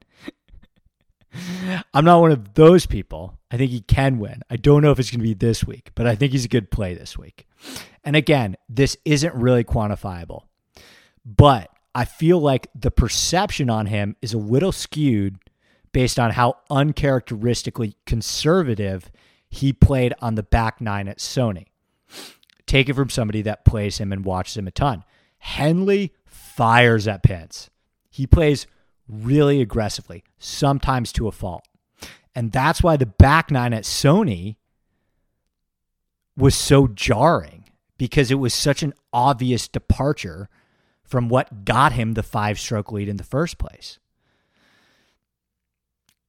I'm 1.94 2.06
not 2.06 2.22
one 2.22 2.32
of 2.32 2.54
those 2.54 2.86
people. 2.86 3.38
I 3.50 3.58
think 3.58 3.72
he 3.72 3.82
can 3.82 4.20
win. 4.20 4.42
I 4.50 4.58
don't 4.58 4.82
know 4.82 4.92
if 4.92 5.00
it's 5.00 5.10
going 5.10 5.20
to 5.20 5.24
be 5.24 5.34
this 5.34 5.66
week, 5.66 5.92
but 5.96 6.06
I 6.06 6.16
think 6.16 6.32
he's 6.32 6.46
a 6.46 6.50
good 6.50 6.70
play 6.70 6.94
this 6.94 7.18
week. 7.18 7.48
And 8.04 8.16
again, 8.16 8.58
this 8.70 8.98
isn't 9.06 9.34
really 9.34 9.64
quantifiable, 9.64 10.44
but 11.26 11.70
I 11.96 12.06
feel 12.06 12.40
like 12.40 12.68
the 12.76 12.92
perception 12.92 13.70
on 13.70 13.88
him 13.88 14.16
is 14.22 14.34
a 14.34 14.38
little 14.38 14.72
skewed 14.72 15.40
based 15.92 16.20
on 16.20 16.32
how 16.32 16.58
uncharacteristically 16.70 17.96
conservative 18.06 19.10
he 19.50 19.74
played 19.74 20.14
on 20.22 20.36
the 20.36 20.44
back 20.44 20.80
nine 20.80 21.08
at 21.08 21.18
Sony. 21.18 21.68
Take 22.66 22.90
it 22.90 22.94
from 22.94 23.10
somebody 23.10 23.42
that 23.44 23.66
plays 23.66 23.98
him 23.98 24.12
and 24.12 24.26
watches 24.26 24.58
him 24.58 24.68
a 24.68 24.72
ton. 24.72 25.04
Henley 25.40 26.14
fires 26.26 27.08
at 27.08 27.24
pins. 27.24 27.70
He 28.10 28.28
plays 28.28 28.68
really 29.08 29.62
aggressively, 29.62 30.24
sometimes 30.38 31.12
to 31.14 31.28
a 31.28 31.32
fault. 31.32 31.67
And 32.38 32.52
that's 32.52 32.84
why 32.84 32.98
the 32.98 33.08
back 33.08 33.50
nine 33.50 33.74
at 33.74 33.82
Sony 33.82 34.58
was 36.38 36.54
so 36.54 36.86
jarring 36.86 37.64
because 37.98 38.30
it 38.30 38.36
was 38.36 38.54
such 38.54 38.84
an 38.84 38.94
obvious 39.12 39.68
departure 39.68 40.48
from 41.04 41.30
what 41.30 41.66
got 41.66 41.94
him 41.94 42.14
the 42.14 42.22
five 42.22 42.60
stroke 42.60 42.92
lead 42.92 43.10
in 43.10 43.18
the 43.18 43.24
first 43.24 43.58
place. 43.58 43.98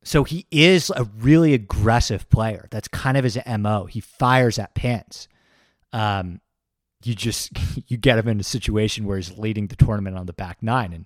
So 0.02 0.24
he 0.24 0.46
is 0.50 0.88
a 0.96 1.04
really 1.18 1.52
aggressive 1.52 2.30
player. 2.30 2.68
That's 2.70 2.88
kind 2.88 3.18
of 3.18 3.24
his 3.24 3.38
MO. 3.46 3.84
He 3.84 4.00
fires 4.00 4.58
at 4.58 4.74
pins. 4.74 5.28
Um, 5.92 6.40
you 7.02 7.14
just 7.14 7.52
you 7.86 7.98
get 7.98 8.16
him 8.16 8.28
in 8.28 8.40
a 8.40 8.44
situation 8.44 9.04
where 9.04 9.18
he's 9.18 9.36
leading 9.36 9.66
the 9.66 9.76
tournament 9.76 10.16
on 10.16 10.24
the 10.24 10.32
back 10.32 10.62
nine 10.62 10.94
and 10.94 11.04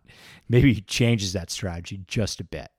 maybe 0.48 0.72
he 0.72 0.80
changes 0.80 1.32
that 1.32 1.50
strategy 1.50 2.02
just 2.06 2.40
a 2.40 2.44
bit 2.44 2.70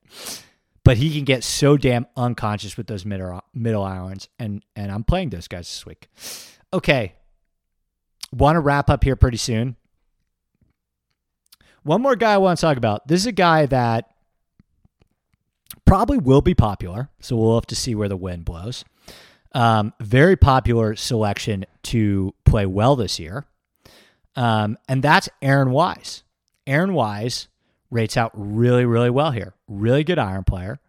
but 0.84 0.98
he 0.98 1.12
can 1.12 1.24
get 1.24 1.42
so 1.42 1.76
damn 1.76 2.06
unconscious 2.16 2.76
with 2.76 2.86
those 2.86 3.04
middle 3.04 3.42
middle 3.52 3.82
irons. 3.82 4.28
And 4.38 4.64
and 4.76 4.92
i'm 4.92 5.04
playing 5.04 5.30
those 5.30 5.48
guys 5.48 5.66
this 5.66 5.86
week. 5.86 6.08
Okay. 6.72 7.14
Want 8.32 8.56
to 8.56 8.60
wrap 8.60 8.90
up 8.90 9.04
here 9.04 9.16
pretty 9.16 9.36
soon? 9.36 9.76
One 11.82 12.02
more 12.02 12.16
guy 12.16 12.34
i 12.34 12.38
want 12.38 12.58
to 12.58 12.60
talk 12.60 12.76
about. 12.76 13.08
This 13.08 13.20
is 13.20 13.26
a 13.26 13.32
guy 13.32 13.66
that 13.66 14.10
probably 15.84 16.18
will 16.18 16.40
be 16.40 16.54
popular 16.54 17.10
so 17.20 17.36
we'll 17.36 17.54
have 17.54 17.66
to 17.66 17.76
see 17.76 17.94
where 17.94 18.08
the 18.08 18.16
wind 18.16 18.44
blows. 18.44 18.84
Um, 19.52 19.92
very 20.00 20.36
popular 20.36 20.96
selection 20.96 21.64
to 21.84 22.34
play 22.44 22.66
well 22.66 22.96
this 22.96 23.20
year. 23.20 23.44
Um, 24.36 24.76
and 24.88 25.00
that's 25.00 25.28
Aaron 25.40 25.70
Wise. 25.70 26.24
Aaron 26.66 26.92
Wise 26.92 27.46
rates 27.94 28.16
out 28.16 28.32
really, 28.34 28.84
really 28.84 29.10
well 29.10 29.30
here. 29.30 29.54
Really 29.68 30.04
good 30.04 30.18
iron 30.18 30.44
player, 30.44 30.80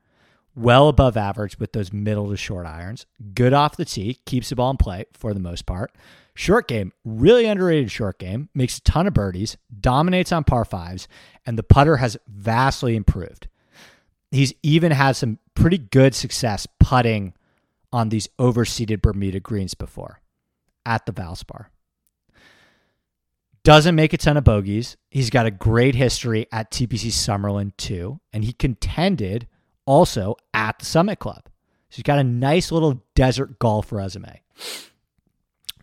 well 0.56 0.90
above 0.90 1.16
average 1.16 1.60
with 1.60 1.72
those 1.72 1.94
middle 1.94 2.30
to 2.30 2.36
short 2.36 2.66
irons. 2.66 3.06
Good 3.34 3.54
off 3.54 3.78
the 3.78 3.86
tee, 3.86 4.20
keeps 4.26 4.50
the 4.50 4.56
ball 4.56 4.72
in 4.72 4.78
play 4.78 5.06
for 5.14 5.34
the 5.34 5.40
most 5.40 5.66
part. 5.66 5.92
Short 6.34 6.68
game, 6.68 6.92
really 7.06 7.46
underrated 7.46 7.92
short 7.92 8.20
game, 8.20 8.50
makes 8.54 8.80
a 8.80 8.82
ton 8.82 9.08
of 9.08 9.14
birdies, 9.14 9.56
dominates 9.80 10.34
on 10.34 10.44
par 10.44 10.66
fives, 10.66 11.08
and 11.46 11.58
the 11.58 11.64
putter 11.64 11.98
has 11.98 12.18
vastly 12.28 12.96
improved. 12.96 13.48
He's 14.32 14.54
even 14.62 14.92
had 14.92 15.16
some 15.16 15.40
pretty 15.54 15.78
good 15.78 16.14
success 16.14 16.68
putting 16.80 17.34
on 17.94 18.10
these 18.10 18.28
overseeded 18.38 19.02
Bermuda 19.02 19.40
greens 19.40 19.76
before 19.76 20.20
at 20.86 21.06
the 21.06 21.14
Valspar. 21.14 21.68
Doesn't 23.66 23.96
make 23.96 24.14
a 24.14 24.18
ton 24.18 24.38
of 24.38 24.44
bogeys. 24.44 24.96
He's 25.10 25.32
got 25.32 25.48
a 25.48 25.52
great 25.52 25.96
history 25.96 26.46
at 26.52 26.70
TPC 26.70 27.08
Summerlin 27.08 27.76
too, 27.78 28.20
and 28.32 28.44
he 28.44 28.54
contended 28.54 29.48
also 29.88 30.36
at 30.54 30.78
the 30.78 30.86
Summit 30.86 31.18
Club. 31.18 31.42
So 31.90 31.96
he's 31.96 32.04
got 32.04 32.20
a 32.20 32.24
nice 32.24 32.72
little 32.72 33.04
desert 33.16 33.58
golf 33.58 33.92
resume. 33.92 34.40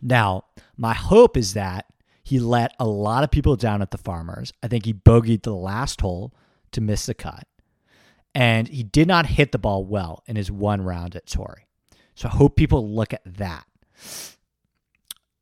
Now, 0.01 0.45
my 0.77 0.93
hope 0.93 1.35
is 1.35 1.55
that 1.55 1.87
he 2.23 2.39
let 2.39 2.73
a 2.79 2.87
lot 2.87 3.25
of 3.25 3.31
people 3.31 3.57
down 3.57 3.81
at 3.81 3.91
the 3.91 3.97
Farmers. 3.97 4.53
I 4.63 4.69
think 4.69 4.85
he 4.85 4.93
bogeyed 4.93 5.43
the 5.43 5.53
last 5.53 5.99
hole 5.99 6.33
to 6.71 6.79
miss 6.79 7.05
the 7.05 7.13
cut. 7.13 7.45
And 8.33 8.69
he 8.69 8.83
did 8.83 9.09
not 9.09 9.25
hit 9.25 9.51
the 9.51 9.59
ball 9.59 9.83
well 9.83 10.23
in 10.25 10.37
his 10.37 10.49
one 10.49 10.83
round 10.83 11.17
at 11.17 11.25
Torrey. 11.25 11.67
So 12.15 12.29
I 12.29 12.31
hope 12.31 12.55
people 12.55 12.89
look 12.95 13.11
at 13.11 13.23
that. 13.25 13.65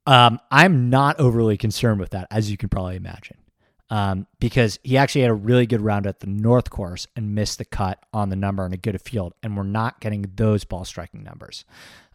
Um, 0.05 0.39
I'm 0.49 0.89
not 0.89 1.19
overly 1.19 1.57
concerned 1.57 1.99
with 1.99 2.11
that, 2.11 2.27
as 2.31 2.49
you 2.49 2.57
can 2.57 2.69
probably 2.69 2.95
imagine, 2.95 3.37
um, 3.89 4.25
because 4.39 4.79
he 4.83 4.97
actually 4.97 5.21
had 5.21 5.31
a 5.31 5.35
really 5.35 5.67
good 5.67 5.81
round 5.81 6.07
at 6.07 6.19
the 6.19 6.27
North 6.27 6.69
Course 6.69 7.07
and 7.15 7.35
missed 7.35 7.59
the 7.59 7.65
cut 7.65 8.03
on 8.13 8.29
the 8.29 8.35
number 8.35 8.65
in 8.65 8.73
a 8.73 8.77
good 8.77 8.99
field, 9.01 9.33
and 9.43 9.55
we're 9.55 9.63
not 9.63 9.99
getting 9.99 10.25
those 10.35 10.63
ball 10.63 10.85
striking 10.85 11.23
numbers. 11.23 11.65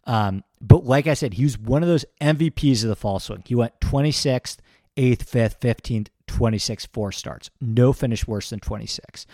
Um, 0.05 0.43
but 0.61 0.85
like 0.85 1.07
I 1.07 1.13
said, 1.13 1.33
he 1.33 1.43
was 1.43 1.57
one 1.57 1.83
of 1.83 1.89
those 1.89 2.05
MVPs 2.21 2.83
of 2.83 2.89
the 2.89 2.95
fall 2.95 3.19
swing. 3.19 3.43
He 3.45 3.55
went 3.55 3.79
26th, 3.81 4.57
8th, 4.95 5.25
5th, 5.25 5.59
15th, 5.59 6.07
26th, 6.27 6.87
four 6.93 7.11
starts. 7.11 7.49
No 7.61 7.93
finish 7.93 8.27
worse 8.27 8.49
than 8.49 8.59
26. 8.59 9.25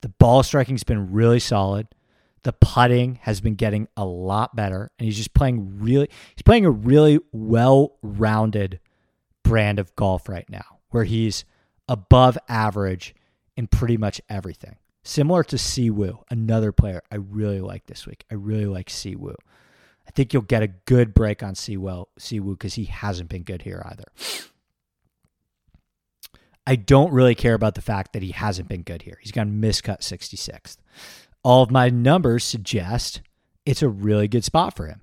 The 0.00 0.08
ball 0.08 0.42
striking's 0.42 0.84
been 0.84 1.12
really 1.12 1.40
solid. 1.40 1.88
The 2.44 2.52
putting 2.52 3.16
has 3.22 3.40
been 3.40 3.54
getting 3.54 3.88
a 3.96 4.04
lot 4.04 4.54
better, 4.54 4.90
and 4.98 5.06
he's 5.06 5.16
just 5.16 5.34
playing 5.34 5.80
really. 5.80 6.08
He's 6.36 6.42
playing 6.42 6.66
a 6.66 6.70
really 6.70 7.18
well-rounded 7.32 8.80
brand 9.42 9.78
of 9.78 9.96
golf 9.96 10.28
right 10.28 10.48
now, 10.48 10.78
where 10.90 11.04
he's 11.04 11.44
above 11.88 12.38
average 12.48 13.14
in 13.56 13.66
pretty 13.66 13.96
much 13.96 14.20
everything. 14.28 14.76
Similar 15.02 15.44
to 15.44 15.58
Si 15.58 15.90
Woo, 15.90 16.22
another 16.30 16.70
player 16.70 17.02
I 17.10 17.16
really 17.16 17.60
like 17.60 17.86
this 17.86 18.06
week. 18.06 18.24
I 18.30 18.34
really 18.34 18.66
like 18.66 18.88
Si 18.90 19.16
Woo. 19.16 19.36
I 20.06 20.10
think 20.10 20.32
you'll 20.32 20.42
get 20.42 20.62
a 20.62 20.68
good 20.68 21.14
break 21.14 21.42
on 21.42 21.54
Si 21.54 21.76
Woo 21.76 22.06
because 22.18 22.74
he 22.74 22.84
hasn't 22.84 23.30
been 23.30 23.42
good 23.42 23.62
here 23.62 23.82
either. 23.86 24.04
I 26.66 26.76
don't 26.76 27.12
really 27.12 27.34
care 27.34 27.54
about 27.54 27.74
the 27.74 27.82
fact 27.82 28.14
that 28.14 28.22
he 28.22 28.32
hasn't 28.32 28.68
been 28.68 28.82
good 28.82 29.02
here. 29.02 29.18
He's 29.20 29.32
gone 29.32 29.60
miscut 29.60 30.00
66th 30.00 30.78
all 31.44 31.62
of 31.62 31.70
my 31.70 31.90
numbers 31.90 32.42
suggest 32.42 33.20
it's 33.64 33.82
a 33.82 33.88
really 33.88 34.26
good 34.26 34.44
spot 34.44 34.74
for 34.74 34.86
him. 34.86 35.00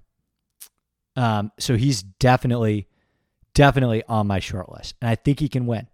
Um, 1.15 1.51
so 1.59 1.77
he's 1.77 2.03
definitely, 2.03 2.87
definitely 3.53 4.03
on 4.07 4.27
my 4.27 4.39
short 4.39 4.71
list, 4.71 4.95
and 5.01 5.09
I 5.09 5.15
think 5.15 5.39
he 5.39 5.47
can 5.47 5.65
win. 5.65 5.87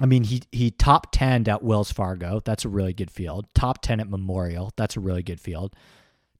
I 0.00 0.06
mean, 0.06 0.24
he 0.24 0.42
he 0.50 0.70
top 0.70 1.12
ten 1.12 1.48
at 1.48 1.62
Wells 1.62 1.92
Fargo. 1.92 2.40
That's 2.44 2.64
a 2.64 2.68
really 2.68 2.92
good 2.92 3.10
field. 3.10 3.46
Top 3.54 3.82
ten 3.82 4.00
at 4.00 4.10
Memorial. 4.10 4.72
That's 4.76 4.96
a 4.96 5.00
really 5.00 5.22
good 5.22 5.40
field. 5.40 5.74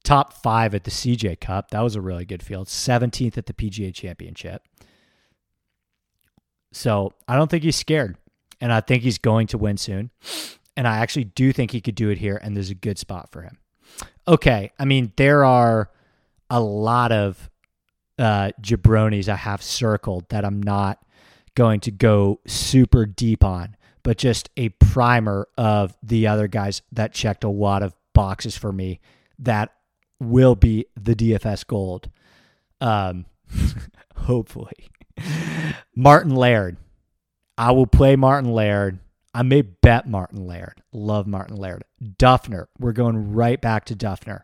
Top 0.03 0.33
five 0.33 0.75
at 0.75 0.83
the 0.83 0.91
CJ 0.91 1.39
Cup. 1.39 1.71
That 1.71 1.81
was 1.81 1.95
a 1.95 2.01
really 2.01 2.25
good 2.25 2.43
field. 2.43 2.67
Seventeenth 2.67 3.37
at 3.37 3.45
the 3.45 3.53
PGA 3.53 3.93
Championship. 3.93 4.63
So 6.73 7.13
I 7.27 7.35
don't 7.37 7.49
think 7.49 7.63
he's 7.63 7.77
scared, 7.77 8.17
and 8.59 8.73
I 8.73 8.81
think 8.81 9.03
he's 9.03 9.17
going 9.17 9.47
to 9.47 9.57
win 9.57 9.77
soon. 9.77 10.09
And 10.75 10.87
I 10.87 10.97
actually 10.97 11.25
do 11.25 11.53
think 11.53 11.71
he 11.71 11.81
could 11.81 11.95
do 11.95 12.09
it 12.09 12.17
here, 12.17 12.39
and 12.41 12.55
there's 12.55 12.71
a 12.71 12.75
good 12.75 12.97
spot 12.97 13.31
for 13.31 13.41
him. 13.41 13.57
Okay. 14.27 14.71
I 14.79 14.85
mean, 14.85 15.11
there 15.17 15.45
are 15.45 15.91
a 16.49 16.59
lot 16.59 17.11
of 17.11 17.49
uh, 18.17 18.51
jabronis 18.61 19.27
I 19.27 19.35
have 19.35 19.61
circled 19.61 20.29
that 20.29 20.45
I'm 20.45 20.61
not 20.61 20.99
going 21.55 21.79
to 21.81 21.91
go 21.91 22.39
super 22.47 23.05
deep 23.05 23.43
on, 23.43 23.75
but 24.01 24.17
just 24.17 24.49
a 24.57 24.69
primer 24.69 25.47
of 25.57 25.95
the 26.01 26.27
other 26.27 26.47
guys 26.47 26.81
that 26.91 27.13
checked 27.13 27.43
a 27.43 27.49
lot 27.49 27.83
of 27.83 27.95
boxes 28.13 28.57
for 28.57 28.71
me 28.71 28.99
that 29.39 29.73
will 30.19 30.55
be 30.55 30.85
the 30.95 31.15
DFS 31.15 31.65
gold. 31.65 32.09
Um, 32.81 33.25
hopefully. 34.15 34.89
Martin 35.95 36.35
Laird. 36.35 36.77
I 37.57 37.71
will 37.71 37.87
play 37.87 38.15
Martin 38.15 38.51
Laird. 38.51 38.99
I 39.33 39.41
may 39.43 39.61
bet 39.63 40.07
Martin 40.07 40.45
Laird. 40.45 40.81
Love 40.91 41.25
Martin 41.27 41.57
Laird. 41.57 41.83
Duffner. 42.03 42.67
We're 42.79 42.93
going 42.93 43.33
right 43.33 43.59
back 43.59 43.85
to 43.85 43.95
Duffner. 43.95 44.41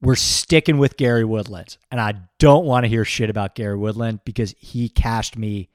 We're 0.00 0.16
sticking 0.16 0.78
with 0.78 0.96
Gary 0.96 1.24
Woodland. 1.24 1.76
And 1.90 2.00
I 2.00 2.14
don't 2.38 2.64
want 2.64 2.84
to 2.84 2.88
hear 2.88 3.04
shit 3.04 3.30
about 3.30 3.54
Gary 3.54 3.76
Woodland 3.76 4.20
because 4.24 4.54
he 4.58 4.88
cashed 4.88 5.36
me 5.36 5.68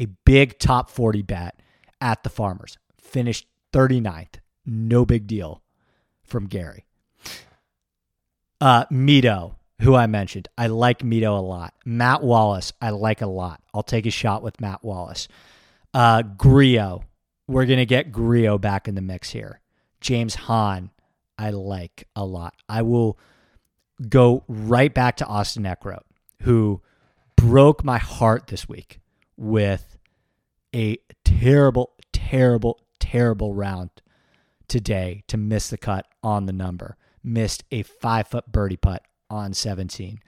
a 0.00 0.06
big 0.24 0.58
top 0.58 0.90
40 0.90 1.22
bet 1.22 1.60
at 2.00 2.22
the 2.22 2.30
Farmers. 2.30 2.76
Finished 3.00 3.46
39th. 3.72 4.36
No 4.66 5.04
big 5.04 5.26
deal 5.26 5.62
from 6.22 6.46
Gary. 6.46 6.84
Uh, 8.60 8.84
Mito, 8.86 9.54
who 9.80 9.94
I 9.94 10.06
mentioned. 10.06 10.48
I 10.58 10.66
like 10.66 11.00
Mito 11.00 11.36
a 11.36 11.40
lot. 11.40 11.74
Matt 11.84 12.22
Wallace, 12.22 12.72
I 12.80 12.90
like 12.90 13.22
a 13.22 13.26
lot. 13.26 13.62
I'll 13.72 13.82
take 13.82 14.06
a 14.06 14.10
shot 14.10 14.42
with 14.42 14.60
Matt 14.60 14.84
Wallace. 14.84 15.28
Uh, 15.94 16.22
Grillo. 16.22 17.04
We're 17.46 17.66
going 17.66 17.78
to 17.78 17.86
get 17.86 18.12
Grillo 18.12 18.58
back 18.58 18.88
in 18.88 18.94
the 18.94 19.00
mix 19.00 19.30
here. 19.30 19.60
James 20.00 20.34
Hahn, 20.34 20.90
I 21.38 21.50
like 21.50 22.06
a 22.14 22.24
lot. 22.24 22.54
I 22.68 22.82
will 22.82 23.18
go 24.08 24.44
right 24.48 24.92
back 24.92 25.16
to 25.16 25.26
Austin 25.26 25.64
Eckroat, 25.64 26.02
who 26.42 26.82
broke 27.36 27.84
my 27.84 27.98
heart 27.98 28.48
this 28.48 28.68
week 28.68 29.00
with 29.36 29.96
a 30.74 30.98
terrible, 31.24 31.94
terrible, 32.12 32.80
terrible 33.00 33.54
round 33.54 33.90
today 34.68 35.24
to 35.28 35.36
miss 35.36 35.68
the 35.70 35.78
cut 35.78 36.06
on 36.22 36.46
the 36.46 36.52
number. 36.52 36.96
Missed 37.24 37.64
a 37.70 37.82
five 37.82 38.28
foot 38.28 38.50
birdie 38.52 38.76
putt 38.76 39.02
on 39.30 39.54
17. 39.54 40.20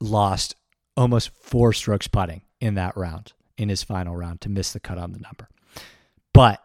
Lost 0.00 0.54
almost 0.96 1.30
four 1.30 1.72
strokes 1.72 2.08
putting 2.08 2.42
in 2.60 2.74
that 2.74 2.96
round, 2.96 3.32
in 3.60 3.68
his 3.68 3.82
final 3.82 4.16
round, 4.16 4.40
to 4.40 4.48
miss 4.48 4.72
the 4.72 4.80
cut 4.80 4.98
on 4.98 5.12
the 5.12 5.18
number. 5.18 5.48
But 6.32 6.60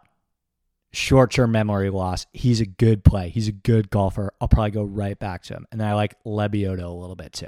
short 0.94 1.32
term 1.32 1.52
memory 1.52 1.90
loss. 1.90 2.26
He's 2.34 2.62
a 2.62 2.66
good 2.66 3.04
play. 3.04 3.30
He's 3.30 3.48
a 3.48 3.52
good 3.52 3.90
golfer. 3.90 4.34
I'll 4.40 4.48
probably 4.48 4.72
go 4.72 4.84
right 4.84 5.20
back 5.20 5.44
to 5.44 5.54
him. 5.54 5.68
And 5.72 5.84
I 5.84 5.94
like 5.94 6.16
Lebioda 6.24 6.84
a 6.84 6.90
little 6.90 7.16
bit 7.16 7.34
too. 7.34 7.48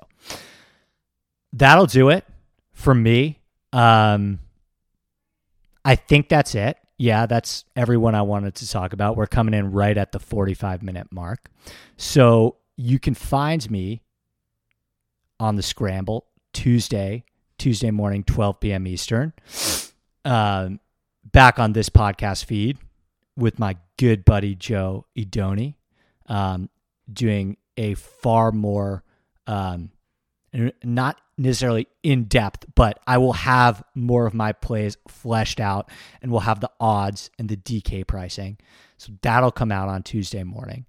That'll 1.53 1.85
do 1.85 2.09
it 2.09 2.25
for 2.73 2.93
me. 2.93 3.39
Um, 3.71 4.39
I 5.85 5.95
think 5.95 6.29
that's 6.29 6.53
it. 6.55 6.77
Yeah, 6.97 7.25
that's 7.25 7.63
everyone 7.75 8.15
I 8.15 8.23
wanted 8.23 8.55
to 8.55 8.69
talk 8.69 8.91
about. 8.91 9.15
We're 9.15 9.27
coming 9.27 9.53
in 9.53 9.71
right 9.71 9.97
at 9.97 10.11
the 10.11 10.19
45 10.19 10.83
minute 10.83 11.07
mark. 11.11 11.49
So 11.95 12.57
you 12.75 12.99
can 12.99 13.13
find 13.13 13.69
me 13.71 14.01
on 15.39 15.55
the 15.55 15.63
scramble 15.63 16.25
Tuesday, 16.53 17.23
Tuesday 17.57 17.91
morning, 17.91 18.23
12 18.23 18.59
p.m. 18.59 18.87
Eastern. 18.87 19.33
Um, 20.25 20.79
back 21.31 21.59
on 21.59 21.73
this 21.73 21.89
podcast 21.89 22.45
feed 22.45 22.77
with 23.35 23.59
my 23.59 23.77
good 23.97 24.25
buddy 24.25 24.55
Joe 24.55 25.05
Idoni, 25.17 25.75
um, 26.27 26.69
doing 27.11 27.57
a 27.77 27.93
far 27.93 28.51
more, 28.51 29.03
um, 29.45 29.91
not 30.83 31.19
necessarily 31.37 31.87
in 32.03 32.25
depth, 32.25 32.65
but 32.75 32.99
I 33.05 33.19
will 33.19 33.33
have 33.33 33.83
more 33.93 34.25
of 34.25 34.33
my 34.33 34.53
plays 34.53 34.97
fleshed 35.07 35.59
out 35.59 35.89
and 36.21 36.31
we'll 36.31 36.41
have 36.41 36.59
the 36.59 36.71
odds 36.79 37.29
and 37.37 37.47
the 37.47 37.57
DK 37.57 38.07
pricing. 38.07 38.57
So 38.97 39.13
that'll 39.21 39.51
come 39.51 39.71
out 39.71 39.89
on 39.89 40.03
Tuesday 40.03 40.43
morning. 40.43 40.85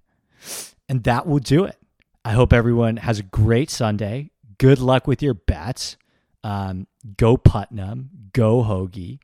And 0.87 1.03
that 1.03 1.27
will 1.27 1.39
do 1.39 1.65
it. 1.65 1.77
I 2.25 2.31
hope 2.31 2.51
everyone 2.51 2.97
has 2.97 3.19
a 3.19 3.23
great 3.23 3.69
Sunday. 3.69 4.31
Good 4.57 4.79
luck 4.79 5.07
with 5.07 5.21
your 5.21 5.35
bets. 5.35 5.97
Um, 6.43 6.87
go 7.17 7.37
Putnam, 7.37 8.09
go 8.33 8.63
Hoagie. 8.63 9.19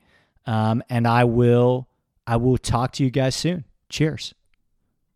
Um, 0.45 0.83
and 0.89 1.07
I 1.07 1.23
will 1.23 1.87
I 2.27 2.37
will 2.37 2.57
talk 2.57 2.91
to 2.93 3.03
you 3.03 3.11
guys 3.11 3.35
soon. 3.35 3.65
Cheers. 3.89 4.33